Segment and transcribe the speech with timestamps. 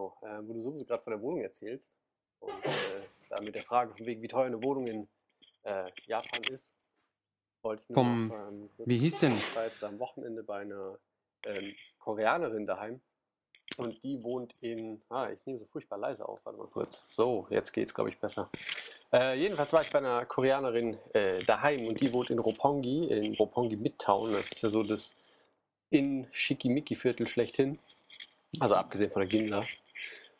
[0.00, 1.94] So, äh, wo du sowieso gerade von der Wohnung erzählst
[2.40, 5.08] und äh, da mit der Frage von wegen, wie teuer eine Wohnung in
[5.64, 6.72] äh, Japan ist,
[7.60, 9.34] wollte ich Vom- noch, ähm, wie hieß denn?
[9.34, 10.98] Ich war jetzt am Wochenende bei einer
[11.44, 13.02] ähm, Koreanerin daheim
[13.76, 17.14] und die wohnt in, ah, ich nehme so furchtbar leise auf, warte mal kurz.
[17.14, 18.48] So, jetzt geht's, glaube ich, besser.
[19.12, 23.34] Äh, jedenfalls war ich bei einer Koreanerin äh, daheim und die wohnt in Roppongi, in
[23.34, 24.32] Roppongi Midtown.
[24.32, 25.12] Das ist ja so das
[25.90, 27.78] in Schickimicki-Viertel schlechthin.
[28.58, 29.62] Also abgesehen von der Ginza.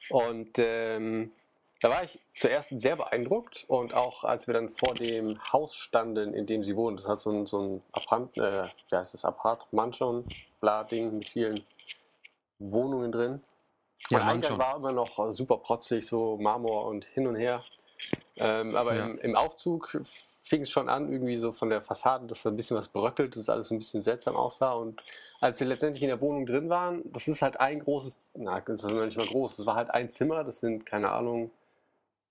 [0.08, 1.32] Und ähm,
[1.80, 6.34] da war ich zuerst sehr beeindruckt und auch als wir dann vor dem Haus standen,
[6.34, 9.24] in dem sie wohnt, das hat so ein, so ein Apart, äh, wie heißt das,
[9.24, 10.24] Apartment schon,
[10.60, 11.64] bla Ding mit vielen
[12.58, 13.42] Wohnungen drin.
[14.10, 17.62] Ja, der Eingang war immer noch super protzig, so Marmor und hin und her.
[18.36, 19.06] Ähm, aber Ja.
[19.06, 19.96] im, im Aufzug
[20.50, 23.36] fing es schon an, irgendwie so von der Fassade, dass da ein bisschen was bröckelt,
[23.36, 24.72] dass alles ein bisschen seltsam aussah.
[24.72, 25.00] Und
[25.40, 28.82] als wir letztendlich in der Wohnung drin waren, das ist halt ein großes, na, das
[28.82, 31.52] ist noch nicht mal groß, das war halt ein Zimmer, das sind, keine Ahnung,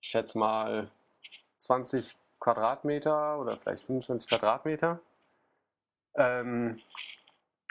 [0.02, 0.90] ich schätze mal
[1.58, 5.00] 20 Quadratmeter oder vielleicht 25 Quadratmeter.
[6.14, 6.78] Ähm,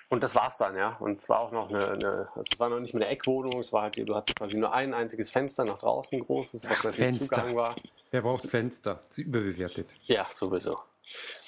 [0.10, 0.98] und das war's dann, ja.
[1.00, 3.60] Und es war auch noch eine, eine also es war noch nicht mehr eine Eckwohnung,
[3.60, 6.96] es war halt, du hattest quasi nur ein einziges Fenster nach draußen, großes, was natürlich
[6.96, 7.26] Fenster.
[7.26, 7.76] zugegangen war.
[8.12, 9.02] Wer braucht Fenster?
[9.08, 9.94] Ist überbewertet.
[10.04, 10.80] Ja, sowieso.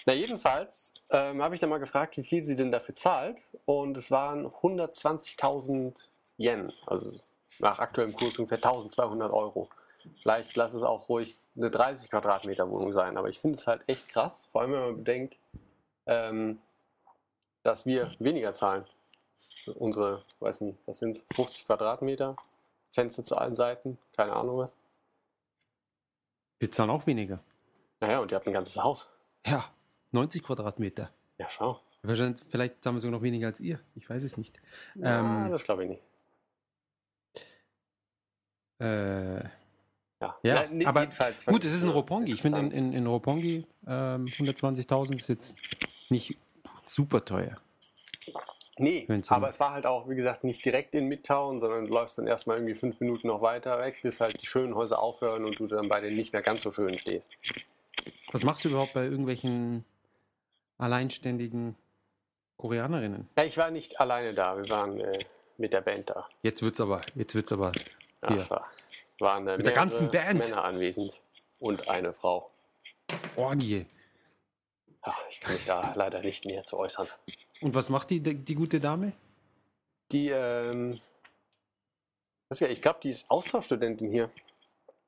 [0.06, 3.40] Na, jedenfalls ähm, habe ich dann mal gefragt, wie viel sie denn dafür zahlt.
[3.66, 5.94] Und es waren 120.000
[6.38, 7.20] Yen, also
[7.60, 9.70] nach aktuellem Kurs ungefähr 1200 Euro.
[10.22, 13.82] Vielleicht lass es auch ruhig eine 30 Quadratmeter Wohnung sein, aber ich finde es halt
[13.88, 15.36] echt krass, vor allem wenn man bedenkt,
[16.08, 16.60] ähm,
[17.64, 18.86] dass wir weniger zahlen.
[19.76, 22.36] Unsere, weiß nicht, was sind 50 Quadratmeter,
[22.92, 24.78] Fenster zu allen Seiten, keine Ahnung was.
[26.60, 27.40] Wir zahlen auch weniger.
[28.00, 29.08] Naja, und ihr habt ein ganzes Haus.
[29.46, 29.66] Ja,
[30.12, 31.12] 90 Quadratmeter.
[31.38, 31.80] Ja, schau.
[32.04, 33.80] Wahrscheinlich, vielleicht zahlen wir sogar noch weniger als ihr.
[33.96, 34.60] Ich weiß es nicht.
[34.96, 36.04] Ja, Ähm, das glaube ich nicht.
[38.80, 39.44] Äh,
[40.20, 42.32] Ja, Ja, nee, aber jedenfalls gut, es ist in so Roppongi.
[42.34, 45.58] Ich finde in, in, in Roppongi ähm, 120.000 ist jetzt
[46.12, 46.38] nicht
[46.94, 47.58] super teuer.
[48.78, 52.18] Nee, aber es war halt auch, wie gesagt, nicht direkt in Midtown, sondern du läufst
[52.18, 55.60] dann erstmal irgendwie fünf Minuten noch weiter weg, bis halt die schönen Häuser aufhören und
[55.60, 57.30] du dann bei den nicht mehr ganz so schönen stehst.
[58.32, 59.86] Was machst du überhaupt bei irgendwelchen
[60.78, 61.76] alleinständigen
[62.58, 63.30] Koreanerinnen?
[63.38, 65.20] Ja, ich war nicht alleine da, wir waren äh,
[65.58, 66.28] mit der Band da.
[66.42, 67.74] Jetzt wird's aber, jetzt wird's aber.
[68.24, 68.66] Ja, es war,
[69.20, 70.40] waren äh, Mit der ganzen Band?
[70.40, 71.22] Männer anwesend
[71.60, 72.50] und eine Frau.
[73.36, 73.86] Orgie.
[75.06, 77.08] Ja, ich kann mich da leider nicht näher zu äußern.
[77.62, 79.14] Und was macht die, die, gute Dame?
[80.12, 81.00] Die, ähm,
[82.54, 84.26] ja, ich glaube, die ist Austauschstudentin hier.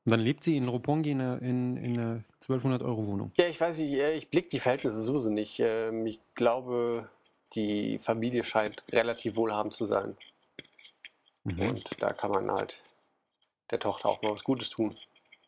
[0.05, 3.31] Und dann lebt sie in Roppongi in einer, in, in einer 1200 Euro Wohnung.
[3.37, 5.59] Ja, ich weiß nicht, äh, ich blick die Verhältnisse sowieso nicht.
[5.59, 7.09] Ähm, Ich glaube,
[7.55, 10.17] die Familie scheint relativ wohlhabend zu sein.
[11.43, 11.59] Mhm.
[11.61, 12.77] Und da kann man halt
[13.71, 14.95] der Tochter auch mal was Gutes tun.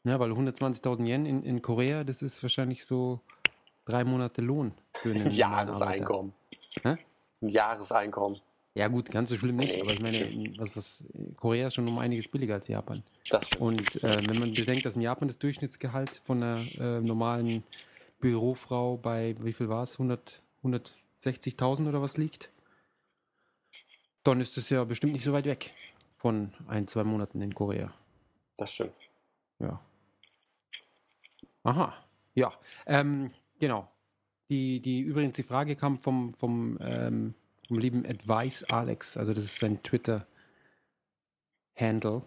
[0.04, 3.20] Ja, weil 120.000 Yen in, in Korea, das ist wahrscheinlich so
[3.85, 5.31] drei Monate Lohn für einen.
[5.31, 6.34] Jahreseinkommen.
[6.84, 6.97] Ein
[7.41, 8.40] Jahreseinkommen.
[8.73, 10.19] Ja gut, ganz so schlimm nicht, aber ich meine,
[10.57, 11.06] was, was,
[11.38, 13.03] Korea ist schon um einiges billiger als Japan.
[13.29, 13.62] Das stimmt.
[13.62, 17.63] Und äh, wenn man bedenkt, dass in Japan das Durchschnittsgehalt von einer äh, normalen
[18.19, 22.50] Bürofrau bei, wie viel war es, 100, 160.000 oder was liegt,
[24.23, 25.72] dann ist das ja bestimmt nicht so weit weg
[26.17, 27.94] von ein, zwei Monaten in Korea.
[28.57, 28.96] Das stimmt.
[29.59, 29.79] Ja.
[31.63, 31.94] Aha.
[32.34, 32.52] Ja.
[32.88, 33.31] Ähm,
[33.66, 33.90] genau.
[34.50, 37.34] Die, die, übrigens, die Frage kam vom, vom, ähm,
[37.68, 39.18] vom lieben Advice Alex.
[39.18, 42.22] Also, das ist sein Twitter-Handle.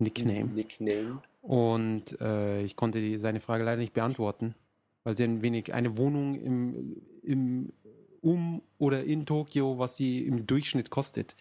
[0.00, 0.46] Nickname.
[0.46, 1.22] Nickname.
[1.40, 4.56] Und äh, ich konnte die, seine Frage leider nicht beantworten,
[5.04, 7.72] weil sie ein wenig eine Wohnung im, im
[8.20, 11.36] um oder in Tokio, was sie im Durchschnitt kostet.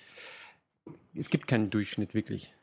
[1.16, 2.54] Es gibt keinen Durchschnitt wirklich.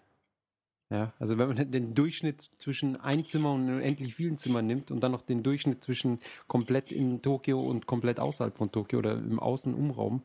[0.90, 5.00] Ja, also wenn man den Durchschnitt zwischen ein Zimmer und unendlich vielen Zimmern nimmt und
[5.00, 6.18] dann noch den Durchschnitt zwischen
[6.48, 10.22] komplett in Tokio und komplett außerhalb von Tokio oder im Außenumraum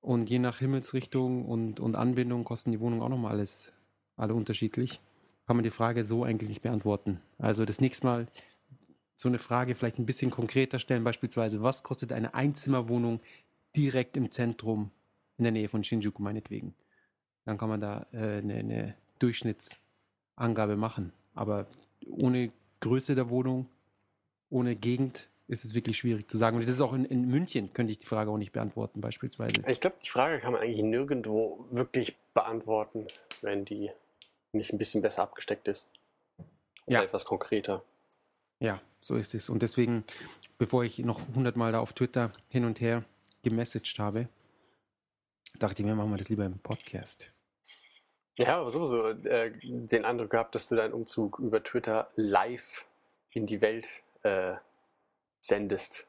[0.00, 3.72] und je nach Himmelsrichtung und, und Anbindung kosten die Wohnungen auch nochmal alles
[4.16, 5.00] alle unterschiedlich,
[5.46, 7.20] kann man die Frage so eigentlich nicht beantworten.
[7.38, 8.28] Also das nächste Mal
[9.16, 13.20] so eine Frage vielleicht ein bisschen konkreter stellen, beispielsweise, was kostet eine Einzimmerwohnung
[13.74, 14.90] direkt im Zentrum
[15.38, 16.74] in der Nähe von Shinjuku meinetwegen?
[17.44, 21.12] Dann kann man da äh, eine, eine Durchschnittsangabe machen.
[21.34, 21.66] Aber
[22.06, 23.66] ohne Größe der Wohnung,
[24.50, 26.56] ohne Gegend ist es wirklich schwierig zu sagen.
[26.56, 29.62] Und das ist auch in, in München, könnte ich die Frage auch nicht beantworten, beispielsweise.
[29.68, 33.06] Ich glaube, die Frage kann man eigentlich nirgendwo wirklich beantworten,
[33.42, 33.90] wenn die
[34.52, 35.88] nicht ein bisschen besser abgesteckt ist.
[36.86, 37.02] Oder Ja.
[37.04, 37.82] etwas konkreter.
[38.60, 39.48] Ja, so ist es.
[39.48, 40.04] Und deswegen,
[40.58, 43.04] bevor ich noch hundertmal da auf Twitter hin und her
[43.42, 44.28] gemessaged habe,
[45.58, 47.30] dachte ich mir, machen wir das lieber im Podcast.
[48.38, 52.84] Ja, aber sowieso äh, den Eindruck gehabt, dass du deinen Umzug über Twitter live
[53.30, 53.86] in die Welt
[54.22, 54.54] äh,
[55.40, 56.06] sendest.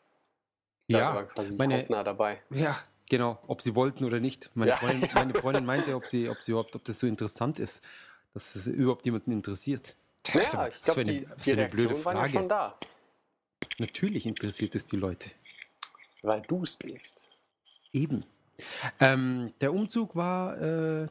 [0.90, 2.42] Da Ja, war quasi meine- hautnah dabei.
[2.50, 2.80] Ja,
[3.10, 4.50] genau, ob sie wollten oder nicht.
[4.56, 4.78] Meine, Ja.
[4.78, 7.82] Freundin, meine Freundin meinte, ob sie, ob sie überhaupt, ob das so interessant ist,
[8.34, 9.96] dass es überhaupt jemanden interessiert.
[10.28, 12.32] Ja, Also, ich glaube, für eine- die, die eine blöde Reaktionen waren ja Frage.
[12.34, 12.78] schon da,
[13.80, 15.30] Natürlich interessiert es die Leute.
[16.24, 17.30] weil du es bist.
[17.94, 18.26] Eben.
[19.00, 21.08] Ähm, der Umzug war, äh,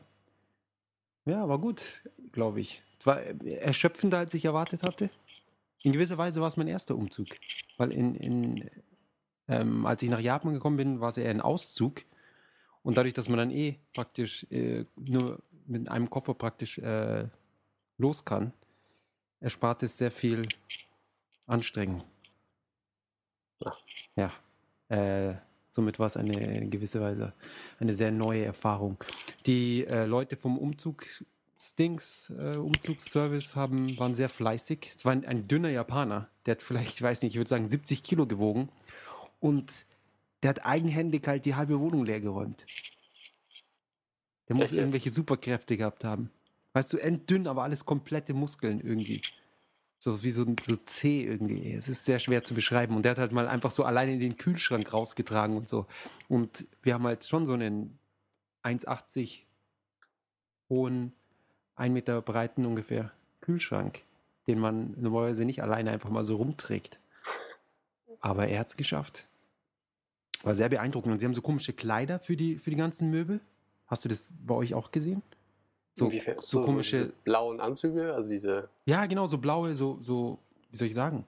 [1.26, 1.82] ja, war gut,
[2.32, 2.82] glaube ich.
[2.99, 5.11] Es war äh, erschöpfender, als ich erwartet hatte.
[5.82, 7.28] In gewisser Weise war es mein erster Umzug.
[7.76, 8.70] Weil in, in,
[9.49, 12.02] ähm, als ich nach Japan gekommen bin, war es eher ein Auszug.
[12.82, 17.28] Und dadurch, dass man dann eh praktisch äh, nur mit einem Koffer praktisch äh,
[17.99, 18.52] los kann,
[19.40, 20.49] erspart es sehr viel
[21.46, 22.05] Anstrengung.
[23.64, 23.78] Ach.
[24.14, 24.32] Ja.
[24.88, 25.34] Äh,
[25.76, 27.32] somit war es eine in gewisser Weise
[27.78, 28.96] eine sehr neue Erfahrung.
[29.46, 34.90] Die äh, Leute vom Umzugsdings, äh, Umzugsservice haben, waren sehr fleißig.
[34.96, 37.69] Es war ein, ein dünner Japaner, der hat vielleicht, ich weiß nicht, ich würde sagen
[37.69, 38.70] 70 Kilo gewogen
[39.38, 39.73] und
[40.43, 42.67] der hat eigenhändig halt die halbe Wohnung leer geräumt.
[44.49, 46.31] Der muss Echt irgendwelche Superkräfte gehabt haben.
[46.73, 49.20] Weißt du, enddünn, aber alles komplette Muskeln irgendwie.
[49.99, 51.73] So wie so, ein- so zäh irgendwie.
[51.73, 52.95] Es ist sehr schwer zu beschreiben.
[52.97, 55.87] Und der hat halt mal einfach so alleine den Kühlschrank rausgetragen und so.
[56.29, 57.99] Und wir haben halt schon so einen
[58.63, 59.45] 1,80
[60.69, 61.13] hohen,
[61.77, 64.03] 1 Meter breiten ungefähr Kühlschrank,
[64.47, 66.99] den man normalerweise nicht alleine einfach mal so rumträgt.
[68.21, 69.27] Aber er hat es geschafft.
[70.43, 71.13] War sehr beeindruckend.
[71.13, 73.41] Und sie haben so komische Kleider für die, für die ganzen Möbel.
[73.87, 75.23] Hast du das bei euch auch gesehen?
[75.99, 76.37] So, Inwiefern?
[76.41, 78.69] so komische, diese blauen Anzüge, also diese.
[78.85, 80.39] ja, genau, so blaue, so, so,
[80.71, 81.25] wie soll ich sagen,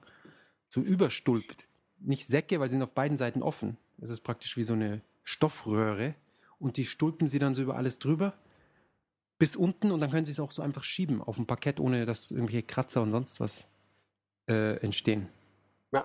[0.67, 1.67] so überstülpt.
[1.99, 3.77] Nicht Säcke, weil sie sind auf beiden Seiten offen.
[3.97, 6.13] Das ist praktisch wie so eine Stoffröhre.
[6.59, 8.33] Und die stulpen sie dann so über alles drüber
[9.39, 12.05] bis unten und dann können sie es auch so einfach schieben auf dem Parkett, ohne
[12.05, 13.65] dass irgendwelche Kratzer und sonst was
[14.49, 15.29] äh, entstehen.
[15.91, 16.01] Ja.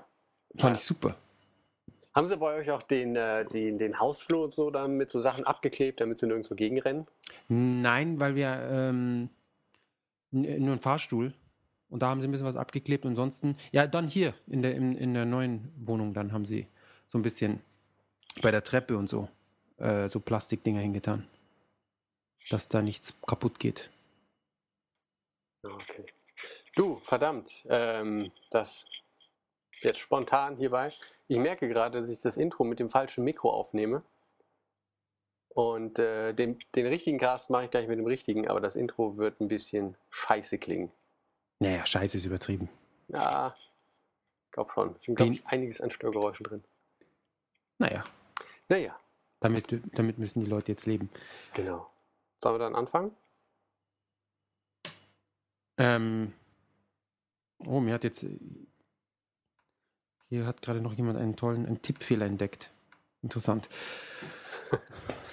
[0.56, 0.78] Fand Ja.
[0.78, 1.16] ich super.
[2.14, 5.20] Haben sie bei euch auch den, äh, den, den Hausflur und so dann mit so
[5.20, 7.06] Sachen abgeklebt, damit sie nirgendwo gegenrennen?
[7.48, 9.30] Nein, weil wir ähm,
[10.32, 11.34] n- nur einen Fahrstuhl
[11.90, 13.04] und da haben sie ein bisschen was abgeklebt.
[13.04, 16.68] Und ansonsten, ja, dann hier in der, in, in der neuen Wohnung, dann haben sie
[17.08, 17.60] so ein bisschen
[18.42, 19.28] bei der Treppe und so
[19.78, 21.26] äh, so Plastikdinger hingetan,
[22.50, 23.90] dass da nichts kaputt geht.
[25.64, 26.04] Ja, Okay.
[26.76, 28.84] Du, verdammt, ähm, das
[29.80, 30.92] jetzt spontan hierbei.
[31.28, 34.02] Ich merke gerade, dass ich das Intro mit dem falschen Mikro aufnehme.
[35.48, 39.16] Und äh, den, den richtigen Cast mache ich gleich mit dem richtigen, aber das Intro
[39.16, 40.90] wird ein bisschen scheiße klingen.
[41.60, 42.68] Naja, scheiße ist übertrieben.
[43.08, 43.54] Ja,
[44.50, 44.96] glaub schon.
[44.98, 46.64] Es sind, glaube ich, einiges an Störgeräuschen drin.
[47.78, 48.02] Naja,
[48.68, 48.96] Naja,
[49.40, 51.10] damit, damit müssen die Leute jetzt leben.
[51.52, 51.88] genau.
[52.42, 53.14] Sollen wir dann anfangen?
[55.78, 56.32] Ähm,
[57.66, 58.26] oh, mir hat jetzt.
[60.29, 62.69] Hier hat gerade noch jemand einen tollen einen Tippfehler entdeckt.
[63.21, 63.67] Interessant.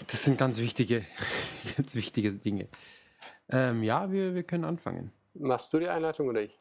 [0.07, 1.05] Das sind ganz wichtige,
[1.77, 2.69] ganz wichtige Dinge.
[3.49, 5.13] Ähm, ja, wir, wir können anfangen.
[5.35, 6.59] Machst du die Einleitung oder ich?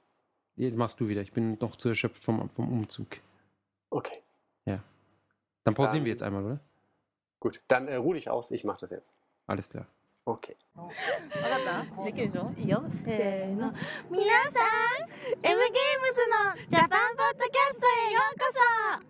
[0.58, 1.22] Jetzt machst du wieder.
[1.22, 3.08] Ich bin noch zu erschöpft vom, vom Umzug.
[3.90, 4.22] Okay,
[5.64, 6.60] Dann pausieren Dann- wir jetzt einmal, oder?
[7.40, 7.62] gut.
[7.68, 9.14] Dann äh, ruh dich aus, ich mache das jetzt.
[9.48, 9.88] Alles klar.
[10.26, 10.56] Okay.
[10.76, 13.72] わかったできるでしょいいよせーの
[14.10, 15.08] 皆さん
[16.11, 18.47] M ゲームズのジャパンポッドキャストへようこ
[18.99, 19.10] そ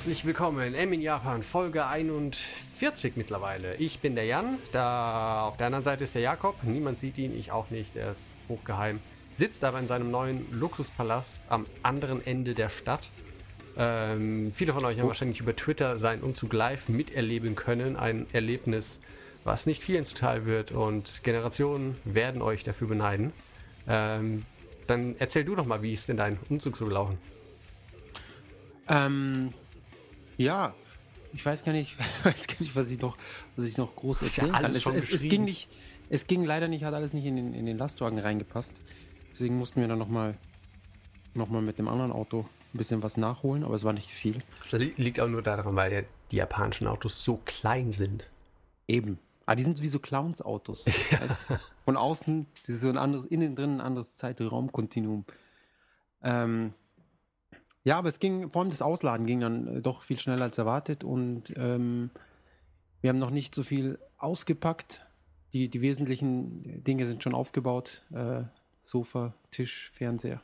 [0.00, 0.72] herzlich willkommen.
[0.72, 3.76] M in Japan, Folge 41 mittlerweile.
[3.76, 6.54] Ich bin der Jan, da auf der anderen Seite ist der Jakob.
[6.62, 9.00] Niemand sieht ihn, ich auch nicht, er ist hochgeheim.
[9.34, 13.10] Sitzt aber in seinem neuen Luxuspalast am anderen Ende der Stadt.
[13.76, 17.96] Ähm, viele von euch haben wahrscheinlich über Twitter seinen Umzug live miterleben können.
[17.96, 19.00] Ein Erlebnis,
[19.44, 23.34] was nicht vielen zuteil wird und Generationen werden euch dafür beneiden.
[23.86, 24.46] Ähm,
[24.86, 27.18] dann erzähl du doch mal, wie ist denn dein Umzug so gelaufen?
[28.88, 29.52] Ähm,
[30.44, 30.74] ja,
[31.32, 33.16] ich weiß gar nicht, weiß gar nicht, was ich noch,
[33.56, 34.74] was ich noch groß Ist ja erzählen kann.
[34.74, 35.68] Es, es, es ging nicht,
[36.08, 38.72] es ging leider nicht, hat alles nicht in den, in den Lastwagen reingepasst.
[39.30, 40.36] Deswegen mussten wir dann nochmal
[41.34, 44.42] noch mal mit dem anderen Auto ein bisschen was nachholen, aber es war nicht viel.
[44.62, 48.28] Das li- liegt auch nur daran, weil ja die japanischen Autos so klein sind.
[48.88, 49.18] Eben.
[49.46, 50.86] Ah, die sind wie so Clowns-Autos.
[51.10, 51.38] Weißt?
[51.84, 55.24] Von außen, das ist so ein anderes, innen drin ein anderes Zeitraumkontinuum.
[56.22, 56.74] Ähm,
[57.84, 60.58] ja, aber es ging, vor allem das Ausladen ging dann äh, doch viel schneller als
[60.58, 62.10] erwartet und ähm,
[63.00, 65.04] wir haben noch nicht so viel ausgepackt.
[65.52, 68.02] Die, die wesentlichen Dinge sind schon aufgebaut.
[68.12, 68.42] Äh,
[68.84, 70.42] Sofa, Tisch, Fernseher,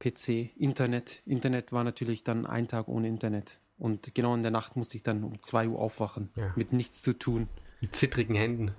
[0.00, 1.22] PC, Internet.
[1.26, 3.58] Internet war natürlich dann ein Tag ohne Internet.
[3.78, 6.52] Und genau in der Nacht musste ich dann um 2 Uhr aufwachen, Ja.
[6.56, 7.48] mit nichts zu tun.
[7.82, 8.72] Die zittrigen Händen.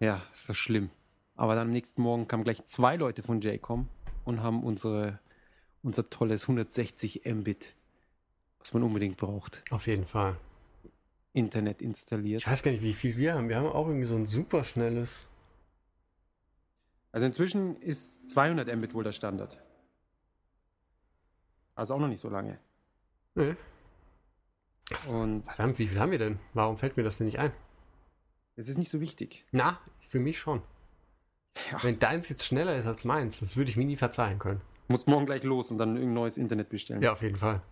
[0.00, 0.90] Ja, das war schlimm.
[1.36, 3.88] Aber dann am nächsten Morgen kamen gleich zwei Leute von JCOM
[4.24, 5.18] und haben unsere,
[5.84, 7.74] unser tolles 160 Mbit,
[8.58, 10.36] was man unbedingt braucht, Auf jeden Fall.
[11.32, 12.40] Internet installiert.
[12.42, 13.48] Ich weiß gar nicht, wie viel wir haben.
[13.48, 15.26] Wir haben auch irgendwie so ein super schnelles.
[17.12, 19.60] Also inzwischen ist 200 Mbit wohl der Standard.
[21.74, 22.58] Also auch noch nicht so lange.
[23.34, 23.56] Nee.
[25.06, 26.38] Und Verdammt, wie viel haben wir denn?
[26.52, 27.52] Warum fällt mir das denn nicht ein?
[28.56, 29.44] es ist nicht so wichtig.
[29.50, 30.62] Na, für mich schon.
[31.72, 31.82] Ja.
[31.82, 34.60] Wenn deins jetzt schneller ist als meins, das würde ich mir nie verzeihen können.
[34.88, 37.02] Muss morgen gleich los und dann irgendein neues Internet bestellen.
[37.02, 37.62] Ja, auf jeden Fall.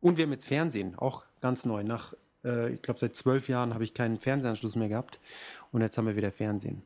[0.00, 1.82] Und wir haben jetzt Fernsehen, auch ganz neu.
[1.84, 5.20] Nach, äh, ich glaube, seit zwölf Jahren habe ich keinen Fernsehanschluss mehr gehabt.
[5.72, 6.82] Und jetzt haben wir wieder Fernsehen.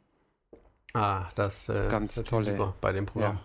[0.94, 3.36] Ah, das äh, Ganz ist tolle- super bei dem Programm.
[3.36, 3.42] Ja.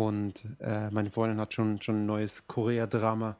[0.00, 3.36] Und äh, meine Freundin hat schon, schon ein neues Korea-Drama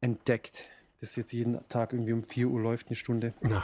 [0.00, 0.68] entdeckt,
[1.00, 3.32] das jetzt jeden Tag irgendwie um 4 Uhr läuft, eine Stunde.
[3.40, 3.62] Na,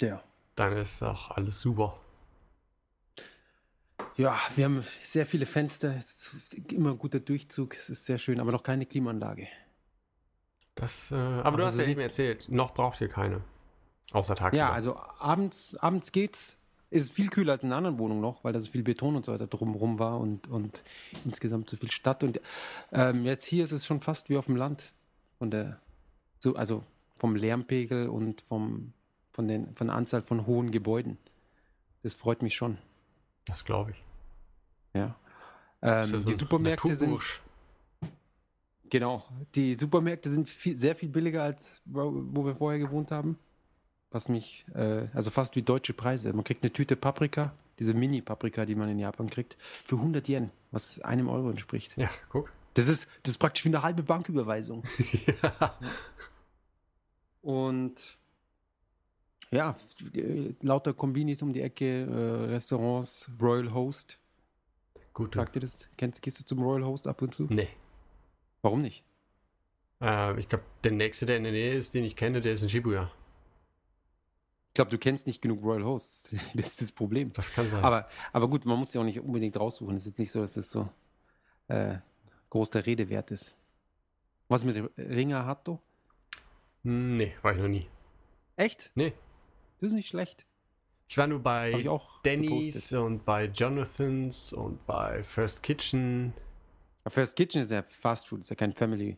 [0.00, 0.22] Ja.
[0.56, 1.98] dann ist auch alles super.
[4.20, 8.18] Ja, wir haben sehr viele Fenster, es ist immer ein guter Durchzug, es ist sehr
[8.18, 9.48] schön, aber noch keine Klimaanlage.
[10.74, 13.40] Das, äh, aber, Aber du hast so ja eben erzählt, noch braucht ihr keine.
[14.12, 14.62] Außer tagsüber.
[14.62, 16.58] Ja, also abends, abends geht's.
[16.90, 19.16] Ist es viel kühler als in einer anderen Wohnung noch, weil da so viel Beton
[19.16, 20.82] und so weiter drumherum war und, und
[21.24, 22.22] insgesamt so viel Stadt.
[22.22, 22.42] Und
[22.92, 24.92] ähm, jetzt hier ist es schon fast wie auf dem Land.
[25.38, 25.80] Von der,
[26.40, 26.84] so, also
[27.16, 28.92] vom Lärmpegel und vom,
[29.32, 31.16] von, den, von der Anzahl von hohen Gebäuden.
[32.02, 32.76] Das freut mich schon.
[33.46, 34.09] Das glaube ich.
[34.94, 35.16] Ja.
[35.82, 37.18] Ähm, so die Supermärkte sind,
[38.88, 43.38] genau, die Supermärkte sind viel, sehr viel billiger als wo wir vorher gewohnt haben.
[44.10, 46.32] Was mich, äh, also fast wie deutsche Preise.
[46.32, 50.50] Man kriegt eine Tüte Paprika, diese Mini-Paprika, die man in Japan kriegt, für 100 Yen,
[50.72, 51.96] was einem Euro entspricht.
[51.96, 52.52] Ja, guck.
[52.74, 54.82] Das ist, das ist praktisch wie eine halbe Banküberweisung.
[55.42, 55.78] ja.
[57.42, 58.18] Und
[59.50, 59.76] ja,
[60.60, 64.19] lauter Kombinis um die Ecke, äh, Restaurants, Royal Host.
[65.14, 65.34] Gut.
[65.34, 65.90] Sagt ihr das?
[65.96, 67.46] Kennst, gehst du zum Royal Host ab und zu?
[67.50, 67.68] Nee.
[68.62, 69.04] Warum nicht?
[70.00, 72.62] Äh, ich glaube, der nächste, der in der Nähe ist, den ich kenne, der ist
[72.62, 73.10] in Shibuya.
[74.68, 76.34] Ich glaube, du kennst nicht genug Royal Hosts.
[76.54, 77.32] Das ist das Problem.
[77.32, 77.84] Das kann sein.
[77.84, 79.96] Aber, aber gut, man muss ja auch nicht unbedingt raussuchen.
[79.96, 80.88] Es ist jetzt nicht so, dass es so
[81.68, 81.98] äh,
[82.50, 83.56] groß der Rede wert ist.
[84.48, 85.80] Was mit dem Ringer Hatto?
[86.82, 87.88] nee, war ich noch nie.
[88.56, 88.90] Echt?
[88.94, 89.12] Nee.
[89.80, 90.46] Das ist nicht schlecht.
[91.10, 92.98] Ich war nur bei auch Denny's gepostet.
[93.00, 96.32] und bei Jonathans und bei First Kitchen.
[97.08, 99.16] First Kitchen ist ja Fast Food, ist ja kein Family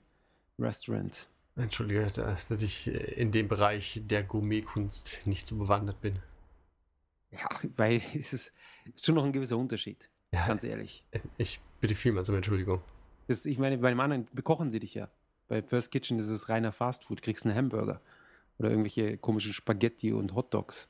[0.58, 1.28] Restaurant.
[1.54, 6.18] Entschuldige, da- dass ich äh, in dem Bereich der Gourmetkunst nicht so bewandert bin.
[7.30, 7.46] Ja,
[7.76, 8.52] weil es ist,
[8.94, 11.04] ist schon noch ein gewisser Unterschied, Ja, ganz ehrlich.
[11.36, 12.80] ich bitte vielmals um Entschuldigung.
[13.26, 15.10] Das, ich meine, bei dem anderen bekochen sie dich ja.
[15.46, 18.00] Bei First Kitchen ist es reiner Fast Food, kriegst einen Hamburger
[18.58, 20.88] oder irgendwelche komischen Spaghetti und Hotdogs.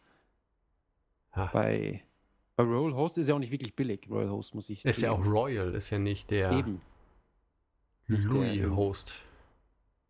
[1.36, 1.46] Ja.
[1.52, 2.02] Bei,
[2.56, 4.06] bei Royal Host ist ja auch nicht wirklich billig.
[4.10, 4.84] Royal Host muss ich.
[4.84, 5.24] Ist ja auch.
[5.24, 6.80] Royal, ist ja nicht der Eben.
[8.08, 9.16] Nicht der- Louis Host.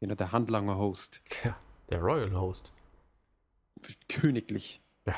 [0.01, 1.21] Genau, der Handlanger Host.
[1.45, 1.57] Ja,
[1.91, 2.73] der Royal Host.
[4.09, 4.81] Königlich.
[5.07, 5.15] Ja.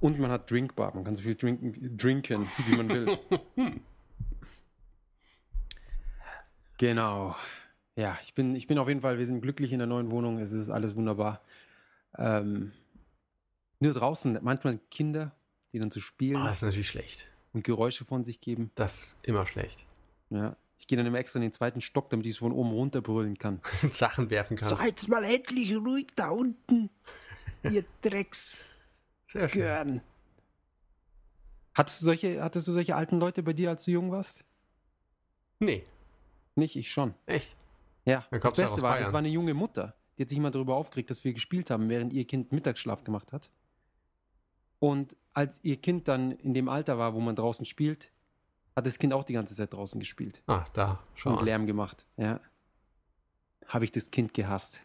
[0.00, 0.94] Und man hat Drinkbar.
[0.94, 3.18] Man kann so viel trinken, trinken wie man will.
[6.78, 7.34] genau.
[7.96, 10.38] Ja, ich bin, ich bin auf jeden Fall, wir sind glücklich in der neuen Wohnung.
[10.38, 11.40] Es ist alles wunderbar.
[12.16, 12.72] Ähm,
[13.80, 15.34] nur draußen, manchmal Kinder,
[15.72, 17.26] die dann zu spielen Ah, das ist natürlich schlecht.
[17.52, 18.70] und Geräusche von sich geben.
[18.74, 19.84] Das ist immer schlecht.
[20.30, 20.56] Ja.
[20.78, 23.00] Ich gehe dann immer extra in den zweiten Stock, damit ich es von oben runter
[23.02, 23.60] brüllen kann.
[23.90, 24.78] Sachen werfen kannst.
[24.78, 26.90] Seid mal endlich ruhig da unten,
[27.62, 28.62] ihr Drecksgörn.
[29.28, 30.00] Sehr schön.
[31.74, 34.44] Hattest du, solche, hattest du solche alten Leute bei dir, als du jung warst?
[35.60, 35.84] Nee,
[36.56, 37.14] Nicht, ich schon.
[37.26, 37.54] echt.
[38.06, 39.94] Ja, Dann das Beste war, das war eine junge Mutter.
[40.18, 43.32] Die hat sich immer darüber aufgeregt, dass wir gespielt haben, während ihr Kind Mittagsschlaf gemacht
[43.32, 43.50] hat.
[44.80, 48.10] Und als ihr Kind dann in dem Alter war, wo man draußen spielt,
[48.74, 51.44] hat das Kind auch die ganze Zeit draußen gespielt Ah, da, schau und.
[51.44, 52.06] Lärm gemacht.
[52.16, 52.40] Ja.
[53.66, 54.80] Habe ich das Kind gehasst.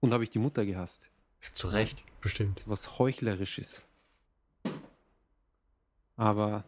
[0.00, 1.10] Und habe ich die Mutter gehasst.
[1.54, 2.62] Zu Recht, bestimmt.
[2.66, 3.84] Was Heuchlerisches.
[6.16, 6.64] Aber,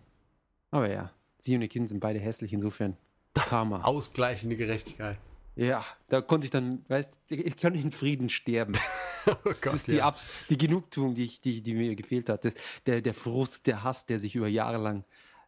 [0.71, 2.97] aber ja, sie und ihr Kind sind beide hässlich, insofern
[3.35, 3.83] Karma.
[3.83, 5.19] Ausgleichende Gerechtigkeit.
[5.57, 8.73] Ja, da konnte ich dann, weißt ich kann in Frieden sterben.
[9.27, 10.07] Oh Das Gott, ist die, ja.
[10.07, 12.45] Abs die Genugtuung, die, ich, die, die mir gefehlt hat.
[12.45, 12.55] Das,
[12.87, 15.05] der, der Frust, der Hass, der sich über Jahre lang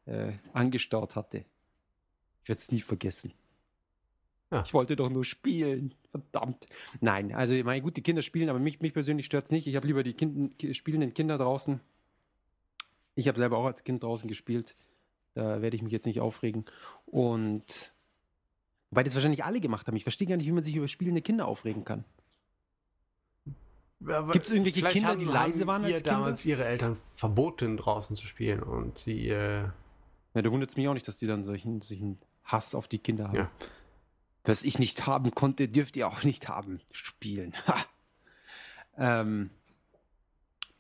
[0.07, 1.45] äh, angestaut hatte.
[2.43, 3.33] Ich werde es nie vergessen.
[4.51, 4.63] Ja.
[4.65, 5.95] Ich wollte doch nur spielen.
[6.11, 6.69] Verdammt.
[7.01, 9.67] Nein, also meine gut, die Kinder spielen, aber mich, mich persönlich stört es nicht.
[9.67, 11.81] Ich habe lieber die kind, ki- spielenden Kinder draußen.
[13.17, 14.77] Ich habe selber auch als Kind draußen gespielt.
[15.35, 16.65] Da werde ich mich jetzt nicht aufregen.
[17.07, 17.93] Und
[18.91, 19.97] weil das wahrscheinlich alle gemacht haben.
[19.97, 22.05] Ich verstehe gar nicht, wie man sich über spielende Kinder aufregen kann.
[24.01, 26.11] Gibt's irgendwelche Vielleicht Kinder, haben- die leise waren ihr als Kinder?
[26.19, 29.69] damals ihre Eltern verboten, draußen zu spielen und sie, äh,
[30.35, 32.99] Ja, da wundert es mich auch nicht, dass die dann solchen, solchen Hass auf die
[32.99, 33.37] Kinder haben.
[33.37, 33.51] Ja.
[34.45, 36.81] Was ich nicht haben konnte, dürft ihr auch nicht haben.
[36.91, 37.55] Spielen.
[37.67, 37.77] Ha!
[38.97, 39.51] Ähm,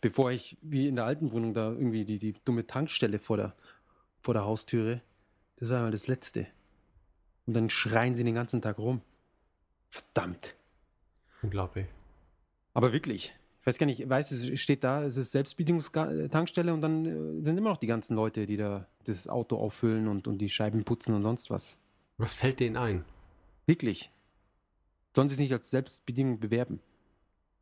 [0.00, 3.54] bevor ich, wie in der alten Wohnung, da irgendwie die, die dumme Tankstelle vor der,
[4.23, 5.00] vor der Haustüre,
[5.56, 6.47] das war mal das Letzte.
[7.47, 9.00] Und dann schreien sie den ganzen Tag rum.
[9.88, 10.54] Verdammt.
[11.42, 11.87] unglaublich.
[12.75, 13.35] Aber wirklich.
[13.61, 17.57] Ich weiß gar nicht, weiß, es steht da, es ist Selbstbedienungstankstelle und dann äh, sind
[17.57, 21.14] immer noch die ganzen Leute, die da das Auto auffüllen und, und die Scheiben putzen
[21.14, 21.76] und sonst was.
[22.19, 23.04] Was fällt denen ein?
[23.64, 24.11] Wirklich.
[25.16, 26.81] Sollen sie es nicht als Selbstbedienung bewerben?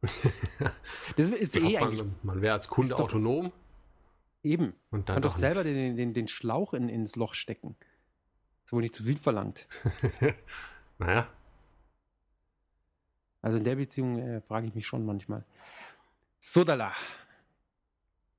[1.16, 3.52] das ist eh Glaubt eigentlich man, man wäre als Kunde doch- autonom
[4.42, 4.74] eben.
[4.90, 7.76] und dann Kann doch selber den, den, den Schlauch in, ins Loch stecken.
[8.64, 9.68] Ist wohl nicht zu viel verlangt.
[10.98, 11.28] naja,
[13.42, 15.44] Also in der Beziehung äh, frage ich mich schon manchmal.
[16.38, 16.92] Sodala.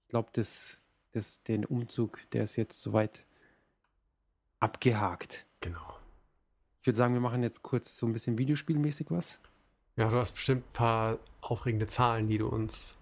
[0.04, 0.78] Ich glaube, das,
[1.12, 3.26] das, den Umzug, der ist jetzt soweit
[4.60, 5.46] abgehakt.
[5.60, 5.98] genau.
[6.82, 9.40] Ich würde sagen, wir machen jetzt kurz so ein bisschen videospielmäßig was.
[9.96, 12.96] Ja, du hast bestimmt ein paar aufregende Zahlen, die du uns.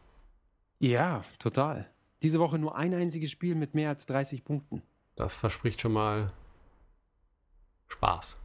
[0.80, 1.90] Ja, total.
[2.22, 4.84] Diese Woche nur ein einziges Spiel mit mehr als 30 Punkten.
[5.16, 6.32] Das verspricht schon mal
[7.88, 8.38] Spaß.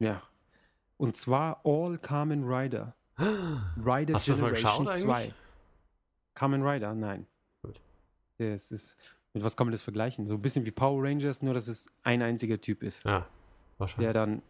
[0.00, 0.22] Ja.
[0.96, 2.94] Und zwar All Kamen Rider.
[3.18, 5.14] Rider Hast Generation geschaut 2.
[5.14, 5.34] eigentlich?
[6.34, 7.26] Kamen Rider, nein.
[7.62, 7.80] Gut.
[8.38, 8.96] Das ist,
[9.32, 10.26] mit was kann man das vergleichen?
[10.26, 13.26] So ein bisschen wie Power Rangers, nur dass es ein einziger Typ ist, Ja,
[13.78, 14.06] wahrscheinlich.
[14.06, 14.42] der dann,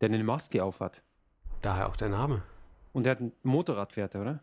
[0.00, 1.02] der eine Maske aufhat.
[1.62, 2.42] Daher auch der Name.
[2.92, 4.40] Und der hat ein Motorrad fährt, er, oder?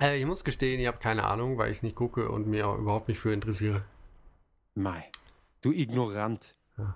[0.00, 2.68] Äh, ich muss gestehen, ich habe keine Ahnung, weil ich es nicht gucke und mir
[2.68, 3.84] auch überhaupt nicht für interessiere.
[4.74, 5.10] Mai.
[5.62, 6.56] Du Ignorant.
[6.76, 6.94] Ja.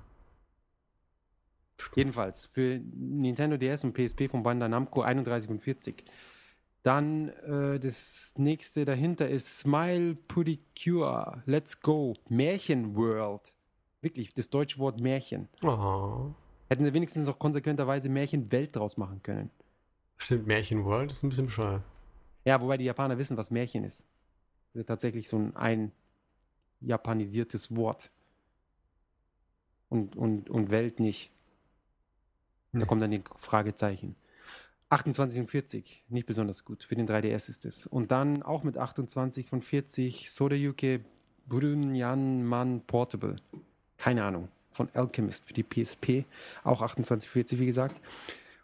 [1.95, 6.05] Jedenfalls für Nintendo DS und PSP von Bandai Namco 31 und 40.
[6.83, 11.43] Dann äh, das nächste dahinter ist Smile Pretty Cure.
[11.47, 12.15] Let's Go.
[12.29, 13.55] Märchen World.
[14.01, 15.49] Wirklich, das deutsche Wort Märchen.
[15.63, 16.31] Oh.
[16.69, 19.51] Hätten sie wenigstens auch konsequenterweise Märchenwelt draus machen können.
[20.19, 21.83] Stimmt, Märchen World ist ein bisschen bescheuert.
[22.45, 24.05] Ja, wobei die Japaner wissen, was Märchen ist.
[24.73, 25.93] Das ist tatsächlich so ein, ein
[26.81, 28.11] japanisiertes Wort.
[29.89, 31.33] Und, und, und Welt nicht.
[32.73, 32.85] Da Nee.
[32.87, 34.15] kommt dann die Fragezeichen.
[34.91, 36.83] 28 und 40, nicht besonders gut.
[36.83, 37.87] Für den 3DS ist es.
[37.87, 41.05] Und dann auch mit 28 von 40 Sodayuke
[41.47, 43.37] Brunyan Man Portable.
[43.99, 44.49] Keine Ahnung.
[44.73, 46.25] Von Alchemist für die PSP.
[46.65, 48.01] Auch 28, 40, wie gesagt.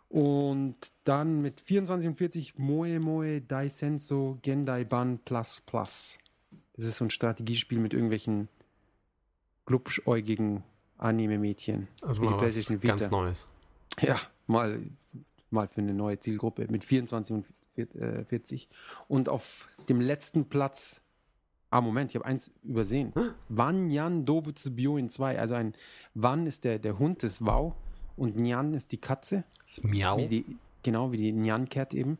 [0.08, 6.18] Und dann mit 24 und 40 Moe Moe Daisenso Gendai Ban Plus Plus.
[6.76, 8.48] Das ist so ein Strategiespiel mit irgendwelchen
[9.66, 10.62] glubschäugigen
[10.98, 11.88] Anime-Mädchen.
[12.02, 13.48] Also mal was ganz Neues.
[14.00, 14.82] Ja, mal,
[15.50, 18.68] mal für eine neue Zielgruppe mit 24 und vier- äh, 40.
[19.08, 21.00] Und auf dem letzten Platz,
[21.70, 23.12] ah Moment, ich habe eins übersehen.
[23.48, 25.38] Wanyan Dobutsu Byoin 2.
[25.38, 25.74] Also ein
[26.14, 27.74] Wan ist der, der Hund des Wow
[28.16, 29.44] und Nyan ist die Katze.
[29.66, 30.18] Das Miau.
[30.18, 32.18] Wie die, genau, wie die Nyan Cat eben.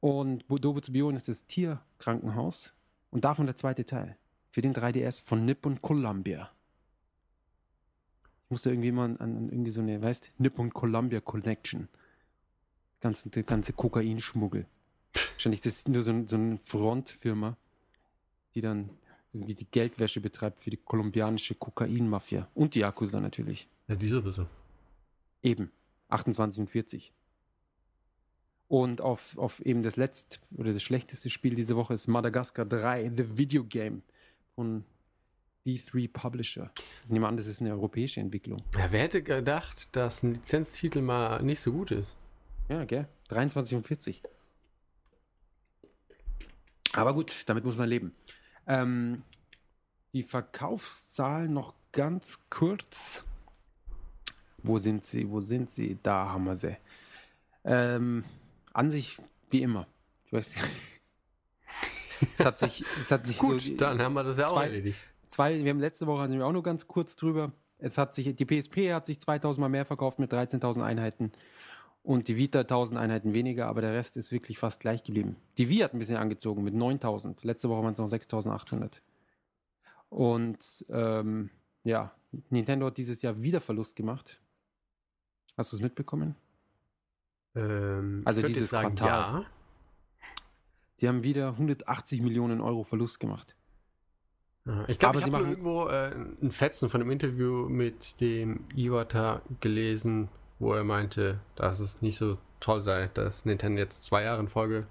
[0.00, 2.72] Und Bu- Dobutsu Byoin ist das Tierkrankenhaus.
[3.10, 4.16] Und davon der zweite Teil.
[4.50, 6.50] Für den 3DS von Nippon Columbia.
[8.48, 11.88] Musste irgendwie mal an, an irgendwie so eine, weißt Nippon Columbia Connection.
[13.00, 14.66] Ganze, der ganze Kokainschmuggel.
[15.32, 17.56] Wahrscheinlich ist das nur so, so eine Frontfirma,
[18.54, 18.90] die dann
[19.32, 22.48] irgendwie die Geldwäsche betreibt für die kolumbianische Kokainmafia.
[22.54, 23.68] Und die Yakuza natürlich.
[23.86, 24.46] Ja, die sowieso.
[25.42, 25.70] Eben.
[26.08, 27.12] 28 und 40.
[28.68, 33.12] Und auf, auf eben das letzte oder das schlechteste Spiel diese Woche ist Madagascar 3,
[33.16, 34.02] The Video Game
[34.54, 34.84] von
[35.68, 36.70] D3 Publisher.
[37.04, 38.62] Ich nehme an, das ist eine europäische Entwicklung.
[38.74, 42.16] Ja, wer hätte gedacht, dass ein Lizenztitel mal nicht so gut ist?
[42.68, 43.06] Ja, gell?
[43.28, 44.22] 23 und 40.
[46.92, 48.14] Aber gut, damit muss man leben.
[48.66, 49.22] Ähm,
[50.14, 53.24] die Verkaufszahlen noch ganz kurz.
[54.62, 55.28] Wo sind sie?
[55.28, 55.98] Wo sind sie?
[56.02, 56.76] Da haben wir sie.
[57.64, 58.24] Ähm,
[58.72, 59.18] an sich
[59.50, 59.86] wie immer.
[60.24, 60.68] Ich weiß nicht.
[62.38, 63.76] es hat sich, es hat sich Gut, so.
[63.76, 64.98] dann haben wir das ja auch zwei- erledigt.
[65.38, 67.52] Zwei, wir haben letzte Woche hatten wir auch nur ganz kurz drüber.
[67.78, 71.30] Es hat sich, die PSP hat sich 2000 Mal mehr verkauft mit 13.000 Einheiten
[72.02, 75.36] und die Vita 1000 Einheiten weniger, aber der Rest ist wirklich fast gleich geblieben.
[75.56, 77.44] Die Wii hat ein bisschen angezogen mit 9000.
[77.44, 79.00] Letzte Woche waren es noch 6800.
[80.08, 81.50] Und ähm,
[81.84, 82.12] ja,
[82.50, 84.40] Nintendo hat dieses Jahr wieder Verlust gemacht.
[85.56, 86.34] Hast du es mitbekommen?
[87.54, 89.42] Ähm, Also dieses sagen, Quartal.
[89.42, 89.46] Ja.
[91.00, 93.54] Die haben wieder 180 Millionen Euro Verlust gemacht.
[94.88, 99.40] Ich glaube, sie habe machen- irgendwo äh, ein Fetzen von einem Interview mit dem Iwata
[99.60, 100.28] gelesen,
[100.58, 104.48] wo er meinte, dass es nicht so toll sei, dass Nintendo jetzt zwei Jahre in
[104.48, 104.86] Folge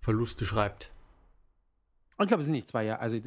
[0.00, 0.90] Verluste schreibt.
[2.20, 3.00] Ich glaube, es sind nicht zwei Jahre.
[3.00, 3.26] Also das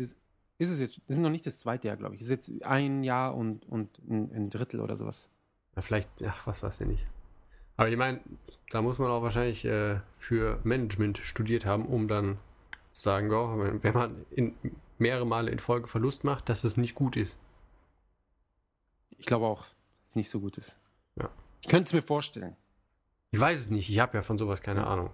[0.58, 2.22] ist es jetzt, das ist noch nicht das zweite Jahr, glaube ich.
[2.22, 5.28] Es ist jetzt ein Jahr und, und ein, ein Drittel oder sowas.
[5.76, 7.06] Ja, vielleicht, ach, was weiß ich nicht.
[7.78, 8.22] Aber ich meine,
[8.70, 12.38] da muss man auch wahrscheinlich äh, für Management studiert haben, um dann
[12.94, 14.56] zu sagen, oh, wenn wenn man in,
[14.98, 17.38] mehrere Male in Folge Verlust macht, dass es nicht gut ist.
[19.18, 20.78] Ich glaube auch, dass es nicht so gut ist.
[21.16, 21.30] Ja.
[21.62, 22.56] Ich könnte es mir vorstellen.
[23.32, 25.10] Ich weiß es nicht, ich habe ja von sowas keine Ahnung.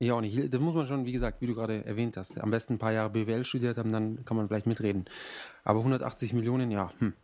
[0.00, 0.54] Ich auch nicht.
[0.54, 2.92] Da muss man schon, wie gesagt, wie du gerade erwähnt hast, am besten ein paar
[2.92, 5.06] Jahre BWL studiert haben, dann kann man vielleicht mitreden.
[5.64, 7.14] Aber 180 Millionen, ja, hm.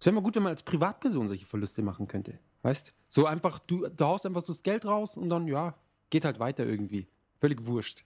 [0.00, 2.38] Es wäre mal gut, wenn man als Privatperson solche Verluste machen könnte.
[2.62, 2.94] Weißt?
[3.08, 5.74] So einfach, du, du haust einfach so das Geld raus und dann, ja,
[6.10, 7.08] geht halt weiter irgendwie.
[7.40, 8.04] Völlig wurscht.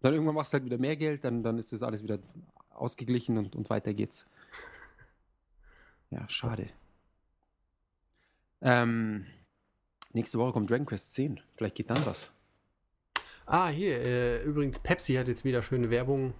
[0.00, 2.18] Dann irgendwann machst du halt wieder mehr Geld, dann, dann ist das alles wieder
[2.70, 4.26] ausgeglichen und, und weiter geht's.
[6.10, 6.68] Ja, schade.
[8.60, 9.26] Ähm,
[10.12, 11.40] nächste Woche kommt Dragon Quest 10.
[11.56, 12.32] Vielleicht geht dann was.
[13.46, 16.34] Ah, hier, äh, übrigens, Pepsi hat jetzt wieder schöne Werbung,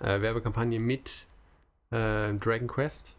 [0.00, 1.26] äh, Werbekampagne mit
[1.90, 3.14] äh, Dragon Quest.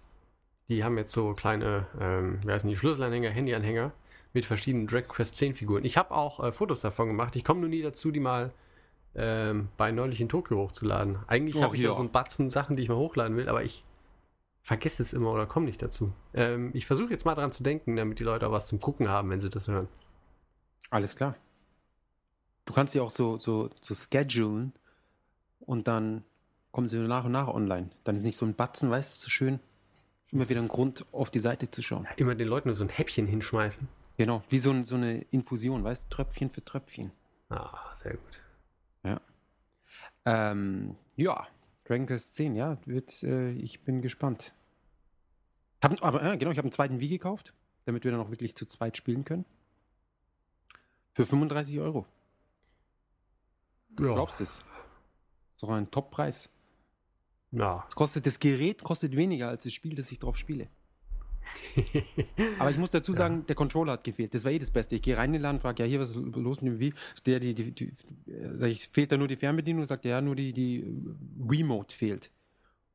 [0.70, 3.92] Die haben jetzt so kleine, ähm, wer weiß nicht, Schlüsselanhänger, Handyanhänger
[4.34, 5.84] mit verschiedenen Dragon Quest 10 Figuren.
[5.84, 7.36] Ich habe auch äh, Fotos davon gemacht.
[7.36, 8.54] Ich komme nur nie dazu, die mal
[9.16, 11.20] ähm, bei neulich in Tokio hochzuladen.
[11.28, 11.96] Eigentlich Och, habe ich ja ja.
[11.96, 13.84] so einen Batzen Sachen, die ich mal hochladen will, aber ich
[14.62, 16.14] vergesse es immer oder komme nicht dazu.
[16.34, 19.10] Ähm, ich versuche jetzt mal dran zu denken, damit die Leute auch was zum Gucken
[19.10, 19.88] haben, wenn sie das hören.
[20.90, 21.36] Alles klar.
[22.66, 24.74] Du kannst sie auch so, so, so schedulen
[25.60, 26.24] und dann
[26.72, 27.90] kommen sie nach und nach online.
[28.04, 29.60] Dann ist nicht so ein Batzen, weißt du, so schön.
[30.32, 32.08] Immer wieder ein Grund, auf die Seite zu schauen.
[32.16, 33.88] Immer den Leuten nur so ein Häppchen hinschmeißen.
[34.18, 37.12] Genau, wie so, ein, so eine Infusion, weißt du, Tröpfchen für Tröpfchen.
[37.50, 38.42] Ah, sehr gut.
[40.26, 41.48] Ähm, ja,
[41.86, 44.54] Dragon Quest 10, ja, wird, äh, ich bin gespannt.
[45.84, 47.54] Hab, aber äh, genau, ich habe einen zweiten Wii gekauft,
[47.86, 49.46] damit wir dann auch wirklich zu zweit spielen können.
[51.14, 52.06] Für 35 Euro.
[54.00, 54.14] Ja.
[54.14, 54.64] Glaubst du es?
[55.56, 56.50] So ein Top-Preis.
[57.52, 57.84] Ja.
[57.86, 60.70] Das kostet das Gerät kostet weniger als das Spiel, das ich drauf spiele.
[62.60, 64.34] Aber ich muss dazu sagen, der Controller hat gefehlt.
[64.34, 64.96] Das war eh das Beste.
[64.96, 66.94] Ich gehe rein in den Laden, frage, ja, hier, was ist los mit dem Wii?
[67.26, 67.94] Der, die, die, die,
[68.58, 69.86] sag ich, fehlt da nur die Fernbedienung?
[69.86, 70.86] Sagt er, ja, nur die, die
[71.48, 72.32] Remote fehlt.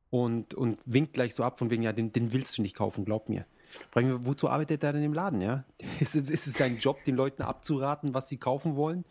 [0.09, 3.05] Und, und winkt gleich so ab, von wegen, ja, den, den willst du nicht kaufen,
[3.05, 3.45] glaub mir.
[3.91, 5.65] Frage mich, wozu arbeitet er denn im Laden, ja?
[5.99, 9.03] Ist es, ist es sein Job, den Leuten abzuraten, was sie kaufen wollen?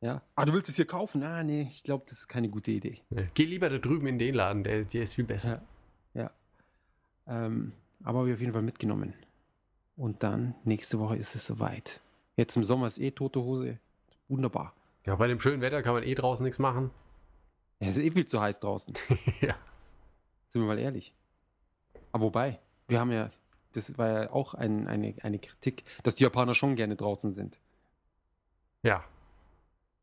[0.00, 0.20] Ja.
[0.34, 1.22] Ah, du willst es hier kaufen?
[1.22, 2.98] Ah, nee, ich glaube, das ist keine gute Idee.
[3.10, 3.22] Ja.
[3.34, 5.62] Geh lieber da drüben in den Laden, der, der ist viel besser.
[6.12, 6.32] Ja.
[7.28, 7.72] Ähm,
[8.04, 9.14] aber habe ich auf jeden Fall mitgenommen.
[9.96, 12.00] Und dann, nächste Woche ist es soweit.
[12.36, 13.78] Jetzt im Sommer ist eh tote Hose.
[14.28, 14.74] Wunderbar.
[15.04, 16.90] Ja, bei dem schönen Wetter kann man eh draußen nichts machen.
[17.80, 18.94] Ja, es ist eh viel zu heiß draußen.
[19.40, 19.54] ja.
[20.48, 21.14] Sind wir mal ehrlich.
[22.12, 23.30] Aber wobei, wir haben ja,
[23.72, 27.58] das war ja auch ein, eine, eine Kritik, dass die Japaner schon gerne draußen sind.
[28.82, 29.04] Ja.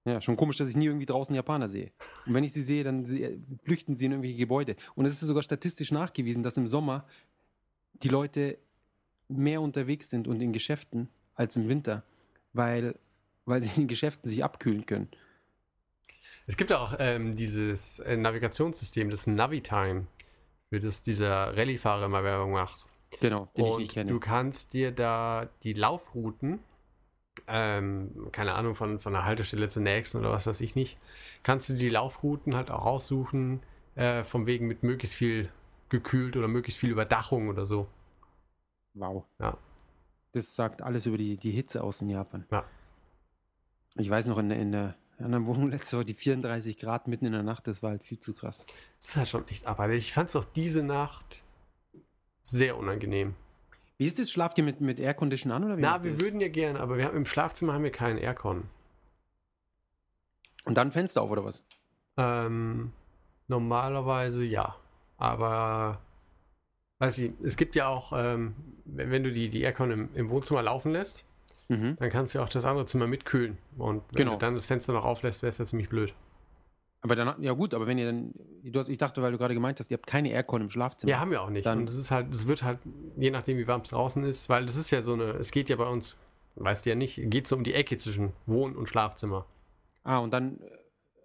[0.05, 1.91] Ja, schon komisch, dass ich nie irgendwie draußen Japaner sehe.
[2.25, 4.75] Und wenn ich sie sehe, dann sie, flüchten sie in irgendwelche Gebäude.
[4.95, 7.05] Und es ist sogar statistisch nachgewiesen, dass im Sommer
[8.03, 8.57] die Leute
[9.27, 12.03] mehr unterwegs sind und in Geschäften als im Winter,
[12.53, 12.95] weil,
[13.45, 15.09] weil sie in den Geschäften sich abkühlen können.
[16.47, 20.07] Es gibt auch ähm, dieses äh, Navigationssystem, das Navitime,
[20.69, 22.85] für das dieser Rallye-Fahrer immer Werbung macht.
[23.19, 24.12] Genau, den ich Und nicht kenne.
[24.12, 26.59] du kannst dir da die Laufrouten,
[27.47, 30.97] ähm, keine Ahnung, von, von einer Haltestelle zur nächsten oder was weiß ich nicht,
[31.43, 33.62] kannst du die Laufrouten halt auch aussuchen,
[33.95, 35.49] äh, vom Wegen mit möglichst viel
[35.89, 37.88] gekühlt oder möglichst viel Überdachung oder so.
[38.93, 39.25] Wow.
[39.39, 39.58] Ja.
[40.32, 42.45] Das sagt alles über die, die Hitze aus in Japan.
[42.52, 42.63] Ja.
[43.95, 47.25] Ich weiß noch, in, der- in der anderen Wohnung letzte Woche, die 34 Grad mitten
[47.25, 48.65] in der Nacht, das war halt viel zu krass.
[48.99, 49.97] Das ist halt schon echt abartig.
[49.99, 51.43] Ich fand es auch diese Nacht
[52.41, 53.36] sehr unangenehm.
[53.97, 54.32] Wie ist das?
[54.32, 55.82] Schlaft ihr mit, mit Aircondition an oder wie?
[55.82, 56.21] Na, wir das?
[56.21, 58.63] würden ja gern, aber wir haben im Schlafzimmer haben wir keinen Aircon.
[60.65, 61.63] Und dann Fenster auf oder was?
[62.17, 62.91] Ähm,
[63.47, 64.75] normalerweise ja.
[65.19, 65.99] Aber
[66.99, 68.55] weiß ich, es gibt ja auch, ähm,
[68.86, 71.25] wenn, wenn du die, die Aircon im, im Wohnzimmer laufen lässt,
[71.71, 71.97] Mhm.
[71.99, 73.60] dann kannst du ja auch das andere Zimmer mitkühlen.
[73.77, 74.32] Und wenn Genau.
[74.32, 76.15] du dann das Fenster noch auflässt, wäre es ja ziemlich blöd.
[77.01, 79.53] Aber dann, ja gut, aber wenn ihr dann, du hast, ich dachte, weil du gerade
[79.53, 81.12] gemeint hast, ihr habt keine Aircon im Schlafzimmer.
[81.12, 81.67] Ja, haben wir auch nicht.
[81.67, 82.79] Dann- und es ist halt, es wird halt,
[83.17, 85.69] je nachdem, wie warm es draußen ist, weil das ist ja so eine, es geht
[85.69, 86.17] ja bei uns,
[86.55, 89.45] weißt du ja nicht, geht so um die Ecke zwischen Wohn- und Schlafzimmer.
[90.03, 90.69] Ah, und dann, äh,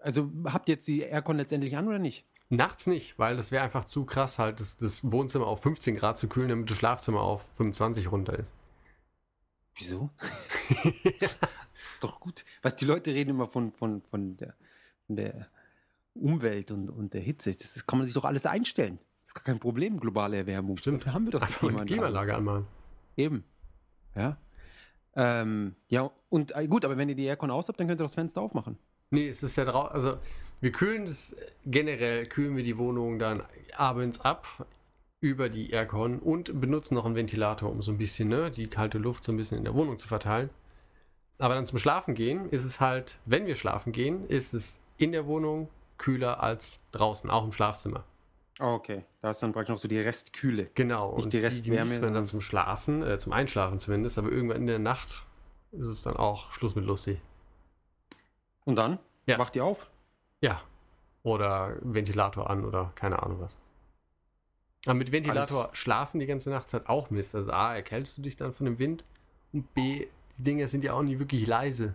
[0.03, 2.27] also habt ihr jetzt die Aircon letztendlich an oder nicht?
[2.51, 6.19] Nachts nicht, weil das wäre einfach zu krass, halt das, das Wohnzimmer auf 15 Grad
[6.19, 8.49] zu kühlen, damit das Schlafzimmer auf 25 runter ist.
[9.77, 10.11] Wieso?
[11.85, 12.45] Das ist doch gut.
[12.63, 14.55] Was die Leute reden immer von, von, von, der,
[15.07, 15.49] von der
[16.15, 17.55] Umwelt und, und der Hitze.
[17.55, 18.99] Das ist, kann man sich doch alles einstellen.
[19.21, 20.77] Das ist gar kein Problem, globale Erwärmung.
[20.77, 21.03] Stimmt.
[21.03, 21.87] Dafür haben wir doch die Einfach Klimaanlage.
[21.87, 22.67] Klimaanlage anmachen.
[23.17, 23.45] Eben.
[24.15, 24.39] Ja.
[25.17, 28.05] Ähm, ja, und äh, gut, aber wenn ihr die Aircon aus habt, dann könnt ihr
[28.05, 28.79] doch das Fenster aufmachen.
[29.11, 30.19] Nee, es ist ja drauf, also
[30.65, 33.43] wir kühlen das, generell kühlen wir die Wohnung dann
[33.77, 34.67] abends ab
[35.21, 38.97] über die Aircon und benutzen noch einen Ventilator, um so ein bisschen, ne, die kalte
[38.97, 40.49] Luft so ein bisschen in der Wohnung zu verteilen.
[41.39, 45.13] Aber dann zum Schlafen gehen ist es halt, wenn wir schlafen gehen, ist es in
[45.13, 48.05] der Wohnung kühler als draußen, auch im Schlafzimmer.
[48.59, 50.71] Okay, da ist dann praktisch noch so die Restkühle.
[50.75, 51.15] Genau.
[51.17, 54.67] Nicht die Restwärme, genießt man dann zum Schlafen, äh, zum Einschlafen zumindest, aber irgendwann in
[54.67, 55.27] der Nacht
[55.73, 57.21] ist es dann auch Schluss mit lustig.
[58.65, 59.39] Und dann Ja.
[59.39, 59.91] wacht ihr auf.
[60.45, 60.61] Ja.
[61.23, 63.57] Oder Ventilator an oder keine Ahnung was.
[64.85, 67.35] Aber mit Ventilator schlafen die ganze Nacht ist halt auch Mist.
[67.35, 69.05] Also A, erkältest du dich dann von dem Wind
[69.55, 71.95] und B, die Dinger sind ja auch nie wirklich leise.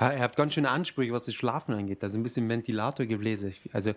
[0.00, 2.02] Ja, ihr habt ganz schöne Ansprüche, was das Schlafen angeht.
[2.02, 3.50] Also ein bisschen Ventilatorgebläse.
[3.74, 3.92] Also,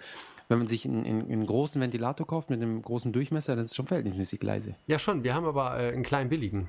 [0.50, 3.72] wenn man sich einen, einen, einen großen Ventilator kauft mit einem großen Durchmesser, dann ist
[3.72, 4.76] es schon verhältnismäßig leise.
[4.88, 6.68] Ja schon, wir haben aber äh, einen kleinen billigen.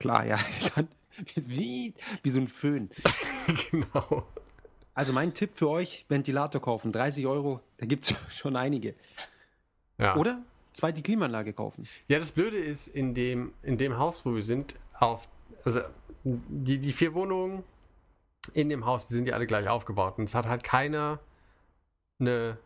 [0.00, 0.38] Klar, ja.
[0.74, 0.88] Dann,
[1.34, 2.90] wie, wie so ein Föhn.
[3.70, 4.26] genau.
[4.94, 6.92] Also mein Tipp für euch, Ventilator kaufen.
[6.92, 8.94] 30 Euro, da gibt es schon einige.
[9.98, 10.16] Ja.
[10.16, 11.86] Oder zweite Klimaanlage kaufen.
[12.08, 15.28] Ja, das Blöde ist, in dem, in dem Haus, wo wir sind, auf,
[15.64, 15.80] also
[16.24, 17.64] die, die vier Wohnungen
[18.54, 20.18] in dem Haus, die sind ja alle gleich aufgebaut.
[20.18, 21.20] Und es hat halt keiner
[22.18, 22.58] eine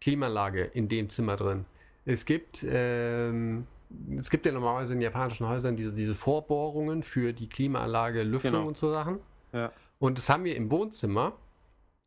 [0.00, 1.66] Klimaanlage in dem Zimmer drin.
[2.04, 3.66] Es gibt, ähm,
[4.16, 8.66] es gibt ja normalerweise in japanischen Häusern diese, diese Vorbohrungen für die Klimaanlage, Lüftung Genau.
[8.68, 9.18] und so Sachen.
[9.52, 9.72] Ja.
[9.98, 11.32] Und das haben wir im Wohnzimmer,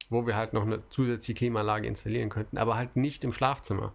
[0.10, 3.94] wo wir halt noch eine zusätzliche Klimaanlage installieren könnten, aber halt nicht im Schlafzimmer.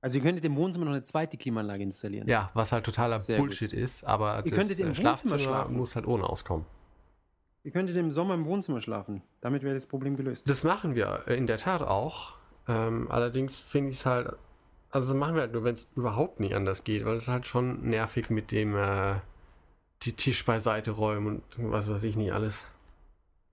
[0.00, 2.26] Also ihr könntet im Wohnzimmer noch eine zweite Klimaanlage installieren.
[2.28, 5.76] Ja, was halt totaler Sehr Bullshit ist, aber Ihr das könntet im äh, Schlafzimmer schlafen.
[5.76, 6.66] muss halt ohne auskommen.
[7.62, 9.22] Ihr könntet im Sommer im Wohnzimmer schlafen.
[9.40, 10.48] Damit wäre das Problem gelöst.
[10.48, 12.36] Das machen wir äh, in der Tat auch.
[12.66, 14.34] Ähm, allerdings finde ich es halt,
[14.92, 17.46] also das machen wir halt nur, wenn es überhaupt nicht anders geht, weil es halt
[17.46, 19.16] schon nervig mit dem äh,
[20.02, 22.64] die Tisch beiseite räumen und was weiß ich nicht alles.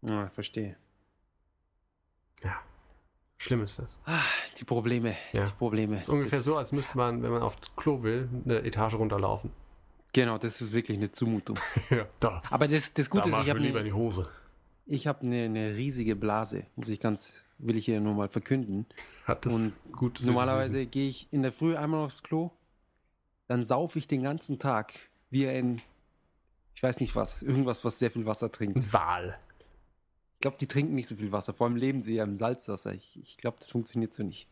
[0.04, 0.76] Ja, verstehe.
[3.42, 3.98] Schlimm ist das.
[4.06, 4.20] Ah,
[4.60, 5.16] die Probleme.
[5.32, 5.46] Ja.
[5.46, 6.02] Die Probleme.
[6.02, 8.96] Ist ungefähr Das- so, als müsste man, wenn man auf das Klo will, eine Etage
[8.96, 9.52] runterlaufen.
[10.12, 11.58] Genau, das ist wirklich eine Zumutung.
[11.90, 12.42] ja, da.
[12.50, 14.28] Aber das, das Gute da ist, ich habe mir lieber eine, die Hose.
[14.88, 18.86] ich hab eine, eine riesige Blase, muss ich ganz, will ich hier nur mal verkünden.
[19.26, 22.52] Hat das Und gut Normalerweise gehe ich in der Früh einmal aufs Klo,
[23.48, 24.94] dann saufe ich den ganzen Tag
[25.30, 25.82] wie ein,
[26.74, 28.78] ich weiß nicht was, irgendwas, was sehr viel Wasser trinkt.
[28.78, 29.40] Ein Wal.
[30.36, 32.94] Ich glaube, die trinken nicht so viel Wasser, vor allem leben sie ja im Salzwasser.
[32.94, 34.48] Ich, ich glaube, das funktioniert so nicht.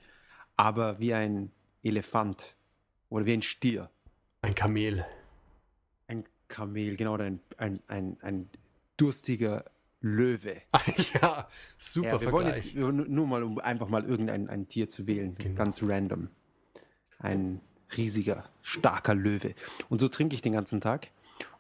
[0.57, 1.51] Aber wie ein
[1.83, 2.55] Elefant
[3.09, 3.89] oder wie ein Stier,
[4.41, 5.05] Ein Kamel.
[6.07, 8.49] ein Kamel, genau, oder ein, ein, ein, ein
[8.97, 9.63] durstiger
[10.01, 10.57] Löwe.
[11.21, 12.73] ja, super Ja, wir wollen Vergleich.
[12.73, 15.55] jetzt nur mal, um einfach mal irgendein ein Tier zu wählen, Genau.
[15.55, 16.29] ganz random.
[17.19, 17.61] Ein
[17.95, 19.55] riesiger, starker Löwe.
[19.89, 21.07] Und so trinke ich den ganzen Tag.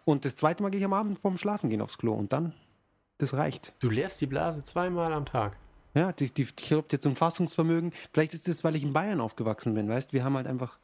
[0.05, 2.53] Und das zweite Mal gehe ich am Abend vorm Schlafen gehen aufs Klo und dann,
[3.17, 3.73] das reicht.
[3.79, 5.57] Du leerst die Blase zweimal am Tag.
[5.95, 7.91] Ja, die, die, ich glaube, jetzt ein Fassungsvermögen.
[8.13, 10.77] Vielleicht ist das, weil ich in Bayern aufgewachsen bin, weißt wir haben halt einfach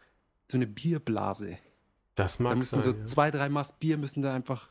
[0.51, 1.57] so eine Bierblase.
[2.15, 2.93] Das Da mag müssen sein.
[2.93, 3.05] so ja.
[3.05, 4.69] zwei, drei Maß Bier müssen da einfach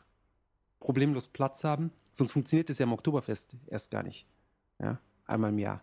[0.83, 1.92] problemlos Platz haben.
[2.11, 4.27] Sonst funktioniert das ja im Oktoberfest erst gar nicht.
[4.79, 5.83] Ja, einmal im Jahr.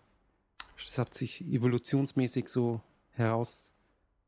[0.86, 2.82] Das hat sich evolutionsmäßig so
[3.12, 3.74] herausgestellt,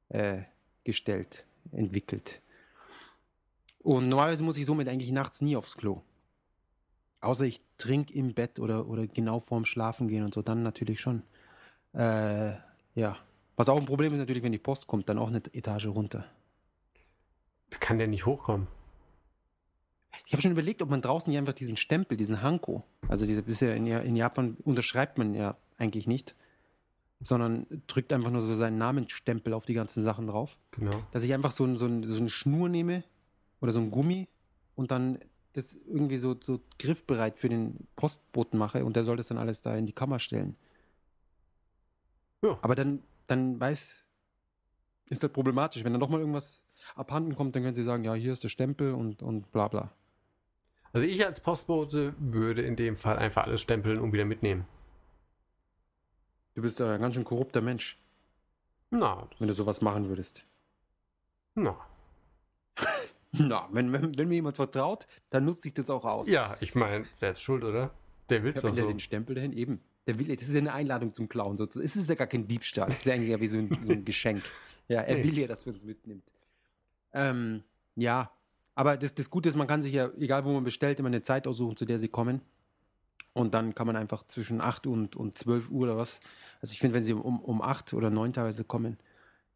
[0.09, 2.41] äh, entwickelt.
[3.79, 6.01] Und normalerweise muss ich somit eigentlich nachts nie aufs Klo.
[7.19, 10.99] Außer ich trinke im Bett oder, oder genau vorm Schlafen gehen und so, dann natürlich
[10.99, 11.23] schon.
[11.93, 12.53] Äh,
[12.95, 13.17] ja.
[13.55, 16.25] Was auch ein Problem ist natürlich, wenn die Post kommt, dann auch eine Etage runter.
[17.79, 18.67] Kann der nicht hochkommen?
[20.25, 23.41] Ich habe schon überlegt, ob man draußen hier einfach diesen Stempel, diesen Hanko, also diese,
[23.41, 26.35] das ist ja in, in Japan unterschreibt man ja eigentlich nicht,
[27.21, 30.57] sondern drückt einfach nur so seinen Namensstempel auf die ganzen Sachen drauf.
[30.71, 31.03] Genau.
[31.11, 33.03] Dass ich einfach so, ein, so, ein, so eine Schnur nehme
[33.61, 34.27] oder so ein Gummi
[34.75, 35.19] und dann
[35.53, 39.61] das irgendwie so, so griffbereit für den Postboten mache und der soll das dann alles
[39.61, 40.55] da in die Kammer stellen.
[42.41, 42.57] Ja.
[42.61, 44.03] Aber dann, dann weiß,
[45.09, 45.83] ist halt problematisch.
[45.83, 46.63] Wenn dann doch mal irgendwas
[46.95, 49.91] abhanden kommt, dann können sie sagen, ja, hier ist der Stempel und, und bla bla.
[50.93, 54.65] Also ich als Postbote würde in dem Fall einfach alles stempeln und wieder mitnehmen.
[56.53, 57.97] Du bist ein ganz schön korrupter Mensch,
[58.89, 60.45] Na, wenn du sowas machen würdest.
[61.55, 61.77] na.
[63.33, 66.27] Na, wenn, wenn, wenn mir jemand vertraut, dann nutze ich das auch aus.
[66.27, 67.91] Ja, ich meine, selbst schuld, oder?
[68.29, 68.85] Der will's Ja, doch so.
[68.87, 69.79] den Stempel dahin eben.
[70.05, 71.55] Der will, das ist ja eine Einladung zum Klauen.
[71.57, 71.85] sozusagen.
[71.85, 72.89] Es ist ja gar kein Diebstahl.
[72.89, 74.43] Es ist ja eigentlich wie so ein, so ein Geschenk.
[74.89, 75.23] Ja, er Nee.
[75.23, 76.25] will ja, dass wir uns mitnimmt.
[77.13, 77.63] Ähm,
[77.95, 78.29] ja,
[78.75, 81.21] aber das, das Gute ist, man kann sich ja, egal wo man bestellt, immer eine
[81.21, 82.41] Zeit aussuchen, zu der sie kommen.
[83.33, 86.19] Und dann kann man einfach zwischen 8 und, und 12 Uhr oder was.
[86.61, 88.97] Also ich finde, wenn sie um, um 8 oder 9 teilweise kommen,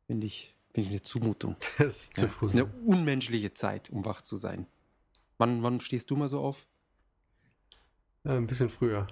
[0.08, 1.56] finde ich, finde ich eine Zumutung.
[1.78, 4.68] Das ist zu Ja, das ist eine unmenschliche Zeit, um wach zu sein.
[5.38, 6.68] Wann, wann stehst du mal so auf?
[8.24, 9.08] Äh, ein bisschen früher.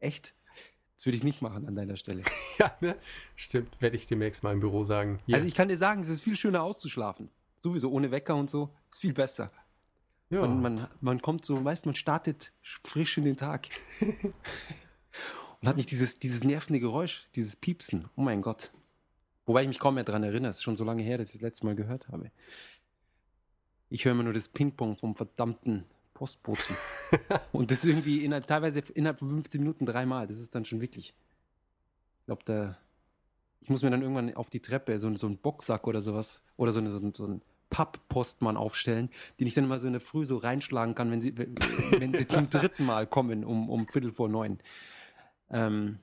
[0.00, 0.34] Echt?
[0.96, 2.22] Das würde ich nicht machen an deiner Stelle.
[2.58, 2.96] Ja, ne?
[3.34, 5.20] Stimmt, werde ich demnächst mal im Büro sagen.
[5.26, 5.34] Hier.
[5.34, 7.28] Also ich kann dir sagen, es ist viel schöner auszuschlafen.
[7.66, 8.70] Sowieso ohne Wecker und so.
[8.92, 9.50] Ist viel besser.
[10.30, 10.40] ja.
[10.46, 12.52] Man, man, man kommt so, weißt man startet
[12.84, 13.66] frisch in den Tag.
[15.60, 18.08] und hat nicht dieses, dieses nervende Geräusch, dieses Piepsen.
[18.14, 18.70] Oh mein Gott.
[19.46, 20.50] Wobei ich mich kaum mehr daran erinnere.
[20.52, 22.30] Es ist schon so lange her, dass ich das letzte Mal gehört habe.
[23.90, 26.76] Ich höre immer nur das Ping-Pong vom verdammten Postboten.
[27.52, 30.28] und das irgendwie innerhalb, teilweise innerhalb von 15 Minuten dreimal.
[30.28, 31.14] Das ist dann schon wirklich.
[32.20, 32.78] Ich glaube, da.
[33.60, 36.70] Ich muss mir dann irgendwann auf die Treppe so, so einen Boxsack oder sowas oder
[36.70, 40.00] so, eine, so, ein- so einen Papppostmann aufstellen, den ich dann mal so in der
[40.00, 44.12] Früh so reinschlagen kann, wenn sie, wenn sie zum dritten Mal kommen, um, um Viertel
[44.12, 44.58] vor neun.
[45.50, 45.98] Ähm,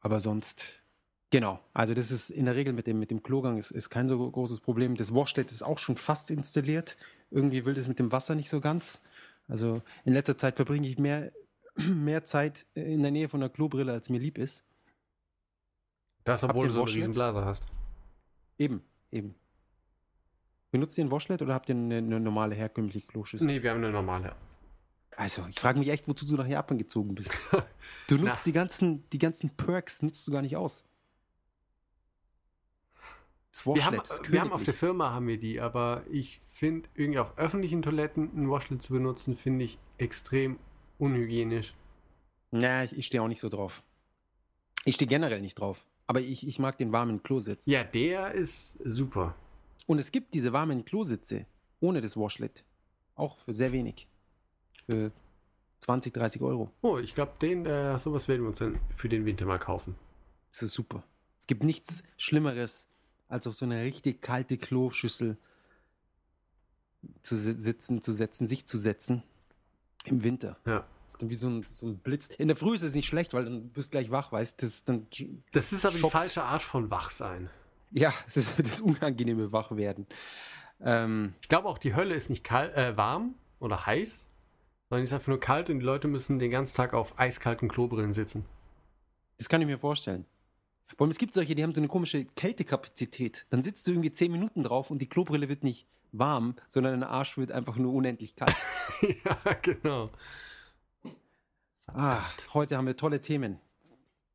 [0.00, 0.66] aber sonst,
[1.30, 1.60] genau.
[1.72, 4.30] Also das ist in der Regel mit dem, mit dem Klogang ist, ist kein so
[4.30, 4.96] großes Problem.
[4.96, 6.96] Das Washlet ist auch schon fast installiert.
[7.30, 9.00] Irgendwie will das mit dem Wasser nicht so ganz.
[9.48, 11.32] Also in letzter Zeit verbringe ich mehr,
[11.76, 14.62] mehr Zeit in der Nähe von der Klobrille, als mir lieb ist.
[16.24, 17.66] das, obwohl du so eine Blase hast.
[18.58, 19.34] Eben, eben.
[20.76, 23.46] Benutzt ihr ein Washlet oder habt ihr eine, eine normale herkömmliche Kloschüssel?
[23.46, 24.36] Nee, wir haben eine normale.
[25.16, 27.32] Also, ich frage mich echt, wozu du nach Japan gezogen bist.
[28.08, 28.42] Du nutzt Na.
[28.44, 30.84] die ganzen, die ganzen Perks, nutzt du gar nicht aus.
[33.50, 34.74] Das Wir haben, Washlet wir haben auf der.
[34.74, 39.34] Firma haben wir die, aber ich finde irgendwie auf öffentlichen Toiletten ein Washlet zu benutzen,
[39.34, 40.58] finde ich extrem
[40.98, 41.72] unhygienisch.
[42.52, 43.82] Ja, ich, ich stehe auch nicht so drauf.
[44.84, 45.86] Ich stehe generell nicht drauf.
[46.06, 47.64] Aber ich, ich mag den warmen Klositz.
[47.64, 49.34] Ja, der ist super.
[49.86, 51.46] Und es gibt diese warmen Klositze
[51.80, 52.64] ohne das Washlet.
[53.14, 54.08] Auch für sehr wenig.
[54.86, 55.12] Für
[55.80, 56.70] 20, 30 Euro.
[56.82, 59.94] Oh, ich glaube, den, äh, sowas werden wir uns dann für den Winter mal kaufen.
[60.52, 61.04] Das ist super.
[61.38, 62.88] Es gibt nichts Schlimmeres,
[63.28, 65.36] als auf so eine richtig kalte Kloschüssel
[67.22, 69.22] zu si- sitzen, zu setzen, sich zu setzen.
[70.04, 70.56] Im Winter.
[70.66, 70.86] Ja.
[71.04, 72.28] Das ist dann wie so ein, so ein Blitz.
[72.30, 74.66] In der Früh ist es nicht schlecht, weil dann bist du gleich wach, weißt du.
[74.66, 75.06] Das dann,
[75.52, 76.12] Das ist aber die Schockt.
[76.12, 77.48] falsche Art von Wachsein.
[77.90, 80.06] Ja, das ist das unangenehme Wachwerden.
[80.80, 84.28] Ähm, Ich glaube auch, die Hölle ist nicht kalt, äh, warm oder heiß,
[84.88, 87.68] sondern die ist einfach nur kalt und die Leute müssen den ganzen Tag auf eiskalten
[87.68, 88.44] Klobrillen sitzen.
[89.38, 90.24] das kann ich mir vorstellen.
[90.96, 93.44] Vor allem, es gibt solche, die haben so eine komische Kältekapazität.
[93.50, 97.10] Dann sitzt du irgendwie 10 Minuten drauf und die Klobrille wird nicht warm, sondern dein
[97.10, 98.54] Arsch wird einfach nur unendlich kalt.
[99.24, 100.10] ja, genau.
[101.88, 102.22] Ah,
[102.54, 103.58] heute haben wir tolle Themen.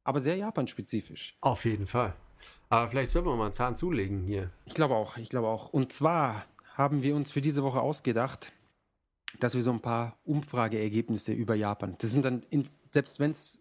[0.04, 1.38] Aber sehr Japan-spezifisch.
[1.42, 2.14] Auf jeden Fall.
[2.71, 4.49] Aber vielleicht sollten wir mal einen Zahn zulegen hier.
[4.65, 5.73] Ich glaube auch, ich glaube auch.
[5.73, 8.53] Und zwar haben wir uns für diese Woche ausgedacht,
[9.41, 11.95] dass wir so ein paar Umfrageergebnisse über Japan.
[11.99, 13.60] Das sind dann, in, selbst wenn es,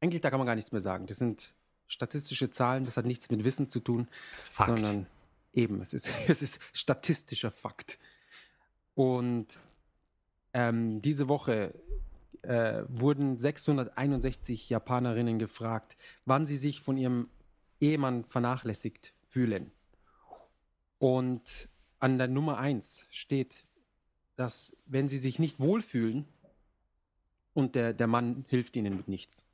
[0.00, 1.06] eigentlich da kann man gar nichts mehr sagen.
[1.06, 1.54] Das sind
[1.88, 4.70] statistische Zahlen, das hat nichts mit Wissen zu tun, Das ist Fakt.
[4.70, 5.06] sondern
[5.52, 7.98] eben, es ist, es ist statistischer Fakt.
[8.94, 9.58] Und
[10.54, 11.74] ähm, diese Woche
[12.42, 15.96] äh, wurden 661 Japanerinnen gefragt,
[16.26, 17.28] wann sie sich von ihrem
[17.82, 19.70] Ehemann vernachlässigt fühlen.
[20.98, 21.68] Und
[21.98, 23.66] an der Nummer 1 steht,
[24.36, 26.26] dass wenn sie sich nicht wohlfühlen
[27.54, 29.44] und der, der Mann hilft ihnen mit nichts.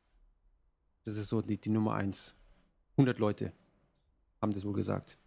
[1.04, 2.34] Das ist so die, die Nummer 1.
[2.92, 3.52] 100 Leute
[4.40, 5.18] haben das wohl gesagt.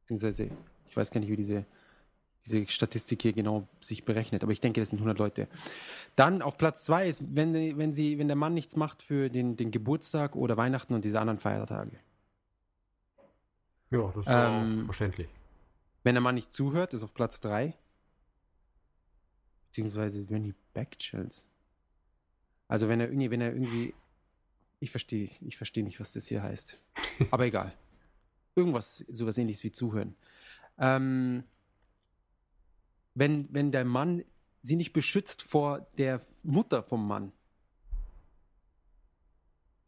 [0.00, 0.50] Beziehungsweise,
[0.88, 1.64] ich weiß gar nicht, wie diese,
[2.46, 5.48] diese Statistik hier genau sich berechnet, aber ich denke, das sind 100 Leute.
[6.16, 9.56] Dann auf Platz 2 ist, wenn, wenn, sie, wenn der Mann nichts macht für den,
[9.56, 11.98] den Geburtstag oder Weihnachten und diese anderen Feiertage.
[13.94, 15.28] Ja, das ist Ähm, auch verständlich.
[16.02, 17.74] Wenn der Mann nicht zuhört, ist auf Platz 3.
[19.66, 21.44] Beziehungsweise wenn die Backchills.
[22.68, 23.94] Also wenn er irgendwie, wenn er irgendwie.
[24.80, 26.78] Ich verstehe, ich verstehe nicht, was das hier heißt.
[27.30, 27.72] Aber egal.
[28.54, 30.14] Irgendwas, sowas ähnliches wie zuhören.
[30.78, 31.44] Ähm,
[33.14, 34.24] wenn, wenn der Mann
[34.62, 37.32] sie nicht beschützt vor der Mutter vom Mann.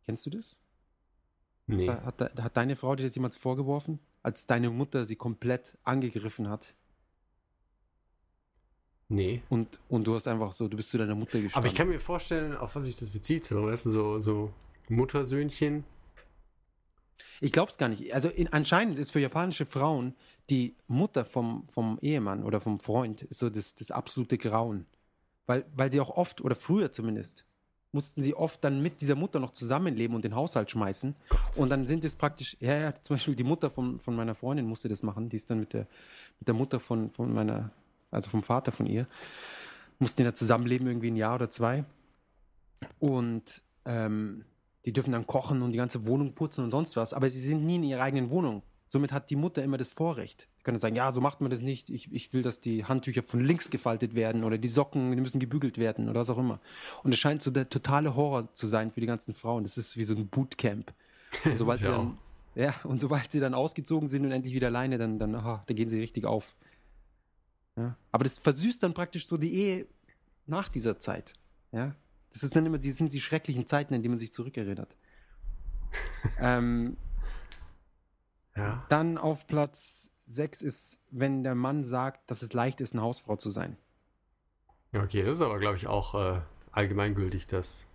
[0.04, 0.60] Kennst du das?
[1.66, 1.88] Nee.
[1.88, 3.98] Hat, de- hat deine Frau dir das jemals vorgeworfen?
[4.22, 6.74] Als deine Mutter sie komplett angegriffen hat?
[9.08, 9.42] Nee.
[9.48, 11.56] Und, und du hast einfach so, du bist zu deiner Mutter gestanden.
[11.56, 13.44] Aber ich kann mir vorstellen, auf was sich das bezieht.
[13.44, 14.52] So, weißt du, so, so
[14.88, 15.84] Muttersöhnchen.
[17.40, 18.12] Ich glaube es gar nicht.
[18.14, 20.14] Also in, anscheinend ist für japanische Frauen
[20.50, 24.86] die Mutter vom, vom Ehemann oder vom Freund so das, das absolute Grauen.
[25.46, 27.44] Weil, weil sie auch oft, oder früher zumindest,
[27.92, 31.14] mussten sie oft dann mit dieser Mutter noch zusammenleben und den Haushalt schmeißen.
[31.54, 34.66] Und dann sind es praktisch, ja, ja, zum Beispiel die Mutter von, von meiner Freundin
[34.66, 35.28] musste das machen.
[35.28, 35.86] Die ist dann mit der,
[36.38, 37.70] mit der Mutter von, von meiner,
[38.10, 39.06] also vom Vater von ihr,
[39.98, 41.84] mussten die da zusammenleben, irgendwie ein Jahr oder zwei.
[42.98, 44.44] Und ähm,
[44.84, 47.64] die dürfen dann kochen und die ganze Wohnung putzen und sonst was, aber sie sind
[47.64, 48.62] nie in ihrer eigenen Wohnung.
[48.88, 50.48] Somit hat die Mutter immer das Vorrecht.
[50.60, 51.90] Die können sagen, ja, so macht man das nicht.
[51.90, 55.40] Ich, ich will, dass die Handtücher von links gefaltet werden oder die Socken, die müssen
[55.40, 56.60] gebügelt werden oder was auch immer.
[57.02, 59.64] Und es scheint so der totale Horror zu sein für die ganzen Frauen.
[59.64, 60.92] Das ist wie so ein Bootcamp.
[61.44, 62.18] Und sobald sie dann,
[62.54, 65.74] ja, und sobald sie dann ausgezogen sind und endlich wieder alleine, dann, dann, aha, da
[65.74, 66.56] gehen sie richtig auf.
[67.76, 67.96] Ja.
[68.12, 69.86] Aber das versüßt dann praktisch so die Ehe
[70.46, 71.34] nach dieser Zeit.
[71.72, 71.94] Ja.
[72.32, 74.96] Das ist dann immer, die sind die schrecklichen Zeiten, an die man sich zurückerinnert.
[76.40, 76.96] ähm,
[78.56, 78.84] Ja.
[78.88, 83.36] dann auf Platz 6 ist, wenn der Mann sagt, dass es leicht ist, eine Hausfrau
[83.36, 83.76] zu sein.
[84.92, 86.40] Ja, okay, das ist aber, glaube ich, auch äh,
[86.72, 87.86] allgemeingültig, dass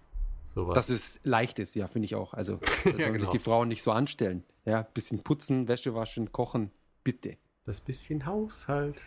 [0.54, 0.76] sowas.
[0.76, 2.34] Dass es leicht ist, ja, finde ich auch.
[2.34, 3.32] Also sollen sich genau.
[3.32, 4.44] die Frauen nicht so anstellen.
[4.66, 6.72] Ja, bisschen putzen, Wäsche waschen, kochen,
[7.04, 7.38] bitte.
[7.66, 9.02] das bisschen Haushalt.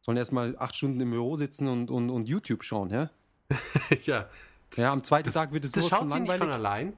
[0.00, 3.10] Sollen erstmal acht Stunden im Büro sitzen und, und, und YouTube schauen, ja?
[4.04, 4.28] ja.
[4.76, 6.42] Ja, am zweiten Tag wird es Das sowas schaut von sie nicht langweilig.
[6.42, 6.96] von allein.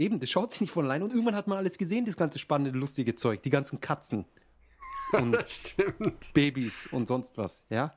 [0.00, 1.02] Eben, das schaut sich nicht von allein.
[1.02, 3.42] Und irgendwann hat man alles gesehen, das ganze spannende, lustige Zeug.
[3.42, 4.24] Die ganzen Katzen
[5.12, 5.36] und.
[6.32, 7.94] Babys und sonst was, ja?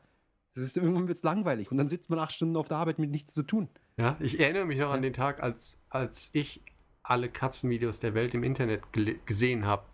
[0.53, 1.71] Das ist, irgendwann wird es langweilig.
[1.71, 3.69] Und dann sitzt man acht Stunden auf der Arbeit mit nichts zu tun.
[3.97, 4.93] Ja, ich erinnere mich noch Ja.
[4.93, 6.61] an den Tag, als, als ich
[7.03, 8.81] alle Katzenvideos der Welt im Internet
[9.25, 9.85] gesehen habe.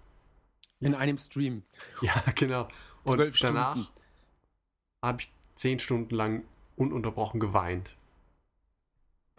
[0.80, 1.62] In einem Stream.
[2.02, 2.68] Ja, genau.
[3.04, 3.92] Und Zwölf danach
[5.06, 6.44] habe ich zehn Stunden lang
[6.76, 7.96] ununterbrochen geweint.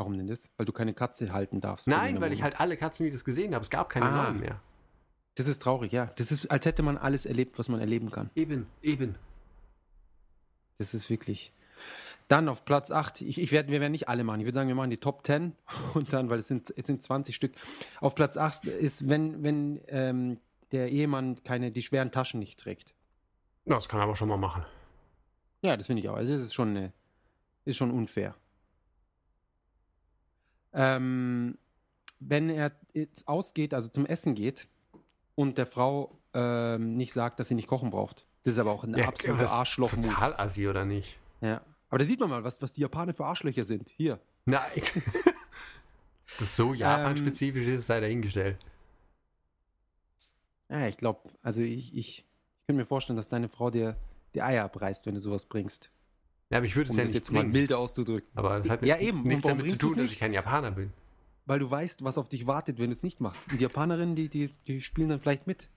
[0.01, 0.49] Warum denn das?
[0.57, 1.87] Weil du keine Katze halten darfst.
[1.87, 3.63] Nein, weil ich halt alle Katzenvideos gesehen habe.
[3.63, 4.23] Es gab keine Ah.
[4.31, 4.59] neuen mehr.
[5.35, 6.07] Das ist traurig, ja.
[6.17, 8.31] Das ist, als hätte man alles erlebt, was man erleben kann.
[8.35, 9.17] Eben, eben.
[10.79, 11.53] Das ist wirklich.
[12.29, 14.41] Dann auf Platz 8, ich, ich werd, wir werden nicht alle machen.
[14.41, 15.53] Ich würde sagen, wir machen die Top 10
[15.93, 17.53] und dann, weil es sind, es sind 20 Stück.
[18.01, 20.39] Auf Platz 8 ist, wenn, wenn ähm,
[20.73, 22.95] der Ehemann keine, die schweren Taschen nicht trägt.
[23.67, 24.65] Das kann er aber schon mal machen.
[25.61, 26.17] Ja, das finde ich auch.
[26.17, 26.93] Also das ist schon, eine,
[27.67, 28.35] ist schon unfair.
[30.73, 31.59] Ähm,
[32.21, 34.69] wenn er jetzt ausgeht, also zum Essen geht
[35.35, 38.27] und der Frau ähm, nicht sagt, dass sie nicht kochen braucht.
[38.45, 40.07] Das ist aber auch ein Ja, absoluter was- Arschloch-Move.
[40.09, 41.19] Total assi, oder nicht?
[41.41, 41.61] Ja.
[41.89, 43.89] Aber da sieht man mal, was, was die Japaner für Arschlöcher sind.
[43.91, 44.21] Hier.
[44.45, 44.61] Nein.
[46.39, 48.59] das so Japan-spezifisch ist, sei dahingestellt.
[50.69, 52.27] Ja, ich glaube, also ich, ich, ich
[52.67, 53.97] könnte mir vorstellen, dass deine Frau dir
[54.35, 55.91] die Eier abreißt, wenn du sowas bringst.
[56.51, 57.53] Ja, aber ich würde es Um ja nicht jetzt mal bringen.
[57.53, 58.29] milde auszudrücken.
[58.35, 59.23] Aber das hat Ja, eben.
[59.23, 60.93] Nichts damit zu tun, dass ich kein Japaner bin.
[61.47, 63.41] Weil du weißt, was auf dich wartet, wenn du es nicht machst.
[63.51, 65.69] Und die Japanerinnen, die, die, die spielen dann vielleicht mit.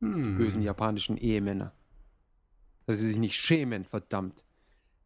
[0.00, 0.36] Hm.
[0.36, 1.72] Bösen japanischen Ehemänner.
[2.86, 4.44] Dass sie sich nicht schämen, verdammt.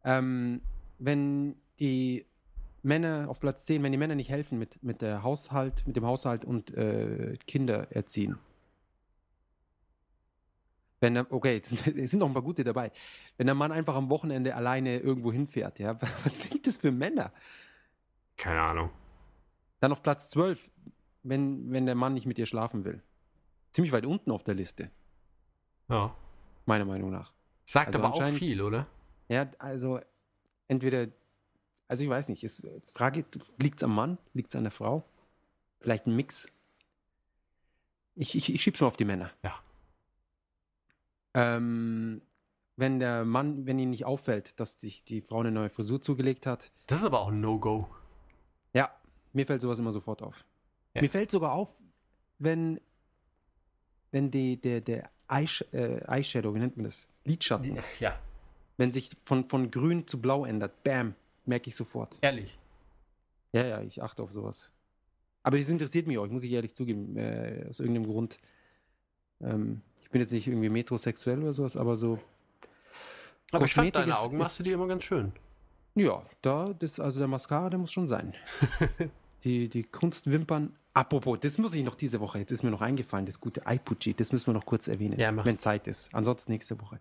[0.05, 0.61] Ähm,
[0.99, 2.27] wenn die
[2.83, 6.07] Männer auf Platz 10, wenn die Männer nicht helfen mit, mit der Haushalt, mit dem
[6.07, 8.39] Haushalt und äh, Kinder erziehen.
[11.01, 11.61] Wenn er, okay,
[11.97, 12.93] es sind noch ein paar gute dabei.
[13.37, 17.33] Wenn der Mann einfach am Wochenende alleine irgendwo hinfährt, ja, was sind das für Männer?
[18.37, 18.91] Keine Ahnung.
[19.81, 20.71] Dann auf Platz 12,
[21.23, 23.03] wenn, wenn der Mann nicht mit ihr schlafen will.
[23.73, 24.91] Ziemlich weit unten auf der Liste,
[25.89, 26.15] Ja.
[26.67, 27.33] meiner Meinung nach.
[27.65, 28.87] Sagt Also aber auch viel, oder?
[29.29, 30.01] Ja, also
[30.67, 31.07] entweder,
[31.87, 33.25] also ich weiß nicht, ist, Frage,
[33.59, 35.05] liegt es am Mann, liegt es an der Frau?
[35.81, 36.49] Vielleicht ein Mix?
[38.17, 39.31] Ich, ich, ich schieb's mal auf die Männer.
[39.43, 39.55] Ja.
[41.35, 42.23] Ähm,
[42.77, 46.47] wenn der Mann, wenn ihm nicht auffällt, dass sich die Frau eine neue Frisur zugelegt
[46.47, 47.87] hat, Das ist aber auch ein No-Go.
[48.73, 48.91] ja,
[49.33, 50.45] mir fällt sowas immer sofort auf.
[50.95, 51.03] Ja.
[51.03, 51.69] Mir fällt sogar auf,
[52.39, 52.81] wenn,
[54.11, 57.07] wenn die, der, der Eyes äh, Eyeshadow, wie nennt man das?
[57.25, 58.19] Lidschatten, Ja.
[58.77, 61.15] wenn sich von, von grün zu blau ändert, bam,
[61.45, 62.17] merke ich sofort.
[62.23, 62.59] Ehrlich.
[63.53, 64.73] Ja, ja, ich achte auf sowas.
[65.43, 68.39] Aber es interessiert mich auch, muss ich ehrlich zugeben, äh, aus irgendeinem Grund.
[69.41, 72.19] Ähm, ich bin jetzt nicht irgendwie metrosexuell oder sowas, aber so,
[73.53, 75.31] Aber ich fand deine ist- Augen machst du dir immer ganz schön.
[75.95, 78.35] ja, da, das, also der Mascara, der muss schon sein.
[79.45, 80.75] die, die Kunstwimpern.
[80.95, 84.13] Apropos, das muss ich noch diese Woche, jetzt ist mir noch eingefallen, das gute Ipucci,
[84.13, 86.13] das müssen wir noch kurz erwähnen, Ja, wenn Zeit ist.
[86.13, 86.99] Ansonsten nächste Woche.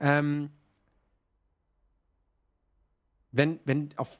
[0.00, 0.50] Ähm,
[3.30, 4.18] wenn, wenn, auf,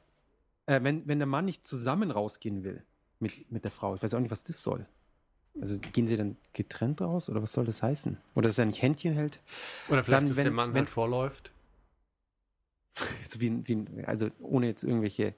[0.65, 2.83] äh, wenn, wenn der Mann nicht zusammen rausgehen will
[3.19, 4.85] mit, mit der Frau, ich weiß auch nicht, was das soll.
[5.61, 8.17] Also gehen sie dann getrennt raus oder was soll das heißen?
[8.35, 9.39] Oder dass er nicht Händchen hält?
[9.89, 11.51] Oder vielleicht, Dann, dass wenn- der Mann wenn- halt vorläuft.
[13.27, 15.33] So wie, wie also ohne jetzt irgendwelche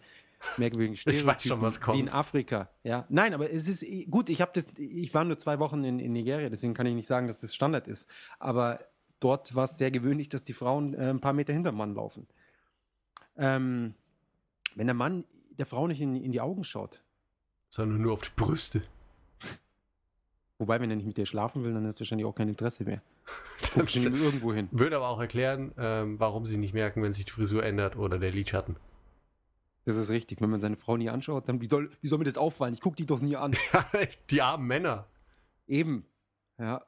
[0.58, 1.98] merkwürdigen weiß schon, Stereotypen, was kommt.
[1.98, 2.70] wie in Afrika.
[2.84, 4.30] Ja, nein, aber es ist gut.
[4.30, 4.70] Ich habe das.
[4.78, 7.54] Ich war nur zwei Wochen in, in Nigeria, deswegen kann ich nicht sagen, dass das
[7.54, 8.10] Standard ist.
[8.40, 8.80] Aber
[9.20, 12.26] dort war es sehr gewöhnlich, dass die Frauen äh, ein paar Meter hinterm Mann laufen.
[13.38, 13.94] Ähm,
[14.76, 15.26] wenn der Mann
[15.60, 17.04] der Frau nicht in, in die Augen schaut,
[17.70, 18.82] Sondern nur auf die Brüste.
[20.62, 23.01] Wobei, wenn er nicht mit dir schlafen will, dann ist wahrscheinlich auch kein Interesse mehr.
[23.74, 24.70] Guckst du irgendwo hin.
[24.72, 28.18] würde aber auch erklären, ähm, warum sie nicht merken, wenn sich die Frisur ändert oder
[28.20, 28.78] der Lidschatten.
[29.86, 30.39] Das ist richtig.
[30.39, 32.74] Wenn man seine Frau nie anschaut, dann wie soll, wie soll mir das auffallen?
[32.74, 33.55] Ich gucke die doch nie an.
[34.30, 35.07] die armen Männer.
[35.68, 36.05] Eben.
[36.59, 36.86] Ja.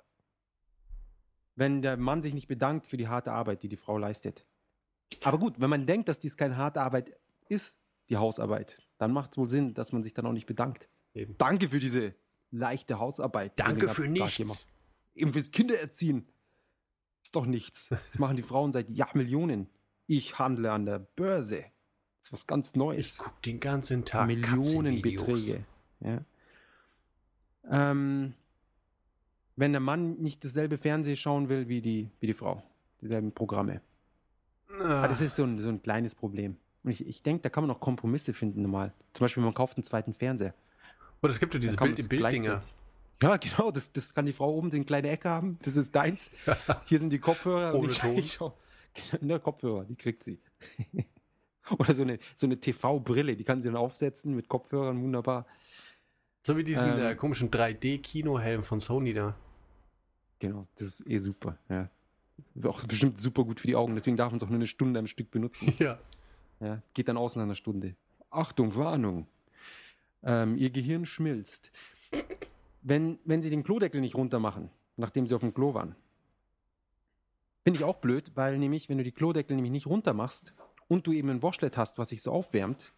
[1.56, 4.46] Wenn der Mann sich nicht bedankt für die harte Arbeit, die die Frau leistet.
[5.24, 7.12] Aber gut, wenn man denkt, dass dies keine harte Arbeit
[7.50, 7.76] ist,
[8.10, 10.90] die Hausarbeit, dann macht es wohl Sinn, dass man sich dann auch nicht bedankt.
[11.16, 11.36] Eben.
[11.38, 12.16] Danke für diese
[12.54, 13.60] leichte Hausarbeit.
[13.60, 14.68] Danke für nichts.
[15.16, 16.28] Eben fürs Kindererziehen.
[17.24, 17.90] Ist doch nichts.
[17.90, 19.70] Das machen die Frauen seit Jahrmillionen.
[20.08, 21.66] Ich handle an der Börse.
[22.20, 23.18] Das ist was ganz Ich Neues.
[23.18, 25.66] guck den ganzen Tag Millionenbeträge.
[26.00, 26.22] Ja.
[27.70, 28.34] Ähm,
[29.56, 32.64] wenn der Mann nicht dasselbe Fernsehen schauen will wie die, wie die Frau,
[33.02, 33.82] dieselben Programme.
[34.80, 36.58] Ah, das ist so ein, so ein kleines Problem.
[36.84, 38.94] Und ich, ich denke, da kann man auch Kompromisse finden normal.
[39.14, 40.54] Zum Beispiel, man kauft einen zweiten Fernseher.
[41.24, 42.62] Oder es gibt ja diese Bild Bild-Dinger.
[43.22, 45.58] Ja, genau, das, das kann die Frau oben in kleine Ecke haben.
[45.64, 46.30] Das ist deins.
[46.86, 47.74] Hier sind die Kopfhörer.
[47.74, 48.52] Ohne und ich, Ton.
[48.96, 50.40] Ich genau, Kopfhörer, die kriegt sie.
[51.80, 55.48] Oder so eine, so eine TV-Brille, die kann sie dann aufsetzen mit Kopfhörern, wunderbar.
[56.46, 57.00] So wie diesen Ähm.
[57.00, 59.36] äh, komischen 3D-Kinohelm von Sony da.
[60.40, 61.58] Genau, das ist eh super.
[61.70, 61.90] Ja.
[62.64, 65.00] Auch bestimmt super gut für die Augen, deswegen darf man es auch nur eine Stunde
[65.00, 65.74] am Stück benutzen.
[65.80, 65.98] Ja.
[66.60, 66.82] Ja.
[66.94, 67.96] Geht dann aus nach einer Stunde.
[68.30, 69.26] Achtung, Warnung.
[70.24, 71.72] Ähm, ihr Gehirn schmilzt.
[72.82, 75.96] Wenn, wenn sie den Klodeckel nicht runter machen, nachdem sie auf dem Klo waren,
[77.64, 80.54] finde ich auch blöd, weil nämlich, wenn du die Klodeckel nämlich nicht runter machst
[80.88, 82.94] und du eben ein Washlet hast, was sich so aufwärmt,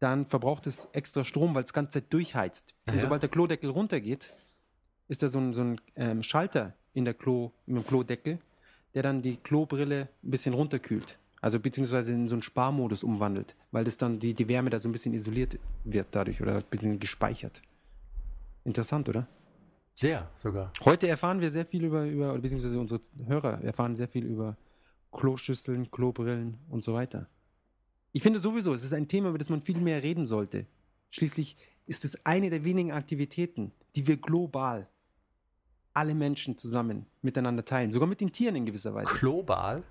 [0.00, 2.74] dann verbraucht es extra Strom, weil es ganze Zeit durchheizt.
[2.88, 3.02] Und ja?
[3.02, 4.36] sobald der Klodeckel runtergeht,
[5.08, 8.38] ist da so ein, so ein ähm, Schalter in der Klo, im Klodeckel,
[8.94, 11.18] der dann die Klobrille ein bisschen runterkühlt.
[11.40, 14.88] Also beziehungsweise in so einen Sparmodus umwandelt, weil das dann die, die Wärme da so
[14.88, 17.62] ein bisschen isoliert wird dadurch oder ein bisschen gespeichert.
[18.64, 19.26] Interessant, oder?
[19.94, 20.72] Sehr sogar.
[20.84, 24.56] Heute erfahren wir sehr viel über, über oder beziehungsweise unsere Hörer erfahren sehr viel über
[25.12, 27.26] Kloschüsseln, Klobrillen und so weiter.
[28.12, 30.66] Ich finde sowieso, es ist ein Thema, über das man viel mehr reden sollte.
[31.10, 34.88] Schließlich ist es eine der wenigen Aktivitäten, die wir global
[35.92, 39.12] alle Menschen zusammen miteinander teilen, sogar mit den Tieren in gewisser Weise.
[39.14, 39.82] Global.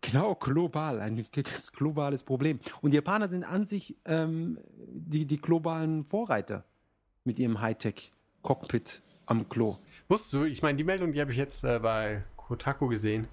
[0.00, 1.26] Genau, global, ein
[1.72, 2.58] globales Problem.
[2.80, 6.64] Und die Japaner sind an sich ähm, die, die globalen Vorreiter
[7.24, 9.76] mit ihrem Hightech-Cockpit am Klo.
[10.08, 13.28] Wusstest du, ich meine, die Meldung, die habe ich jetzt äh, bei Kotaku gesehen.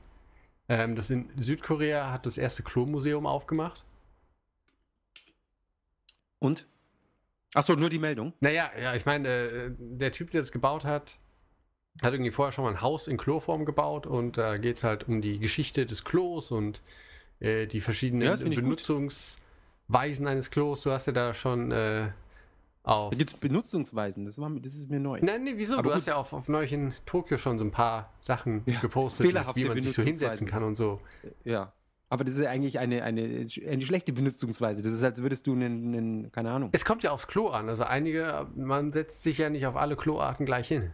[0.67, 3.83] Ähm, das in Südkorea hat das erste Klomuseum aufgemacht.
[6.39, 6.67] Und?
[7.53, 8.33] Achso, nur die Meldung.
[8.39, 11.17] Naja, ja, ich meine, äh, der Typ, der das gebaut hat,
[12.01, 15.07] hat irgendwie vorher schon mal ein Haus in Kloform gebaut und da geht es halt
[15.07, 16.81] um die Geschichte des Klos und
[17.39, 18.55] äh, die verschiedenen Ja, ich gut.
[18.55, 20.83] Benutzungsweisen eines Klos.
[20.83, 22.09] Du hast ja da schon äh,
[22.83, 23.11] auf.
[23.11, 25.19] Da gibt es Benutzungsweisen, das, war, das ist mir neu.
[25.21, 25.73] Nein, nee, wieso?
[25.73, 25.97] Aber du gut.
[25.97, 29.33] hast ja auf, auf neulich in Tokio schon so ein paar Sachen Ja, gepostet, wie
[29.33, 30.05] man sich so Benutzungsweisen.
[30.05, 31.01] hinsetzen kann und so.
[31.43, 31.73] Ja.
[32.11, 34.81] Aber das ist eigentlich eine, eine, eine schlechte Benutzungsweise.
[34.81, 36.69] Das ist, als würdest du einen, einen keine Ahnung.
[36.71, 37.69] Es kommt ja aufs Klo an.
[37.69, 40.91] Also einige, man setzt sich ja nicht auf alle Kloarten gleich hin.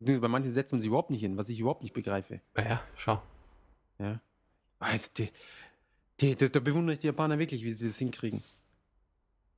[0.00, 2.40] Bei manchen setzen sie überhaupt nicht hin, was ich überhaupt nicht begreife.
[2.54, 3.22] Naja, schau.
[3.98, 4.20] Ja.
[4.78, 5.28] Weißt du,
[6.20, 8.42] die, das, da bewundere ich die Japaner wirklich, wie sie das hinkriegen.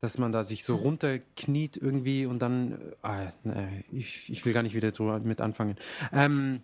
[0.00, 2.72] Dass man da sich so runterkniet irgendwie und dann.
[2.72, 5.76] äh, Ah, nee, ich, ich will gar nicht wieder drüber mit anfangen.
[6.12, 6.62] Ähm,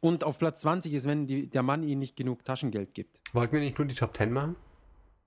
[0.00, 3.18] und auf Platz 20 ist, wenn die, der Mann ihnen nicht genug Taschengeld gibt.
[3.32, 4.54] Wollten wir nicht nur die Top 10 machen?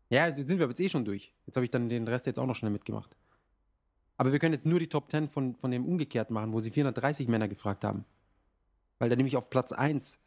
[0.10, 1.34] Ja, sind wir aber jetzt eh schon durch.
[1.46, 3.16] Jetzt habe ich dann den Rest jetzt auch noch schnell mitgemacht.
[4.18, 6.72] Aber wir können jetzt nur die Top 10 von, von dem umgekehrt machen, wo sie
[6.72, 8.06] 430 Männer gefragt haben.
[9.00, 10.20] Weil da nämlich auf Platz 1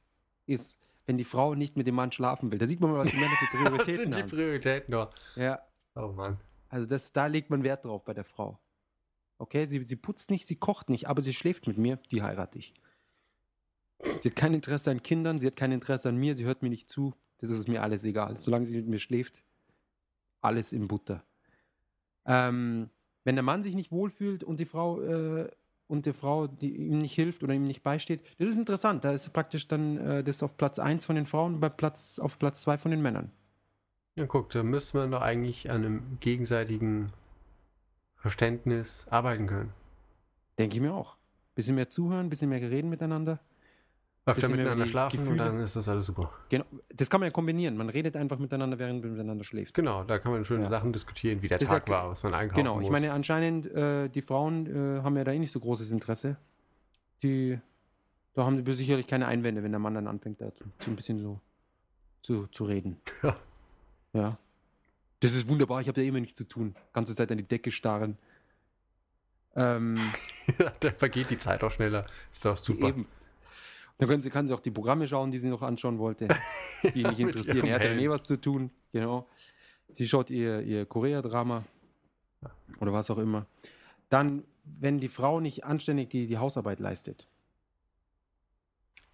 [0.47, 2.59] ist, wenn die Frau nicht mit dem Mann schlafen will.
[2.59, 4.31] Da sieht man mal, was die Männer für Prioritäten sind die haben.
[4.31, 5.11] Prioritäten noch?
[5.37, 5.61] Ja,
[5.95, 6.39] Oh Mann.
[6.69, 8.59] also das, da legt man Wert drauf bei der Frau.
[9.39, 12.59] Okay, sie, sie putzt nicht, sie kocht nicht, aber sie schläft mit mir, die heirate
[12.59, 12.75] ich.
[14.21, 16.69] Sie hat kein Interesse an Kindern, sie hat kein Interesse an mir, sie hört mir
[16.69, 17.15] nicht zu.
[17.39, 18.39] Das ist mir alles egal.
[18.39, 19.45] Solange sie mit mir schläft,
[20.41, 21.25] alles in Butter.
[22.27, 22.91] Ähm,
[23.25, 25.49] wenn der Mann sich nicht wohlfühlt und die Frau äh,
[25.87, 29.05] und der Frau, die ihm nicht hilft oder ihm nicht beisteht, das ist interessant.
[29.05, 32.19] Da ist praktisch dann äh, das auf Platz 1 von den Frauen und bei Platz,
[32.19, 33.31] auf Platz 2 von den Männern.
[34.17, 37.09] Ja, guck, da müsste man doch eigentlich an einem gegenseitigen
[38.15, 39.73] Verständnis arbeiten können.
[40.59, 41.17] Denke ich mir auch.
[41.55, 43.41] Bisschen mehr zuhören, bisschen mehr reden miteinander.
[44.27, 45.45] Öfter Bisschen mehr miteinander schlafen und Gefühle.
[45.45, 46.33] dann ist das alles super.
[46.49, 46.65] Genau.
[46.95, 47.77] Das kann man ja kombinieren.
[47.77, 49.75] Man redet einfach miteinander, während man miteinander schläft.
[49.75, 50.69] Genau, da kann man schöne Ja.
[50.71, 52.91] Sachen diskutieren, wie der Das Tag war, was man einkaufen Genau, ich muss.
[52.91, 56.39] meine, anscheinend, äh, die Frauen äh, haben ja da eh nicht so großes Interesse.
[57.23, 57.59] Die,
[58.33, 60.97] da haben sie sicherlich keine Einwände, wenn der Mann dann anfängt, da zu, zu ein
[60.97, 61.41] bisschen so
[62.23, 62.97] zu, zu reden.
[63.23, 63.37] Ja.
[64.15, 64.39] Ja.
[65.19, 66.77] Das ist wunderbar, ich habe ja immer nichts zu tun.
[66.93, 68.17] Ganze Zeit an die Decke starren.
[69.57, 69.97] Ähm,
[70.81, 72.07] da vergeht die Zeit auch schneller.
[72.33, 72.89] Ist doch super.
[72.89, 73.07] Eben.
[73.99, 76.29] Dann können sie, kann sie auch die Programme schauen, die sie noch anschauen wollte,
[76.83, 77.67] die nicht mit interessieren.
[77.67, 79.29] Er hat ja eh was zu tun, genau.
[79.91, 81.65] Sie schaut ihr, ihr Korea-Drama
[82.81, 83.47] oder was auch immer.
[84.09, 87.29] Dann, wenn die Frau nicht anständig die, die Hausarbeit leistet.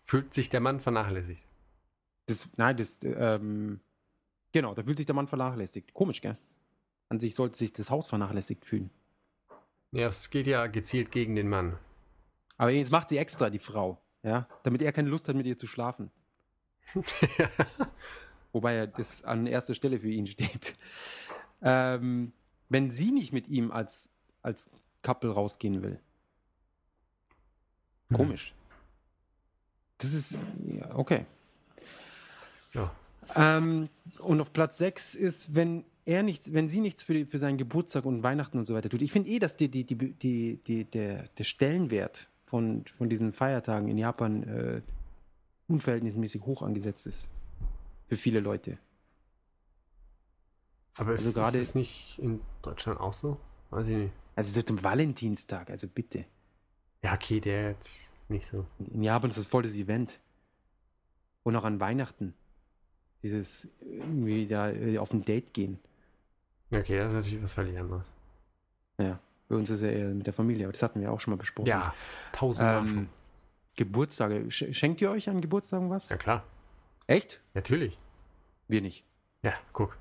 [0.04, 1.42] Fühlt sich der Mann vernachlässigt.
[2.26, 3.80] Das, nein, das, ähm,
[4.52, 5.92] genau, da fühlt sich der Mann vernachlässigt.
[5.92, 6.38] Komisch, gell?
[7.08, 8.90] An sich sollte sich das Haus vernachlässigt fühlen.
[9.92, 11.76] Ja, es geht ja gezielt gegen den Mann.
[12.56, 15.56] Aber jetzt macht sie extra, die Frau, ja, damit er keine Lust hat, mit ihr
[15.56, 16.10] zu schlafen.
[18.52, 20.74] Wobei das an erster Stelle für ihn steht.
[21.62, 22.32] Ähm,
[22.68, 24.10] wenn sie nicht mit ihm als,
[24.42, 24.70] als
[25.02, 26.00] Couple rausgehen will.
[28.12, 28.54] Komisch.
[29.98, 31.26] Das ist, ja, okay.
[32.72, 32.90] Ja.
[33.36, 37.38] Ähm, und auf Platz 6 ist, wenn er nichts, wenn sie nichts für, die, für
[37.38, 39.02] seinen Geburtstag und Weihnachten und so weiter tut.
[39.02, 43.32] Ich finde eh, dass die, die, die, die, die, der, der Stellenwert von, von diesen
[43.32, 44.82] Feiertagen in Japan äh,
[45.68, 47.28] unverhältnismäßig hoch angesetzt ist.
[48.08, 48.78] Für viele Leute.
[50.96, 53.38] Aber ist, Also gerade- ist es nicht in Deutschland auch so?
[53.70, 54.12] Weiß ich nicht.
[54.36, 56.24] Also so zum Valentinstag, also bitte.
[57.02, 58.66] Ja, okay, der jetzt nicht so.
[58.92, 60.20] In Japan ist das voll das Event.
[61.42, 62.34] Und auch an Weihnachten.
[63.22, 65.78] Dieses irgendwie da äh, auf ein Date gehen.
[66.70, 68.06] Okay, das ist natürlich was völlig anderes.
[68.98, 69.18] Ja,
[69.50, 71.36] bei uns ist ja eher mit der Familie, aber das hatten wir auch schon mal
[71.38, 71.66] besprochen.
[71.68, 71.92] Ja,
[72.32, 73.08] tausendmal Ähm, schon.
[73.76, 74.36] Geburtstage.
[74.48, 76.08] Sch- Schenkt ihr euch an Geburtstagen was?
[76.08, 76.44] Ja, klar.
[77.06, 77.40] Echt?
[77.54, 77.98] Natürlich.
[78.68, 79.04] Wir nicht.
[79.42, 79.96] Ja, guck.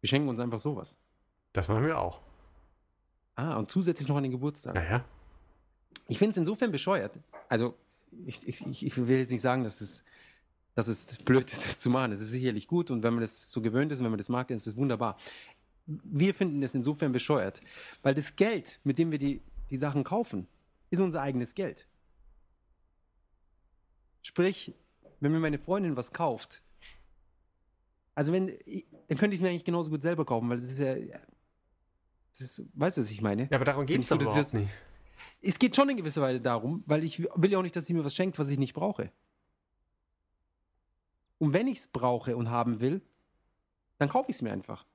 [0.00, 0.96] Wir schenken uns einfach sowas.
[1.52, 2.20] Das machen wir auch.
[3.36, 4.74] Ah, und zusätzlich noch an den Geburtstag.
[4.74, 5.04] Naja.
[6.08, 7.18] Ich finde es insofern bescheuert.
[7.48, 7.74] Also,
[8.26, 10.04] ich, ich, ich- will jetzt nicht sagen, dass es,
[10.74, 12.12] dass es blöd ist, das zu machen.
[12.12, 14.28] Es ist sicherlich gut und wenn man das so gewöhnt ist und wenn man das
[14.28, 15.16] mag, dann ist es wunderbar.
[15.86, 17.60] Wir finden das insofern bescheuert,
[18.02, 20.46] weil das Geld, mit dem wir die, die Sachen kaufen,
[20.90, 21.86] ist unser eigenes Geld.
[24.22, 24.74] Sprich,
[25.20, 26.62] wenn mir meine Freundin was kauft,
[28.14, 28.46] also wenn,
[29.08, 30.94] dann könnte ich es mir eigentlich genauso gut selber kaufen, weil das ist ja,
[32.30, 33.44] das ist, weißt du, was ich meine?
[33.50, 34.70] Ja, aber darum geht es doch das ist- nicht.
[35.46, 37.92] Es geht schon in gewisser Weise darum, weil ich will ja auch nicht, dass sie
[37.92, 39.12] mir was schenkt, was ich nicht brauche.
[41.36, 43.02] Und wenn ich es brauche und haben will,
[43.98, 44.86] dann kaufe ich es mir einfach.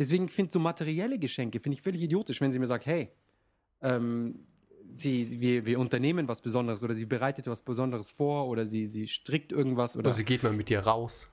[0.00, 3.10] Deswegen finde ich so materielle Geschenke finde ich völlig idiotisch, wenn sie mir sagt, hey,
[3.82, 4.46] ähm,
[4.96, 9.06] sie, wir, wir unternehmen was Besonderes oder sie bereitet was Besonderes vor oder sie, sie
[9.06, 11.28] strickt irgendwas oder Oder sie geht mal mit dir raus.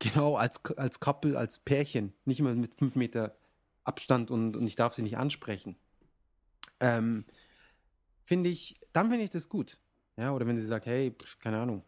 [0.00, 2.12] Genau, als, als Couple, als Pärchen.
[2.24, 3.36] Nicht immer mit fünf Meter
[3.84, 5.76] Abstand und, und ich darf sie nicht ansprechen.
[6.80, 7.24] Ähm,
[8.24, 9.78] finde ich, dann finde ich das gut.
[10.16, 11.84] Ja, oder wenn sie sagt, hey, keine Ahnung,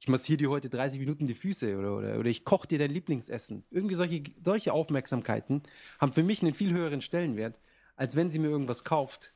[0.00, 2.90] ich massiere dir heute 30 Minuten die Füße oder, oder, oder ich koche dir dein
[2.90, 3.64] Lieblingsessen.
[3.70, 5.62] Irgendwie solche, solche Aufmerksamkeiten
[5.98, 7.58] haben für mich einen viel höheren Stellenwert,
[7.96, 9.32] als wenn sie mir irgendwas kauft,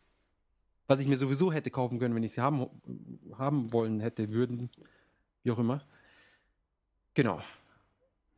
[0.86, 2.68] was ich mir sowieso hätte kaufen können, wenn ich sie haben,
[3.36, 4.70] haben wollen hätte, würden,
[5.42, 5.84] wie auch immer.
[7.14, 7.42] Genau.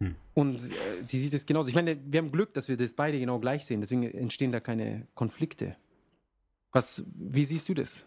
[0.00, 0.16] Hm.
[0.32, 1.68] Und äh, sie sieht es genauso.
[1.68, 3.80] Ich meine, wir haben Glück, dass wir das beide genau gleich sehen.
[3.80, 5.76] Deswegen entstehen da keine Konflikte.
[6.72, 8.04] Was, wie siehst du das?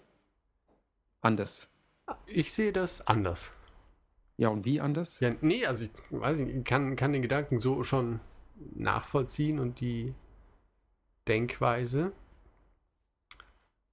[1.22, 1.70] Anders.
[2.26, 3.52] Ich sehe das anders.
[4.38, 5.20] Ja, und wie anders?
[5.20, 8.20] Ja, nee, also ich weiß nicht, kann, kann den Gedanken so schon
[8.76, 10.14] nachvollziehen und die
[11.28, 12.14] Denkweise.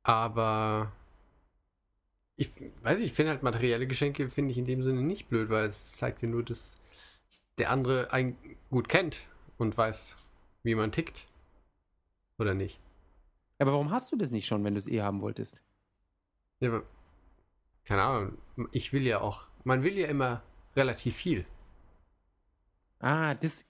[0.03, 0.93] Aber
[2.37, 2.51] ich
[2.83, 5.69] weiß nicht, ich finde halt materielle Geschenke finde ich in dem Sinne nicht blöd, weil
[5.69, 6.77] es zeigt dir nur, dass
[7.59, 8.37] der andere einen
[8.71, 9.27] gut kennt
[9.57, 10.17] und weiß,
[10.63, 11.27] wie man tickt.
[12.39, 12.81] Oder nicht?
[13.59, 15.57] Aber warum hast du das nicht schon, wenn du es eh haben wolltest?
[16.61, 16.83] Ja,
[17.85, 18.39] keine Ahnung,
[18.73, 20.43] ich will ja auch, man will ja immer
[20.77, 21.45] relativ viel.
[23.01, 23.65] Ah, das.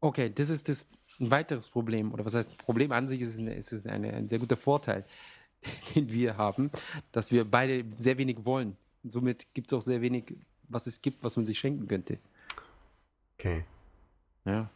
[0.00, 0.86] Okay, das ist das
[1.20, 2.12] ein weiteres Problem.
[2.12, 5.04] Oder was heißt Problem an sich ist eine, ist es eine, ein sehr guter Vorteil,
[5.94, 6.70] den wir haben,
[7.12, 8.76] dass wir beide sehr wenig wollen.
[9.02, 10.34] Und somit gibt es auch sehr wenig,
[10.68, 12.18] was es gibt, was man sich schenken könnte.
[13.38, 13.64] Okay.
[14.44, 14.68] Ja.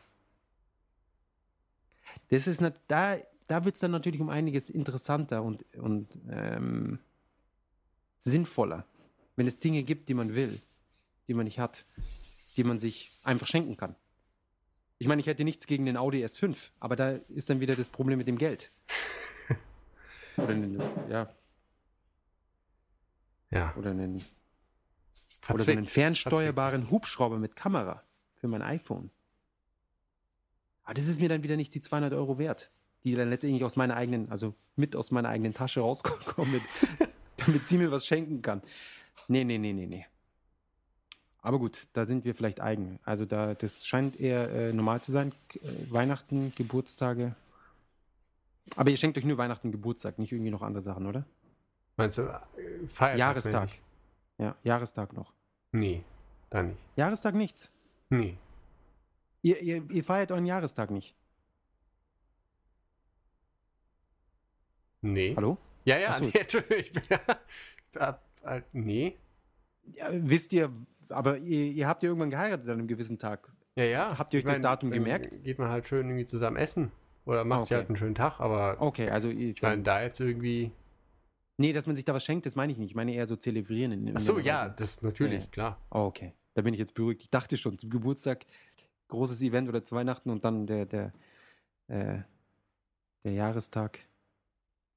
[2.30, 3.16] Das ist da,
[3.46, 6.98] da wird es dann natürlich um einiges interessanter und, und ähm,
[8.18, 8.84] sinnvoller,
[9.38, 10.60] wenn es Dinge gibt, die man will,
[11.28, 11.84] die man nicht hat,
[12.56, 13.94] die man sich einfach schenken kann.
[14.98, 17.88] Ich meine, ich hätte nichts gegen den Audi S5, aber da ist dann wieder das
[17.88, 18.72] Problem mit dem Geld.
[20.36, 21.32] Oder einen, ja,
[23.50, 23.74] Ja.
[23.76, 24.22] oder einen,
[25.48, 28.02] oder so einen fernsteuerbaren Hubschrauber mit Kamera
[28.34, 29.10] für mein iPhone.
[30.82, 32.70] Aber das ist mir dann wieder nicht die 200 Euro wert,
[33.04, 36.62] die dann letztendlich aus meiner eigenen, also mit aus meiner eigenen Tasche rauskommen, mit,
[37.36, 38.62] damit sie mir was schenken kann.
[39.26, 40.06] Nee, nee, nee, nee, nee.
[41.40, 42.98] Aber gut, da sind wir vielleicht eigen.
[43.04, 45.32] Also da, das scheint eher äh, normal zu sein.
[45.48, 47.34] K- Äh, Weihnachten, Geburtstage.
[48.76, 51.24] Aber ihr schenkt euch nur Weihnachten, Geburtstag, nicht irgendwie noch andere Sachen, oder?
[51.96, 53.52] Meinst du, äh, Feiertagsmäßig?
[53.52, 53.70] Jahrestag.
[54.38, 55.32] Ja, Jahrestag noch.
[55.72, 56.02] Nee,
[56.50, 56.78] da nicht.
[56.96, 57.70] Jahrestag nichts.
[58.10, 58.36] Nee.
[59.42, 61.14] Ihr, ihr, ihr feiert euren Jahrestag nicht.
[65.00, 65.34] Nee.
[65.36, 65.56] Hallo?
[65.84, 66.24] Ja, ja, Ach so.
[66.32, 66.78] nee, Entschuldigung.
[66.78, 68.12] Ich bin, äh,
[68.44, 69.16] äh, nee.
[69.94, 70.70] Ja, wisst ihr,
[71.08, 73.50] aber ihr, ihr habt ja irgendwann geheiratet an einem gewissen Tag.
[73.76, 74.18] Ja, ja.
[74.18, 75.42] Habt ihr euch Ich das Datum gemerkt?
[75.44, 76.90] Geht man halt schön irgendwie zusammen essen.
[77.24, 77.80] Oder macht sich Okay.
[77.80, 80.72] halt einen schönen Tag, aber Okay, also ihr, ich meine, da jetzt irgendwie.
[81.58, 82.90] nee, dass man sich da was schenkt, das meine ich nicht.
[82.90, 83.92] Ich meine eher so zelebrieren.
[83.92, 84.74] In, Ach so, ja, Weise.
[84.78, 85.50] das natürlich, Ja.
[85.50, 85.80] klar.
[85.90, 87.22] Oh, okay, da bin ich jetzt beruhigt.
[87.22, 88.44] Ich dachte schon, zum Geburtstag
[89.08, 91.12] großes Event oder zu Weihnachten und dann der, der,
[91.88, 92.18] äh,
[93.24, 93.98] der Jahrestag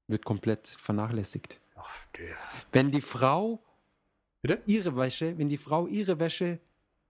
[0.06, 1.60] wird komplett vernachlässigt.
[1.84, 2.02] Ach.
[2.72, 3.62] Wenn die Frau
[4.42, 4.62] Bitte?
[4.66, 6.60] ihre Wäsche, wenn die Frau ihre Wäsche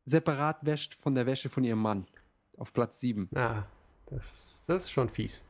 [0.04, 2.06] separat wäscht von der Wäsche von ihrem Mann.
[2.56, 3.28] Auf Platz 7.
[3.30, 3.66] Na,
[4.06, 5.42] das, das ist schon fies.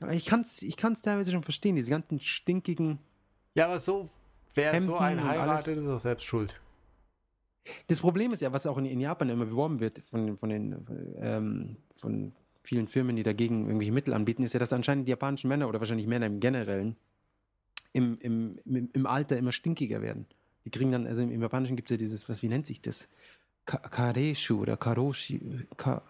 [0.00, 2.98] Aber ich kann es ich kann's teilweise schon verstehen, diese ganzen stinkigen.
[3.54, 4.08] Ja, aber so,
[4.54, 6.60] wer so Hemden einen und heiratet, ist auch selbst schuld.
[7.86, 11.16] Das Problem ist ja, was auch in, in Japan immer beworben wird von, von den
[11.18, 12.32] ähm, von
[12.62, 15.80] vielen Firmen, die dagegen irgendwelche Mittel anbieten, ist ja, dass anscheinend die japanischen Männer oder
[15.80, 16.96] wahrscheinlich Männer im Generellen
[17.92, 20.26] im, im, im, im Alter immer stinkiger werden.
[20.64, 23.08] Die kriegen dann, also im, Japanischen gibt es ja dieses, was, wie nennt sich das?
[23.66, 26.02] Ka Kareshu oder Karoshi, Ka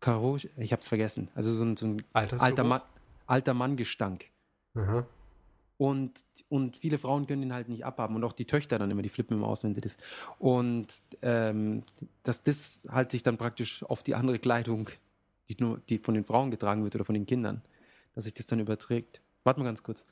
[0.00, 1.28] Karoshi, ich hab's vergessen.
[1.34, 2.82] Also so ein, so ein alter Mann,
[3.26, 4.26] alter Mann-Gestank.
[5.76, 8.14] Und, und viele Frauen können den halt nicht abhaben.
[8.14, 9.96] Und auch die Töchter dann immer, die flippen immer aus, wenn sie das.
[10.38, 10.88] Und
[11.22, 11.82] ähm,
[12.22, 14.90] dass das halt sich dann praktisch auf die andere Kleidung,
[15.48, 17.62] die nur die von den Frauen getragen wird oder von den Kindern,
[18.14, 19.22] dass sich das dann überträgt.
[19.42, 20.04] Warte mal ganz kurz.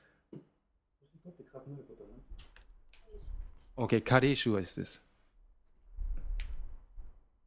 [3.77, 5.01] Okay, Kareshu ist es.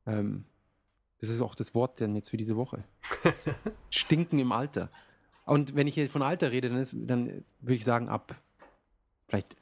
[0.06, 0.46] Ähm,
[1.20, 2.84] das ist auch das Wort dann jetzt für diese Woche.
[3.24, 3.50] Das
[3.90, 4.90] Stinken im Alter.
[5.46, 8.36] Und wenn ich hier von Alter rede, dann, ist, dann würde ich sagen, ab
[9.28, 9.56] vielleicht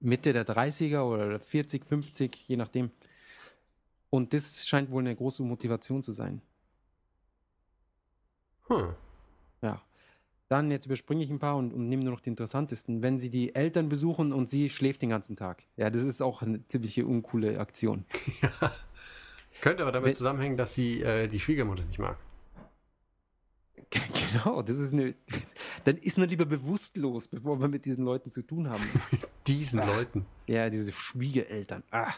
[0.00, 2.90] Mitte der 30er oder 40, 50, je nachdem.
[4.08, 6.42] Und das scheint wohl eine große Motivation zu sein.
[8.68, 8.94] Hm.
[10.50, 10.56] Ja.
[10.56, 13.02] Dann, jetzt überspringe ich ein paar und, und nehme nur noch die interessantesten.
[13.02, 15.62] Wenn sie die Eltern besuchen und sie schläft den ganzen Tag.
[15.76, 18.04] Ja, das ist auch eine ziemliche uncoole Aktion.
[19.60, 22.16] Könnte aber damit Wenn- zusammenhängen, dass sie äh, die Schwiegermutter nicht mag.
[23.90, 25.14] Genau, das ist eine.
[25.84, 28.84] Dann ist man lieber bewusstlos, bevor wir mit diesen Leuten zu tun haben.
[29.46, 29.86] Diesen Ah.
[29.96, 30.26] Leuten.
[30.46, 31.82] Ja, diese Schwiegereltern.
[31.90, 32.12] Ah.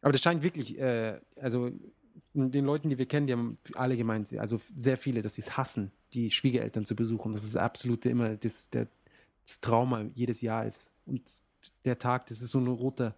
[0.00, 1.70] Aber das scheint wirklich, äh, also
[2.34, 5.56] den Leuten, die wir kennen, die haben alle gemeint, also sehr viele, dass sie es
[5.56, 7.32] hassen, die Schwiegereltern zu besuchen.
[7.32, 8.88] Das ist das absolute immer das, der,
[9.46, 10.90] das Trauma jedes Jahr ist.
[11.06, 11.22] Und
[11.84, 13.14] der Tag, das ist so ein roter,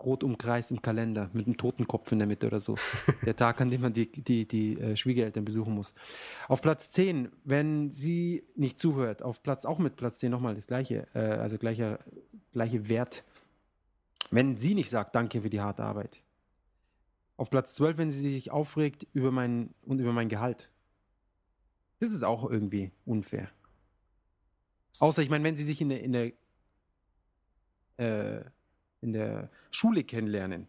[0.00, 2.76] rot umkreist im Kalender mit einem Totenkopf in der Mitte oder so.
[3.26, 5.94] der Tag, an dem man die, die, die äh, Schwiegereltern besuchen muss.
[6.46, 10.68] Auf Platz 10, wenn sie nicht zuhört, auf Platz, auch mit Platz 10 nochmal das
[10.68, 11.98] gleiche, äh, also gleicher,
[12.52, 13.24] gleiche Wert.
[14.30, 16.22] Wenn sie nicht sagt, danke für die harte Arbeit.
[17.38, 20.70] Auf Platz 12, wenn sie sich aufregt über mein und über mein Gehalt.
[22.00, 23.48] Das ist auch irgendwie unfair.
[24.98, 26.32] Außer, ich meine, wenn sie sich in der, in der,
[27.98, 28.44] äh,
[29.00, 30.66] in der Schule kennenlernen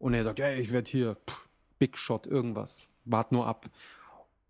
[0.00, 1.48] und er sagt, hey, ich werde hier pff,
[1.78, 3.70] Big Shot, irgendwas, wart nur ab.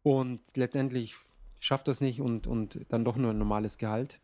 [0.02, 1.14] Und letztendlich
[1.58, 4.18] schafft das nicht und, und dann doch nur ein normales Gehalt.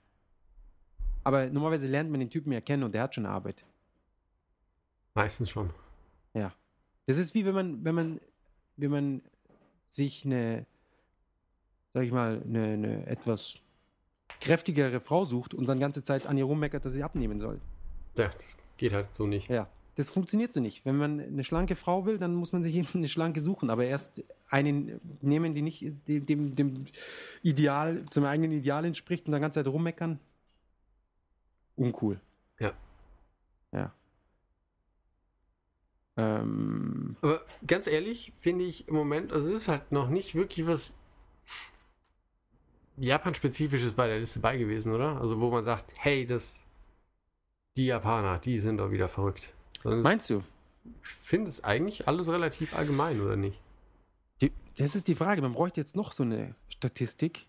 [1.23, 3.67] Aber normalerweise lernt man den Typen ja kennen und der hat schon Arbeit.
[5.15, 5.71] Meistens schon.
[6.33, 6.53] Ja.
[7.07, 8.21] Das ist wie wenn man, wenn man,
[8.77, 9.23] wenn man
[9.91, 10.67] sich eine,
[11.95, 13.59] sag ich mal, eine, eine etwas
[14.41, 17.61] kräftigere Frau sucht und dann ganze Zeit an ihr rummeckert, dass sie abnehmen soll.
[18.17, 19.49] Ja, das geht halt so nicht.
[19.49, 19.69] Ja.
[19.95, 20.85] Das funktioniert so nicht.
[20.85, 23.87] Wenn man eine schlanke Frau will, dann muss man sich eben eine schlanke suchen, aber
[23.87, 26.85] erst einen nehmen, die nicht dem, dem, dem
[27.43, 30.21] Ideal, zum eigenen Ideal entspricht und dann ganze Zeit rummeckern.
[31.77, 32.21] Uncool.
[32.59, 32.69] Ja.
[32.69, 32.75] Ja.
[36.17, 40.67] Ähm, Aber ganz ehrlich, finde ich im Moment, also es ist halt noch nicht wirklich
[40.67, 40.95] was
[42.99, 45.21] Japan-spezifisches bei der Liste bei gewesen, oder?
[45.21, 46.65] Also wo man sagt, hey, das
[47.77, 49.53] die Japaner, die sind doch wieder verrückt.
[49.85, 50.43] Es- meinst du?
[51.03, 53.61] Ich finde es eigentlich alles relativ allgemein, oder nicht?
[54.41, 55.43] Die, das ist die Frage.
[55.43, 57.47] Man bräuchte jetzt noch so eine Statistik,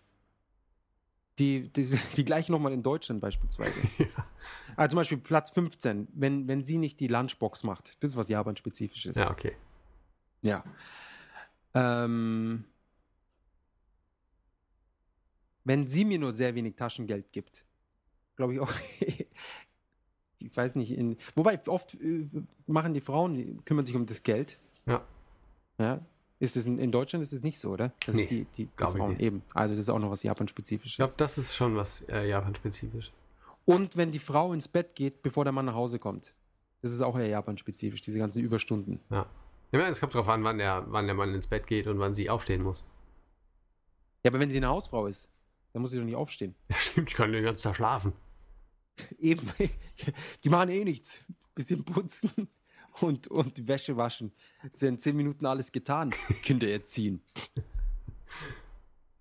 [1.38, 3.80] Die, die, die gleichen nochmal in Deutschland beispielsweise.
[4.76, 8.00] Also zum Beispiel Platz 15, wenn, wenn sie nicht die Lunchbox macht.
[8.00, 9.16] Das ist was Japan-spezifisch ist.
[9.16, 9.56] Ja, okay.
[10.40, 10.62] Ja.
[11.74, 12.64] Ähm,
[15.64, 17.64] wenn sie mir nur sehr wenig Taschengeld gibt,
[18.36, 18.72] glaube ich auch.
[20.38, 20.92] ich weiß nicht.
[20.92, 22.28] In, wobei oft äh,
[22.66, 24.60] machen die Frauen, die kümmern sich um das Geld.
[24.86, 25.04] Ja.
[25.78, 26.06] Ja.
[26.40, 27.92] Ist es in, in Deutschland ist es nicht so, oder?
[28.06, 29.42] Das Nee, ist die, die, die ich Frauen eben.
[29.54, 30.96] Also das ist auch noch was Ich Japan-spezifisches.
[30.96, 33.12] glaube, das ist schon was äh, Japan-spezifisch.
[33.64, 36.32] Und wenn die Frau ins Bett geht, bevor der Mann nach Hause kommt.
[36.80, 39.00] Das ist auch eher Japan-spezifisch, diese ganzen Überstunden.
[39.10, 39.26] Ja.
[39.72, 41.98] Ich meine, es kommt darauf an, wann der, wann der Mann ins Bett geht und
[41.98, 42.84] wann sie aufstehen muss.
[44.24, 45.28] Ja, aber wenn sie eine Hausfrau ist,
[45.72, 46.54] dann muss sie doch nicht aufstehen.
[46.68, 48.12] Ja, stimmt, ich kann den ganzen Tag schlafen.
[49.18, 49.50] Eben,
[50.44, 51.24] die machen eh nichts.
[51.54, 52.48] Bisschen putzen
[53.00, 54.32] und, und die Wäsche waschen.
[54.72, 56.10] Ist ja in zehn Minuten alles getan.
[56.42, 57.20] Kinder erziehen.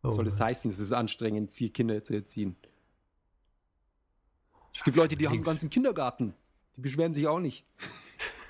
[0.04, 2.56] Oh, Soll das heißen, es ist anstrengend, vier Kinder zu erziehen.
[4.74, 5.50] Es gibt Leute, die haben einen Links.
[5.50, 6.34] ganzen Kindergarten.
[6.76, 7.66] Die beschweren sich auch nicht.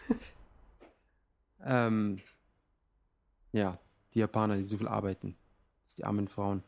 [1.63, 2.19] ähm,
[3.53, 3.79] ja,
[4.13, 5.35] die Japaner, die so viel arbeiten.
[5.97, 6.63] Die armen Frauen.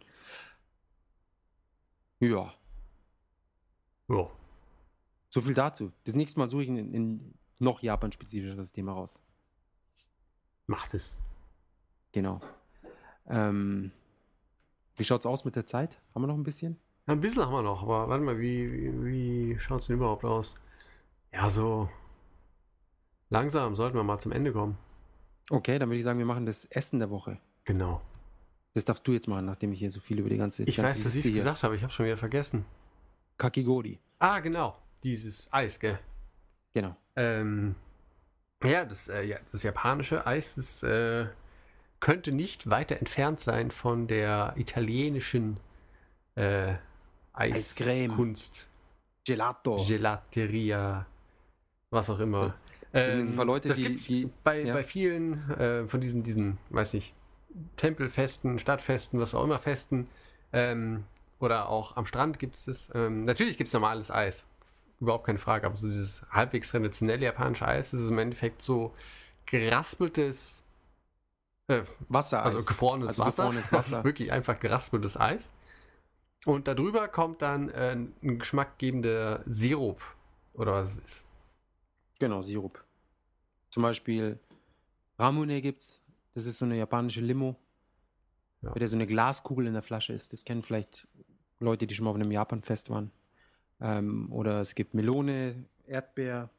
[2.20, 2.54] Ja,
[4.10, 4.30] Ja.
[5.30, 5.92] so viel dazu.
[6.06, 9.22] Das nächste Mal suche ich ein, ein noch Japan-spezifischeres Thema raus.
[10.68, 11.20] Macht es.
[12.12, 12.42] Genau.
[13.28, 13.92] Ähm,
[14.96, 16.02] wie schaut's aus mit der Zeit?
[16.14, 16.78] Haben wir noch ein bisschen?
[17.08, 19.98] Ja, ein bisschen haben wir noch, aber warte mal, wie, wie, wie schaut es denn
[19.98, 20.56] überhaupt aus?
[21.32, 21.90] Ja, so
[23.30, 24.78] langsam sollten wir mal zum Ende kommen.
[25.50, 27.40] Okay, dann würde ich sagen, wir machen das Essen der Woche.
[27.66, 28.02] Genau.
[28.74, 30.94] Das darfst du jetzt machen, nachdem ich hier so viel über die ganze Ich ganze
[30.96, 32.66] weiß, dass ich es gesagt habe, ich habe schon wieder vergessen.
[33.38, 34.00] Kakigori.
[34.20, 34.76] Ah, genau.
[35.04, 35.98] Dieses Eis, gell?
[36.74, 36.96] Genau.
[37.20, 37.76] Ähm,
[38.64, 41.28] ja, das, äh, ja, das japanische Eis das, äh,
[42.00, 45.60] könnte nicht weiter entfernt sein von der italienischen
[46.36, 46.76] äh.
[47.34, 48.68] Eiskunst.
[49.26, 49.84] Gelato.
[49.88, 51.06] Gelateria,
[51.90, 52.56] was auch immer.
[52.92, 54.74] Das ein paar Leute, das die- gibt's die- bei, ja.
[54.74, 57.14] bei vielen äh, von diesen, diesen, weiß nicht,
[57.78, 60.08] Tempelfesten, Stadtfesten, was auch immer Festen,
[60.54, 61.04] ähm,
[61.40, 62.90] oder auch am Strand gibt es das.
[62.96, 64.46] Ähm, natürlich gibt es normales Eis,
[65.00, 68.94] überhaupt keine Frage, aber so dieses halbwegs traditionelle japanische Eis, das ist im Endeffekt so
[69.46, 70.64] geraspeltes,
[71.68, 72.56] äh, Wassereis.
[72.56, 73.44] also gefrorenes Also Wasser.
[73.44, 73.96] gefrorenes Wasser.
[73.98, 75.52] Also wirklich einfach geraspeltes Eis.
[76.46, 80.02] Und darüber kommt dann äh, ein geschmackgebender Sirup.
[80.54, 81.26] Oder was es ist.
[82.20, 82.84] Genau, Sirup.
[83.72, 84.40] Zum Beispiel
[85.18, 86.02] Ramune gibt's.
[86.34, 87.56] Das ist so eine japanische Limo.
[88.62, 88.72] Ja.
[88.74, 90.34] Der so eine Glaskugel in der Flasche ist.
[90.34, 91.08] Das kennen vielleicht
[91.60, 93.12] Leute, die schon mal auf einem Japan-Fest waren.
[93.82, 96.50] Ähm, oder es gibt Melone, Erdbeer.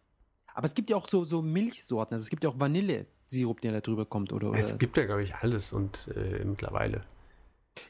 [0.55, 2.15] Aber es gibt ja auch so, so Milchsorten.
[2.15, 4.33] Also es gibt ja auch Vanille-Sirup, der da drüber kommt.
[4.33, 4.59] Oder, oder.
[4.59, 7.05] Es gibt ja, glaube ich, alles und äh, mittlerweile.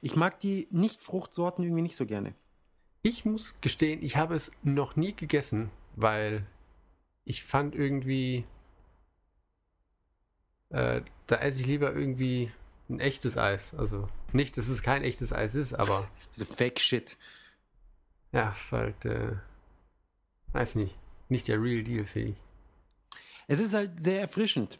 [0.02, 2.34] Ich mag die Nicht-Fruchtsorten irgendwie nicht so gerne.
[3.02, 6.46] Ich muss gestehen, ich habe es noch nie gegessen, weil
[7.24, 8.44] ich fand irgendwie,
[10.68, 12.50] äh, da esse ich lieber irgendwie
[12.90, 13.74] ein echtes Eis.
[13.74, 17.16] Also nicht, dass es kein echtes Eis ist, aber Diese Fake-Shit.
[18.32, 19.32] Ja, ist halt, äh,
[20.52, 20.96] weiß nicht,
[21.28, 22.36] nicht der Real Deal, finde ich.
[23.48, 24.78] Es ist halt sehr erfrischend.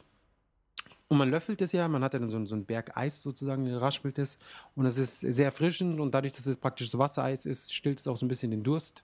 [1.08, 3.20] Und man löffelt es ja, man hat ja dann so, einen- so einen Berg Eis
[3.22, 4.38] sozusagen, geraspelt es.
[4.76, 8.06] Und es ist sehr erfrischend und dadurch, dass es praktisch so Wassereis ist, stillt es
[8.06, 9.02] auch so ein bisschen den Durst.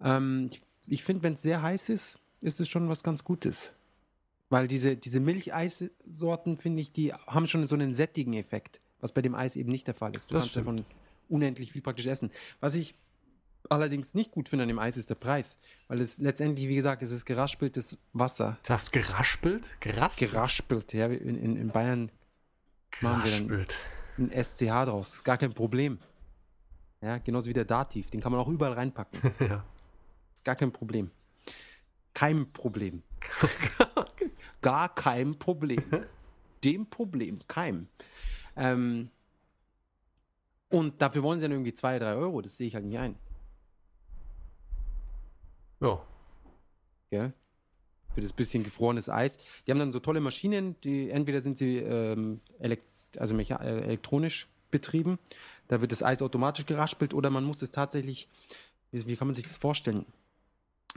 [0.00, 3.72] Ähm, ich ich finde, wenn es sehr heiß ist, ist es schon was ganz Gutes.
[4.48, 9.20] Weil diese, diese Milcheissorten, finde ich, die haben schon so einen sättigen Effekt, was bei
[9.20, 10.30] dem Eis eben nicht der Fall ist.
[10.30, 10.86] Du Das kannst davon
[11.28, 12.30] unendlich viel praktisch essen.
[12.60, 12.94] Was ich
[13.68, 17.02] allerdings nicht gut finde an dem Eis ist der Preis, weil es letztendlich, wie gesagt,
[17.02, 18.58] es ist geraspeltes Wasser.
[18.64, 19.76] Das du geraspelt?
[19.80, 20.30] Geraspelt?
[20.30, 21.06] Geraspelt, ja.
[21.06, 22.10] In, in, in Bayern
[23.00, 23.78] machen wir dann Geraspelt.
[24.18, 25.14] ein SCH draus.
[25.14, 25.98] Ist gar kein Problem.
[27.00, 28.10] Ja, genauso wie der Dativ.
[28.10, 29.20] Den kann man auch überall reinpacken.
[29.40, 29.64] ja.
[30.34, 31.10] Ist gar kein Problem.
[32.14, 33.02] Kein Problem.
[34.62, 35.84] gar kein Problem.
[36.64, 37.38] Dem Problem.
[37.46, 37.88] Kein.
[38.56, 39.10] Ähm,
[40.70, 42.42] und dafür wollen sie dann irgendwie 2, 3 Euro.
[42.42, 43.14] Das sehe ich halt nicht ein.
[45.80, 46.02] Ja.
[47.10, 47.32] Gell?
[48.14, 49.38] Für das bisschen gefrorenes Eis.
[49.66, 52.84] Die haben dann so tolle Maschinen, die entweder sind sie ähm, elekt
[53.16, 55.18] also äh, elektronisch betrieben,
[55.68, 58.28] da wird das Eis automatisch geraspelt oder man muss es tatsächlich,
[58.90, 60.04] wie, wie kann man sich das vorstellen?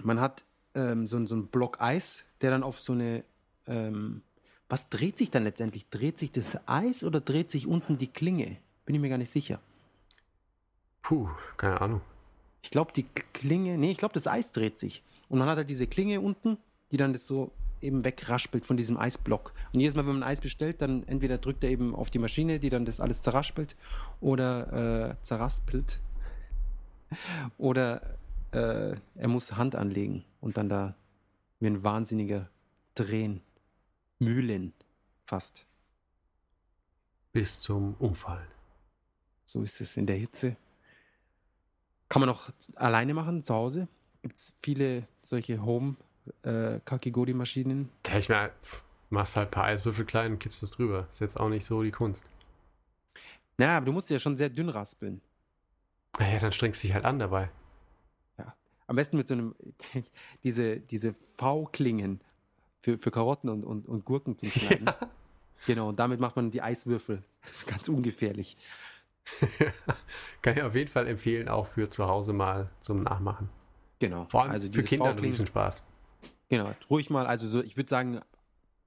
[0.02, 0.44] Man hat
[0.76, 3.24] ähm, so, so einen Block Eis, der dann auf so eine,
[3.68, 4.22] ähm,
[4.70, 5.90] was dreht sich dann letztendlich?
[5.90, 8.58] Dreht sich das Eis oder dreht sich unten die Klinge?
[8.86, 9.60] Bin ich mir gar nicht sicher.
[11.02, 12.02] Puh, keine Ahnung.
[12.62, 13.04] Ich glaube, die
[13.34, 15.04] Klinge, nee, ich glaube, das Eis dreht sich.
[15.30, 16.58] Und man hat halt diese Klinge unten,
[16.92, 17.52] die dann das so
[17.82, 19.54] eben wegraspelt von diesem Eisblock.
[19.74, 22.60] Und jedes Mal, wenn man Eis bestellt, dann entweder drückt er eben auf die Maschine,
[22.60, 23.76] die dann das alles zerraspelt,
[24.20, 26.00] oder äh, zerraspelt.
[27.58, 28.18] Oder
[28.52, 30.96] äh, er muss Hand anlegen und dann da
[31.60, 32.50] wie ein Wahnsinniger
[32.96, 33.42] drehen.
[34.20, 34.74] Mühlen
[35.26, 35.66] fast.
[37.34, 38.48] Bis zum Umfallen.
[39.46, 40.56] So ist es in der Hitze.
[42.12, 43.88] Kann man z- alleine machen, zu Hause?
[44.22, 45.96] Gibt es viele solche Home
[46.44, 47.90] äh, Kakigori-Maschinen?
[48.06, 48.52] Ja, ich meine,
[49.10, 51.08] machst halt ein paar Eiswürfel klein und kippst es drüber.
[51.10, 52.26] Ist jetzt auch nicht so die Kunst.
[53.62, 55.22] Ja, aber du musst ja schon sehr dünn raspeln.
[56.20, 57.50] Naja, dann strengst du dich halt an dabei.
[58.88, 59.56] Am besten mit so einem,
[60.44, 62.20] diese, diese V-Klingen
[62.82, 64.90] für, für Karotten und, und, und Gurken zum Schneiden.
[65.68, 67.22] Genau, und damit macht man die Eiswürfel.
[67.46, 68.58] Das ganz ungefährlich.
[70.42, 73.50] Kann ich auf jeden Fall empfehlen, auch für zu Hause mal zum Nachmachen.
[74.00, 74.26] Genau.
[74.30, 75.84] Vor allem also für Kinder ein V-Klingen- Riesenspaß.
[76.50, 78.20] Genau, ruhig mal, also so, ich würde sagen,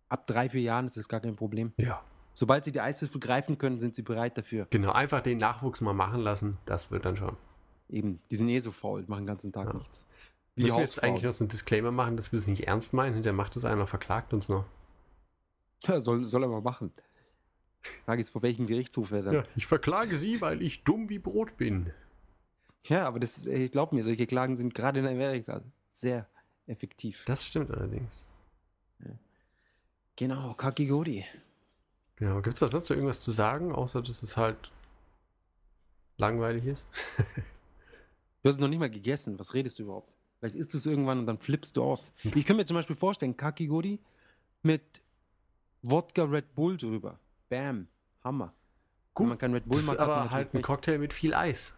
[0.08, 1.72] ab drei, vier Jahren ist das gar kein Problem.
[1.78, 2.02] Ja.
[2.34, 4.66] Sobald sie die Eiswürfel greifen können, sind sie bereit dafür.
[4.70, 7.36] Genau, einfach den Nachwuchs mal machen lassen, das wird dann schon.
[7.88, 9.74] Eben, die sind eh so faul, machen den ganzen Tag Ja.
[9.74, 10.06] nichts.
[10.56, 12.92] Wie Müssen wir jetzt eigentlich noch so einen Disclaimer machen, dass wir es nicht ernst
[12.92, 13.14] meinen?
[13.14, 14.64] Hinterher macht es einer, verklagt uns noch.
[15.84, 16.92] Ja, soll, soll er mal machen.
[18.04, 19.34] Frage ist, vor welchem Gerichtshof er dann.
[19.34, 21.92] Ja, ich verklage Sie, weil ich dumm wie Brot bin.
[22.86, 25.62] Ja, aber das, ich glaube mir, solche Klagen sind gerade in Amerika
[25.92, 26.26] sehr
[26.66, 27.24] effektiv.
[27.26, 28.26] Das stimmt allerdings.
[30.16, 31.24] Genau, Kakigori.
[32.16, 32.40] Genau.
[32.40, 34.70] Gibt es da sonst noch irgendwas zu sagen, außer dass es halt
[36.16, 36.86] langweilig ist?
[38.42, 39.38] Du hast es noch nicht mal gegessen.
[39.38, 40.12] Was redest du überhaupt?
[40.38, 42.12] Vielleicht isst du es irgendwann und dann flippst du aus.
[42.24, 43.98] Ich könnte mir zum Beispiel vorstellen, Kakigori
[44.62, 44.82] mit
[45.80, 47.18] Wodka Red Bull drüber.
[47.48, 47.88] Bam.
[48.22, 48.52] Hammer.
[49.16, 51.72] Wenn man kein Red Bull man aber halt ein Cocktail mit viel Eis.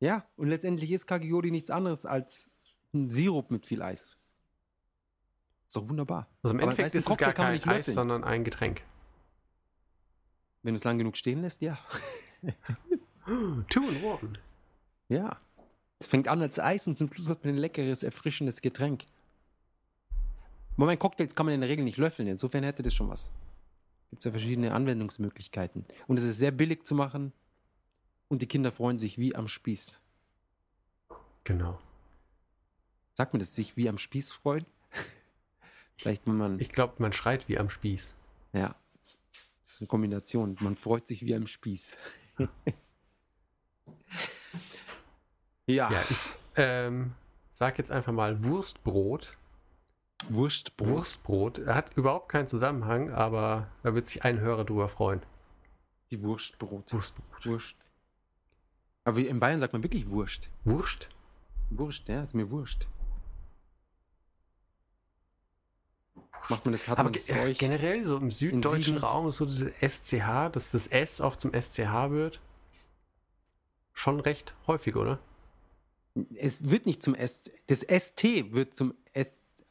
[0.00, 2.50] Ja, und letztendlich ist Kakigori nichts anderes als
[2.94, 4.16] ein Sirup mit viel Eis.
[5.68, 6.28] Ist doch wunderbar.
[6.42, 7.94] Also im Aber Endeffekt ist es gar kann kein nicht Eis, löffeln.
[7.94, 8.82] sondern ein Getränk.
[10.62, 11.78] Wenn du es lang genug stehen lässt, ja.
[13.68, 14.32] Two in one.
[15.08, 15.36] Ja.
[15.98, 19.04] Es fängt an als Eis und zum Schluss hat man ein leckeres, erfrischendes Getränk.
[20.76, 22.26] Moment, Cocktails kann man in der Regel nicht löffeln.
[22.28, 23.30] Insofern hätte das schon was.
[24.12, 25.86] Gibt es ja verschiedene Anwendungsmöglichkeiten.
[26.06, 27.32] Und es ist sehr billig zu machen.
[28.28, 30.02] Und die Kinder freuen sich wie am Spieß.
[31.44, 31.80] Genau.
[33.14, 34.66] Sagt man das, sich wie am Spieß freuen?
[35.96, 36.60] Vielleicht, wenn man.
[36.60, 38.14] Ich glaube, man schreit wie am Spieß.
[38.52, 38.76] Ja.
[39.64, 40.58] Das ist eine Kombination.
[40.60, 41.96] Man freut sich wie am Spieß.
[45.66, 45.90] ja.
[45.90, 46.18] Ja, ich
[46.56, 47.14] ähm,
[47.54, 49.38] sag jetzt einfach mal Wurstbrot.
[50.28, 50.88] Wurstbrot.
[50.88, 55.22] Wurstbrot hat überhaupt keinen Zusammenhang, aber da wird sich ein Hörer drüber freuen.
[56.10, 56.92] Die Wurstbrot.
[56.92, 57.46] Wurstbrot.
[57.46, 57.76] Wurst.
[59.04, 60.48] Aber in Bayern sagt man wirklich Wurst.
[60.64, 61.08] Wurst?
[61.70, 62.86] Wurscht, ja, ist mir wurscht.
[66.48, 68.98] Macht man das, hat Aber man das ge generell so im süddeutschen?
[68.98, 72.40] Raum ist so diese SCH, dass das S oft zum SCH wird.
[73.92, 75.18] Schon recht häufig, oder?
[76.34, 78.94] Es wird nicht zum S, das ST wird zum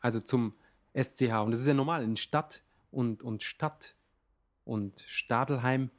[0.02, 0.54] also zum
[0.94, 1.32] SCH.
[1.44, 3.96] Und das ist ja normal in Stadt und, und Stadt
[4.66, 5.90] und Stadelheim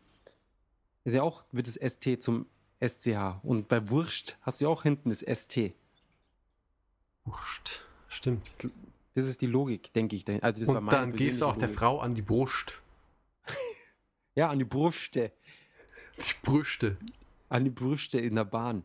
[1.05, 2.47] ist ja auch, wird das ST zum
[2.81, 3.41] SCH.
[3.43, 5.73] Und bei Wurst hast du ja auch hinten das ST.
[7.25, 7.81] Wurst.
[8.09, 8.51] Stimmt.
[9.15, 10.27] Das ist die Logik, denke ich.
[10.43, 12.81] Also das war Und dann gehst du auch der persönliche Frau an die Brust.
[13.47, 13.59] Logik.
[14.35, 15.31] Ja, an die Brüste.
[16.17, 16.97] Die Brüste.
[17.51, 18.83] An die Brüste in der Bahn.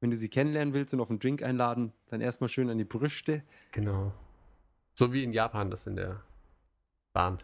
[0.00, 2.84] Wenn du sie kennenlernen willst und auf einen Drink einladen, dann erstmal schön an die
[2.84, 3.42] Brüste.
[3.72, 4.12] Genau.
[4.94, 6.22] So wie in Japan das in der
[7.12, 7.42] Bahn.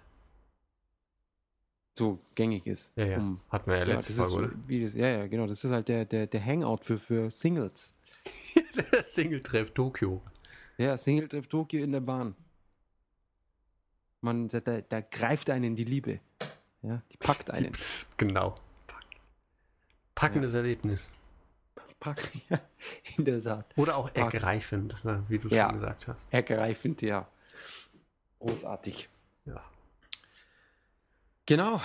[1.95, 2.93] So gängig ist.
[2.97, 3.19] Ja, ja.
[3.19, 4.69] Um- Hatten wir ja ja, letzte das ist, Folge, oder?
[4.69, 5.47] wie das, ja, ja, genau.
[5.47, 7.95] Das ist halt der, der, der Hangout für, für Singles.
[8.93, 10.23] der Single-Treff Tokio.
[10.79, 12.35] Ja, Single trifft Tokio in der Bahn.
[14.21, 16.21] Man, da, da, da greift einen in die Liebe.
[16.83, 17.73] Ja, die packt einen.
[18.17, 18.55] Genau.
[20.15, 21.11] Packendes Erlebnis.
[22.49, 22.61] Ja,
[23.17, 23.67] in der Tat.
[23.77, 25.67] Oder auch ergreifend, ne, wie du Ja.
[25.67, 26.33] schon gesagt hast.
[26.33, 27.29] Ergreifend, ja.
[28.41, 29.09] Großartig.
[29.45, 29.63] Ja.
[31.47, 31.81] Genau.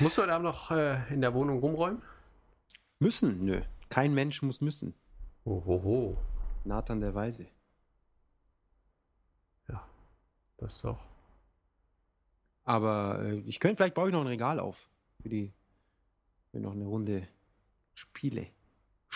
[0.00, 2.02] Musst du heute Abend noch äh, in der Wohnung rumräumen?
[2.98, 3.44] Müssen?
[3.44, 3.60] Nö.
[3.90, 4.94] Kein Mensch muss müssen.
[5.44, 6.16] Ohoho.
[6.64, 7.46] Nathan der Weise.
[10.60, 10.98] Das ist doch.
[12.64, 14.88] Aber äh, ich könnte, vielleicht baue ich noch ein Regal auf.
[15.22, 15.52] Für die,
[16.50, 17.28] für noch eine Runde
[17.94, 18.48] Spiele.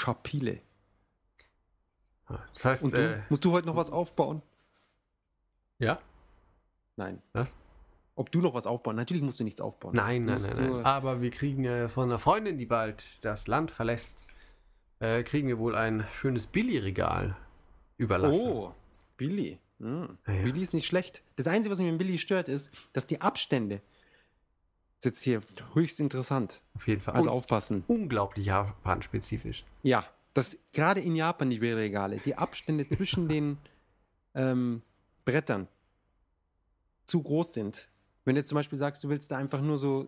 [0.03, 0.61] Schapile.
[2.55, 3.15] Das heißt, Und du?
[3.15, 4.43] äh, Musst du heute noch was aufbauen?
[5.79, 5.99] ja?
[6.97, 7.23] Nein.
[7.33, 7.55] Was?
[8.15, 8.97] Ob du noch was aufbauen?
[8.97, 9.95] Natürlich musst du nichts aufbauen.
[9.97, 10.85] Nein, nein, nein, nein.
[10.85, 14.27] Aber wir kriegen äh, von einer Freundin, die bald das Land verlässt,
[15.01, 17.37] äh, kriegen wir wohl ein schönes Billy-Regal
[17.97, 18.41] überlassen.
[18.47, 18.75] Oh,
[19.17, 19.59] Billy.
[19.81, 20.19] Hm.
[20.27, 20.43] Ja, ja.
[20.43, 21.23] Billy ist nicht schlecht.
[21.37, 23.81] Das Einzige, was mich mit Billy stört, ist, dass die Abstände.
[25.03, 25.43] Das ist jetzt hier
[25.75, 26.63] höchst interessant.
[26.77, 27.15] Auf jeden Fall.
[27.15, 27.83] Also Und aufpassen.
[27.89, 29.65] unglaublich Japan-spezifisch.
[29.83, 33.59] Ja, dass gerade in Japan die Billregale, die Abstände zwischen den
[34.37, 34.81] ähm,
[35.25, 35.67] Brettern
[37.05, 37.89] zu groß sind.
[38.25, 40.07] Wenn du jetzt zum Beispiel sagst, du willst da einfach nur so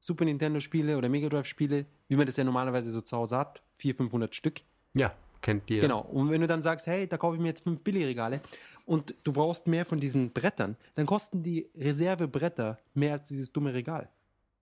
[0.00, 3.96] Super Nintendo-Spiele oder Mega Drive-Spiele, wie man das ja normalerweise so zu Hause hat, 400,
[3.98, 4.62] 500 Stück.
[4.94, 5.82] Ja, kennt ihr.
[5.82, 6.00] Genau.
[6.00, 8.40] Und wenn du dann sagst, hey, da kaufe ich mir jetzt fünf Billigregale
[8.86, 13.74] und du brauchst mehr von diesen Brettern, dann kosten die Reservebretter mehr als dieses dumme
[13.74, 14.08] Regal.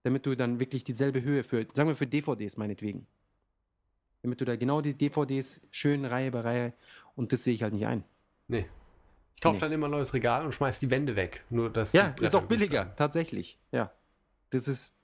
[0.02, 3.06] Damit du dann wirklich dieselbe Höhe für, sagen wir für DVDs meinetwegen.
[4.22, 6.72] Damit du da genau die DVDs schön Reihe bei Reihe
[7.16, 8.04] und das sehe ich halt nicht ein.
[8.48, 8.66] Nee.
[9.36, 9.60] Ich kaufe Nee.
[9.60, 11.44] dann immer ein neues Regal und schmeiß die Wände weg.
[11.50, 12.96] Nur dass Ja, ist auch billiger, stehen.
[12.96, 13.58] tatsächlich.
[13.72, 13.90] Ja.
[14.50, 14.94] Das ist,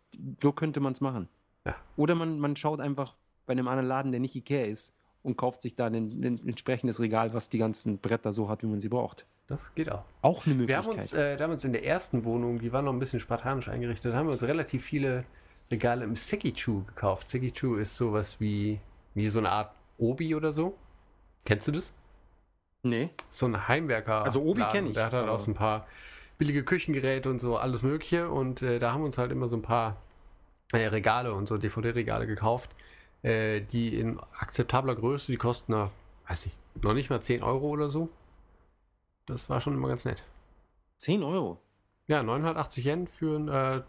[0.42, 1.28] so könnte man es machen.
[1.64, 1.76] Ja.
[1.96, 3.16] Oder man, man schaut einfach
[3.46, 4.92] bei einem anderen Laden, der nicht Ikea ist,
[5.22, 8.66] und kauft sich da ein, ein entsprechendes Regal, was die ganzen Bretter so hat, wie
[8.66, 9.26] man sie braucht.
[9.48, 10.04] Das geht auch.
[10.22, 10.84] Auch eine Wir Möglichkeit.
[10.84, 14.12] haben uns, äh, damals in der ersten Wohnung, die war noch ein bisschen spartanisch eingerichtet,
[14.14, 15.24] haben wir uns relativ viele
[15.70, 17.28] Regale im Sekichu gekauft.
[17.28, 18.80] Sekichu ist sowas wie,
[19.14, 20.74] wie so eine Art Obi oder so.
[21.44, 21.92] Kennst du das?
[22.82, 23.10] nee.
[23.30, 24.24] So ein Heimwerker.
[24.24, 24.72] Also Obi Laden.
[24.72, 25.86] kenn ich, Der hat halt auch so ein paar
[26.38, 28.28] billige Küchengeräte und so alles Mögliche.
[28.30, 29.96] Und äh, da haben wir uns halt immer so ein paar
[30.72, 32.70] äh, Regale und so DVD-Regale gekauft,
[33.22, 35.90] äh, die in akzeptabler Größe, die kosten, na,
[36.28, 38.08] weiß ich, noch nicht mal 10 Euro oder so.
[39.26, 40.24] Das war schon immer ganz nett.
[40.98, 41.60] 10 Euro.
[42.06, 43.82] Ja, 980 Yen für ein äh,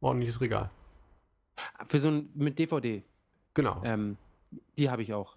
[0.00, 0.68] ordentliches Regal.
[1.88, 3.02] Für so ein mit DVD.
[3.54, 3.82] Genau.
[3.84, 4.16] Ähm,
[4.76, 5.36] die habe ich auch.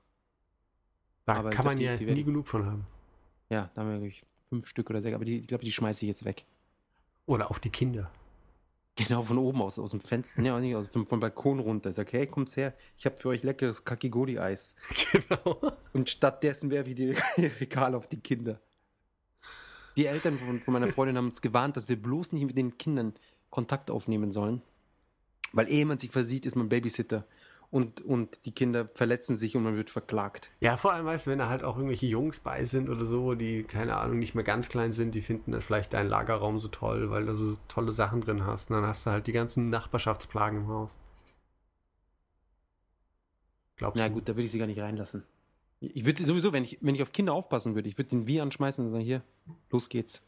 [1.25, 2.85] da aber kann glaub, man die- ja die nie genug von haben.
[3.49, 5.15] Ja, da haben wir, glaube ich, fünf Stück oder sechs.
[5.15, 6.45] Aber die, ich glaube, die schmeiße ich jetzt weg.
[7.25, 8.11] Oder auf die Kinder.
[8.95, 10.41] Genau, von oben aus, aus dem Fenster.
[10.41, 11.89] Ne, nicht aus, vom, vom Balkon runter.
[11.89, 12.73] Ich sage, hey, kommt's her.
[12.97, 14.75] Ich habe für euch leckeres Kakigori-Eis.
[15.11, 15.59] genau.
[15.93, 18.59] Und stattdessen werfe ich die Regale auf die Kinder.
[19.97, 22.77] Die Eltern von, von meiner Freundin haben uns gewarnt, dass wir bloß nicht mit den
[22.77, 23.13] Kindern
[23.49, 24.61] Kontakt aufnehmen sollen.
[25.53, 27.25] Weil ehe man sich versieht, ist man Babysitter.
[27.69, 30.51] Und, und die Kinder verletzen sich und man wird verklagt.
[30.59, 33.33] Ja, vor allem, weißt du, wenn da halt auch irgendwelche Jungs bei sind oder so,
[33.33, 36.67] die, keine Ahnung, nicht mehr ganz klein sind, die finden dann vielleicht deinen Lagerraum so
[36.67, 38.69] toll, weil du so tolle Sachen drin hast.
[38.69, 40.97] Und dann hast du halt die ganzen Nachbarschaftsplagen im Haus.
[43.77, 44.15] Glaubst Na du?
[44.15, 45.23] gut, da würde ich sie gar nicht reinlassen.
[45.83, 48.41] Ich würde sowieso, wenn ich, wenn ich auf Kinder aufpassen würde, ich würde den Wii
[48.41, 49.23] anschmeißen und sagen, hier,
[49.71, 50.21] los geht's.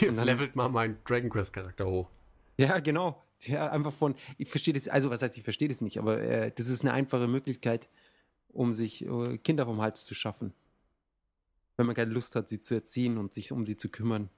[0.00, 2.10] Dann- levelt mal meinen Dragon Quest Charakter hoch.
[2.58, 3.22] Ja, genau.
[3.42, 6.50] Ja, einfach von, ich verstehe das, also was heißt, ich verstehe das nicht, aber äh,
[6.52, 7.88] das ist eine einfache Möglichkeit,
[8.48, 10.52] um sich äh, Kinder vom Hals zu schaffen.
[11.76, 14.30] Wenn man keine Lust hat, sie zu erziehen und sich um sie zu kümmern.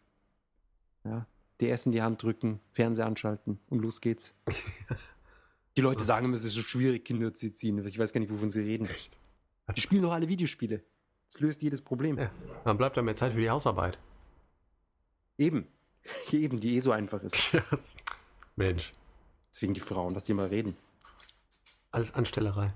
[1.04, 1.26] Ja,
[1.60, 4.34] die Essen in die Hand drücken, Fernseher anschalten und los geht's.
[5.76, 6.06] Die Leute So.
[6.06, 7.86] sagen immer, es ist so schwierig, Kinder zu erziehen.
[7.86, 8.88] Ich weiß gar nicht, wovon sie reden.
[9.76, 10.82] Die spielen doch alle Videospiele.
[11.26, 12.18] Das löst jedes Problem.
[12.18, 12.30] Ja.
[12.64, 13.98] Dann bleibt da mehr Zeit für die Hausarbeit.
[15.36, 15.66] Eben.
[16.32, 17.52] Eben, die eh so einfach ist.
[18.56, 18.92] Mensch,
[19.52, 20.76] Deswegen die Frauen, dass die mal reden.
[21.90, 22.72] alles Anstellerei.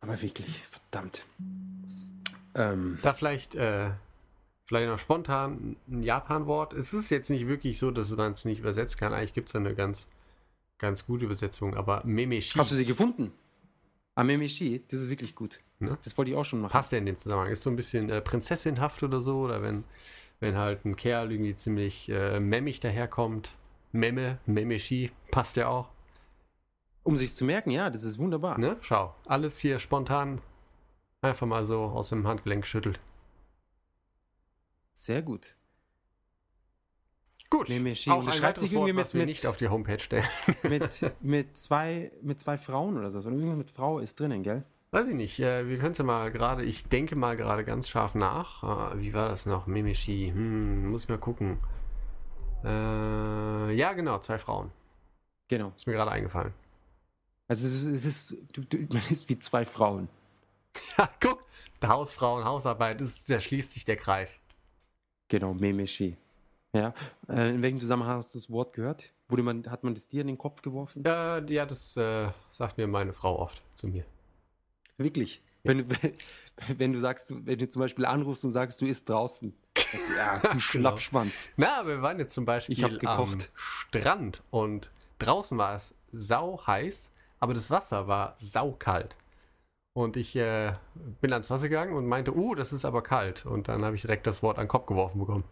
[0.00, 1.24] Aber wirklich, verdammt.
[2.54, 3.90] Ähm, Da vielleicht, äh,
[4.64, 6.74] vielleicht noch spontan ein Japan-Wort.
[6.74, 9.12] Es ist jetzt nicht wirklich so, dass man es nicht übersetzen kann.
[9.14, 10.06] Eigentlich gibt es eine ganz,
[10.78, 13.32] ganz gute Übersetzung, aber Memeshi hast du sie gefunden?
[14.14, 15.58] Amemeshi, das ist wirklich gut.
[15.80, 15.98] Das, Ne?
[16.04, 16.72] das wollte ich auch schon machen.
[16.72, 17.50] passt ja in dem Zusammenhang.
[17.50, 19.84] Ist so ein bisschen äh, prinzessinhaft oder so, oder wenn,
[20.40, 23.50] wenn halt ein Kerl irgendwie ziemlich äh, memmig daherkommt.
[23.92, 25.88] Memme, Memeshi, passt ja auch.
[27.02, 28.58] Um sich zu merken, ja, das ist wunderbar.
[28.58, 28.76] Ne?
[28.80, 30.40] Schau, alles hier spontan
[31.20, 33.00] einfach mal so aus dem Handgelenk geschüttelt.
[34.94, 35.54] Sehr gut.
[37.56, 38.10] Gut, Memeshi.
[38.10, 39.98] auch ein schreibt weiteres sich irgendwie Wort, mit- was wir mit- nicht auf die Homepage
[40.00, 40.24] stellen.
[40.64, 43.20] Mit, mit, zwei, mit zwei Frauen oder so.
[43.20, 44.64] Irgendwas mit Frau ist drinnen, gell?
[44.90, 45.38] Weiß ich nicht.
[45.40, 48.92] Äh, wir können es ja mal gerade, ich denke mal gerade ganz scharf nach.
[48.94, 49.66] Äh, wie war das noch?
[49.66, 50.30] Memeshi.
[50.34, 51.58] Hm, muss ich mal gucken.
[52.64, 54.70] Äh, ja, genau, zwei Frauen.
[55.48, 55.72] Genau.
[55.76, 56.52] Ist mir gerade eingefallen.
[57.48, 60.08] Also es ist, es ist du, du, man ist wie zwei Frauen.
[60.98, 61.44] Ja, guck.
[61.84, 64.40] Hausfrauen, Hausarbeit, ist, da schließt sich der Kreis.
[65.28, 66.16] Genau, Memeshi.
[66.74, 66.92] Ja.
[67.28, 69.12] Äh, in welchem Zusammenhang hast du das Wort gehört?
[69.28, 71.04] Wurde man, hat man das dir in den Kopf geworfen?
[71.04, 74.04] Äh, ja, das äh, sagt mir meine Frau oft zu mir.
[74.98, 75.40] Wirklich.
[75.62, 75.96] Wenn, du,
[76.76, 79.54] wenn du sagst, wenn du zum Beispiel anrufst und sagst, du isst draußen.
[80.16, 81.50] Ja, du Schlappschwanz.
[81.56, 83.52] Na, wir waren jetzt zum Beispiel Ich hab am gekocht.
[83.54, 84.90] Strand und
[85.20, 89.16] draußen war es sau heiß, aber das Wasser war saukalt.
[89.92, 90.72] Und ich äh,
[91.20, 93.46] bin ans Wasser gegangen und meinte, uh, das ist aber kalt.
[93.46, 95.44] Und dann habe ich direkt das Wort an den Kopf geworfen bekommen.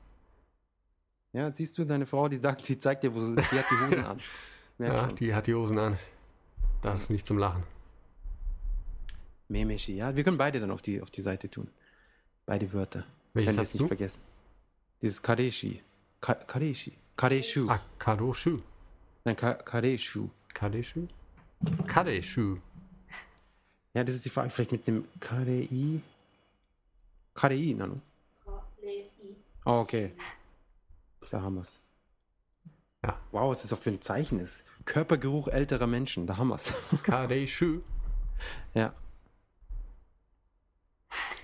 [1.33, 3.87] Ja, siehst du, deine Frau, die sagt, die zeigt dir, wo sie, die hat die
[3.87, 4.21] Hosen an.
[4.79, 5.17] Merk Ja, schon.
[5.17, 5.99] die hat die Hosen an.
[6.83, 7.63] Das ist nicht zum Lachen.
[9.49, 10.15] Memeshi, ja.
[10.17, 11.69] Wir können beide dann auf die, auf die Seite tun.
[12.47, 13.05] Beide Wörter.
[13.35, 13.87] Welches hast es nicht du?
[13.89, 14.21] vergessen.
[15.01, 15.81] Dieses Kareshi.
[16.21, 16.93] Ka Kareshi.
[17.17, 17.67] Kareshu.
[17.69, 18.61] Ah, Kadoshu.
[19.25, 20.29] Nein, Ka Kareshu.
[20.55, 21.07] Kadeshu?
[21.87, 22.59] Kadeshu.
[23.95, 24.51] Ja, das ist die Frage.
[24.51, 26.01] Vielleicht mit einem KDI.
[27.35, 28.01] KDI, Nano.
[29.65, 30.13] Oh, okay.
[31.31, 31.81] Da haben wir es.
[33.05, 33.19] Ja.
[33.33, 34.65] Wow, was das auch für ein Zeichen ist.
[34.85, 36.73] Körpergeruch älterer Menschen, da haben wir es.
[37.03, 37.81] Kadei Shu.
[38.75, 38.95] ja.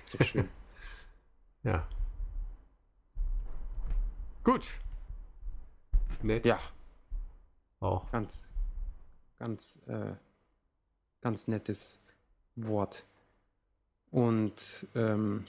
[0.05, 0.49] Ist doch schön.
[1.61, 1.85] Ja.
[4.45, 4.65] Gut.
[6.21, 6.45] Nett.
[6.45, 6.57] ja,
[7.81, 8.09] Auch.
[8.11, 8.53] ganz,
[9.37, 10.13] ganz, äh,
[11.19, 11.99] ganz nettes
[12.55, 13.05] Wort.
[14.09, 15.45] Und ähm,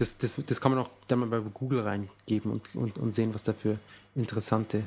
[0.00, 3.34] das, das, das kann man auch dann mal bei Google reingeben und, und, und sehen,
[3.34, 3.78] was da für
[4.14, 4.82] interessante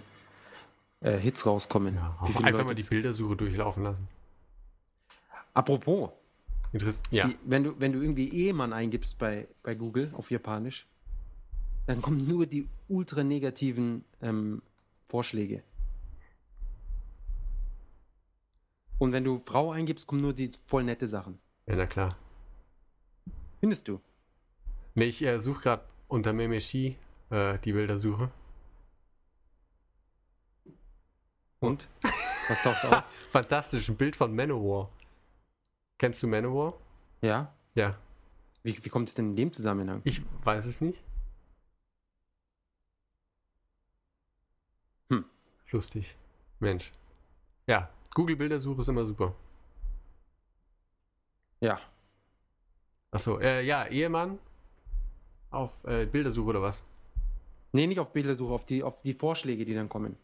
[1.01, 1.99] äh, Hits rauskommen.
[2.25, 4.07] Viele Einfach Leute mal die Bildersuche durchlaufen lassen.
[5.53, 6.09] Apropos,
[7.11, 7.27] ja.
[7.27, 10.87] die, wenn, du, wenn du irgendwie Ehemann eingibst bei, bei Google auf Japanisch,
[11.85, 14.63] dann kommen nur die ultra negativen ähm,
[15.09, 15.61] Vorschläge.
[18.97, 21.37] Und wenn du Frau eingibst, kommen nur die voll nette Sachen.
[21.67, 22.17] ja, na klar.
[23.59, 24.01] Findest du?
[24.95, 26.97] Nee, ich äh, suche gerade unter Memeshi
[27.31, 28.31] äh, die Bildersuche.
[31.59, 31.87] Und?
[32.47, 33.03] Was taucht auf?
[33.29, 34.91] Fantastisch, ein Bild von Manowar.
[35.97, 36.73] Kennst du Manowar?
[37.21, 37.53] Ja?
[37.73, 37.97] Ja.
[38.61, 40.01] Wie, wie kommt es denn in dem Zusammenhang?
[40.03, 41.01] Ich weiß es nicht.
[45.09, 45.25] Hm.
[45.71, 46.15] Lustig.
[46.59, 46.91] Mensch.
[47.65, 49.33] Ja, Google Bildersuche ist immer super.
[51.61, 51.79] Ja.
[53.11, 54.37] Achso, äh, ja, Ehemann
[55.53, 56.83] auf äh, Bildersuche oder was?
[57.71, 60.15] Nee, nicht auf Bildersuche, auf die, auf die Vorschläge, die dann kommen.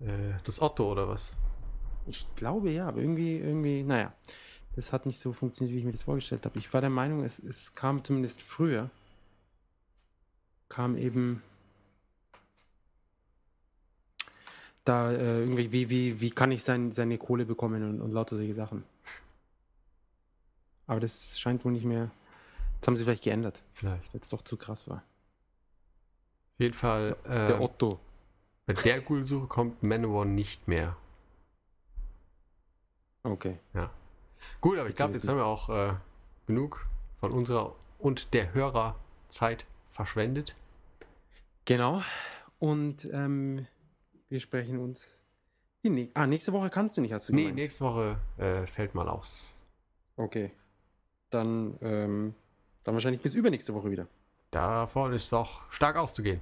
[0.00, 1.32] Äh, das Otto oder was?
[2.06, 4.12] Ich glaube ja, aber irgendwie, irgendwie, naja,
[4.74, 6.58] das hat nicht so funktioniert, wie ich mir das vorgestellt habe.
[6.58, 8.90] Ich war der Meinung, es, es kam zumindest früher,
[10.68, 11.42] kam eben
[14.84, 18.36] da äh, irgendwie, wie, wie, wie kann ich sein, seine Kohle bekommen und, und lauter
[18.36, 18.84] solche Sachen.
[20.86, 22.10] Aber das scheint wohl nicht mehr,
[22.80, 24.12] das haben sie vielleicht geändert, Vielleicht.
[24.14, 24.98] weil es doch zu krass war.
[24.98, 27.98] Auf jeden Fall, Der äh, Otto.
[28.66, 30.96] bei der Google-Suche kommt Manowar nicht mehr.
[33.22, 33.58] Okay.
[34.60, 35.94] Gut, aber ich glaube, jetzt haben wir auch äh,
[36.46, 36.86] genug
[37.20, 40.54] von unserer und der Hörerzeit verschwendet.
[41.64, 42.02] Genau.
[42.58, 43.66] Und ähm,
[44.28, 45.22] wir sprechen uns.
[45.84, 47.56] Die nä- ah, nächste Woche kannst du nicht, hast du Nee, gemeint.
[47.56, 49.44] nächste Woche äh, fällt mal aus.
[50.16, 50.50] Okay.
[51.30, 52.34] Dann, ähm,
[52.88, 54.06] dann wahrscheinlich bis übernächste Woche wieder.
[54.50, 56.40] Davon ist doch stark auszugehen.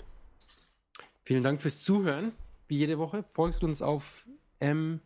[1.25, 2.31] Vielen Dank fürs Zuhören.
[2.69, 3.25] Wie jede Woche.
[3.25, 4.25] Folgt uns auf
[4.61, 5.01] M.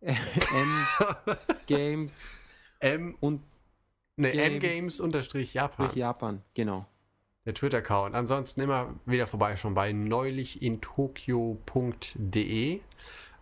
[0.00, 0.16] M
[1.66, 2.30] Games
[2.78, 3.42] M und
[4.16, 4.54] ne, Games.
[4.54, 5.86] M-Games unterstrich Japan.
[5.86, 6.42] durch Japan.
[6.54, 6.86] Genau.
[7.44, 8.14] Der Twitter-Account.
[8.14, 12.80] Ansonsten immer wieder vorbei schon bei neulichinTokio.de.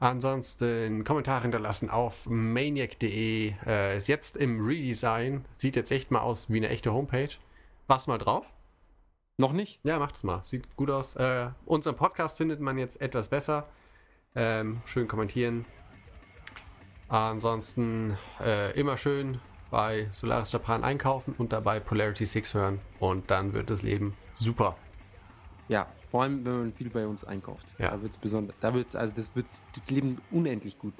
[0.00, 3.54] Ansonsten Kommentare hinterlassen auf maniac.de.
[3.66, 5.44] Äh, ist jetzt im Redesign.
[5.56, 7.30] Sieht jetzt echt mal aus wie eine echte Homepage.
[7.88, 8.46] Mach's mal drauf.
[9.38, 9.80] Noch nicht?
[9.84, 10.40] Ja, macht's mal.
[10.44, 11.16] Sieht gut aus.
[11.16, 13.68] Äh, unseren Podcast findet man jetzt etwas besser.
[14.34, 15.64] Ähm, schön kommentieren.
[17.08, 22.80] Ansonsten äh, immer schön bei Solaris Japan einkaufen und dabei Polarity 6 hören.
[23.00, 24.76] Und dann wird das Leben super.
[25.68, 27.66] Ja, vor allem, wenn man viel bei uns einkauft.
[27.78, 27.90] Ja.
[27.90, 30.94] Da wird's besonders, da wird's, also das wird das Leben unendlich gut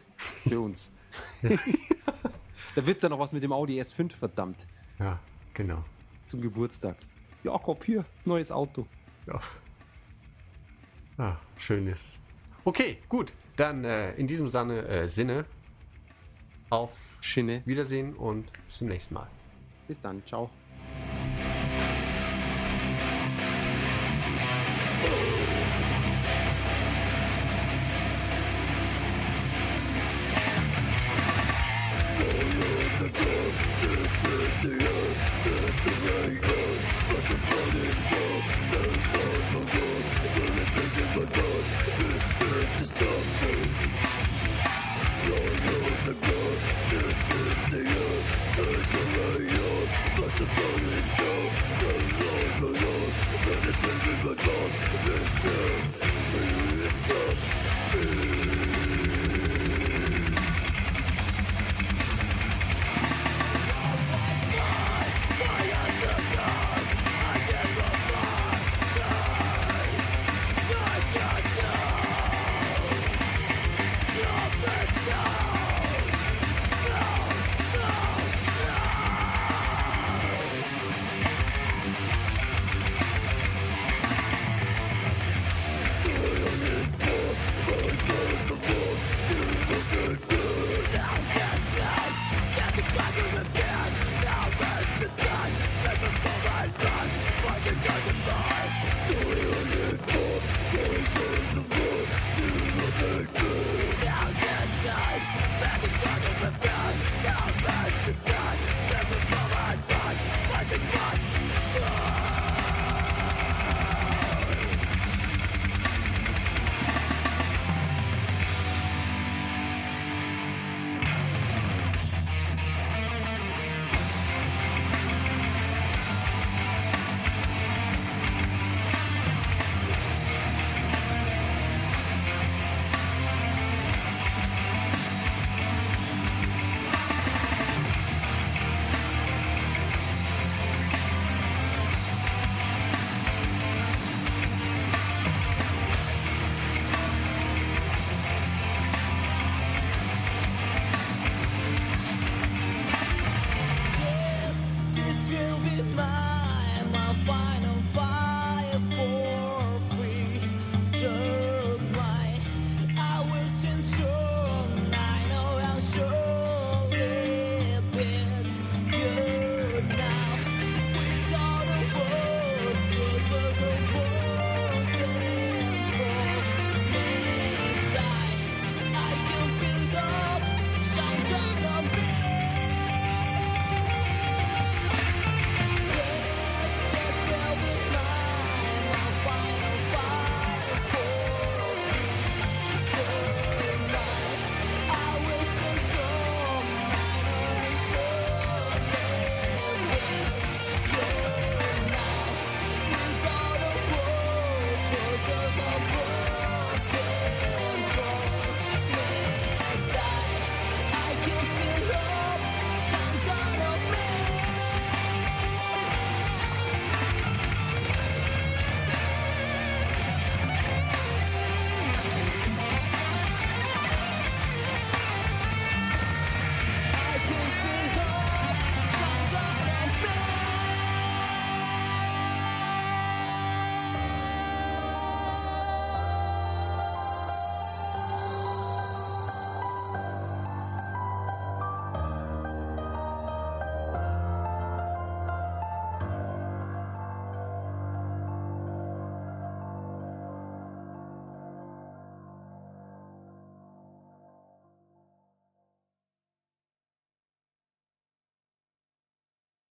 [0.49, 0.91] für uns.
[2.75, 4.67] da wird's dann noch was mit dem Audi S5, verdammt,
[4.99, 5.19] Ja,
[5.55, 5.85] genau.
[6.27, 6.97] zum Geburtstag.
[7.45, 8.87] Jakob, hier, neues Auto.
[9.27, 9.41] Ja.
[11.17, 12.19] Ah, schön ist.
[12.65, 13.33] Okay, gut.
[13.57, 15.45] Dann äh, in diesem Sinne, äh, Sinne
[16.71, 16.91] auf
[17.21, 17.63] Schinne.
[17.65, 19.29] Wiedersehen und bis zum nächsten Mal.
[19.89, 20.51] Bis dann, ciao.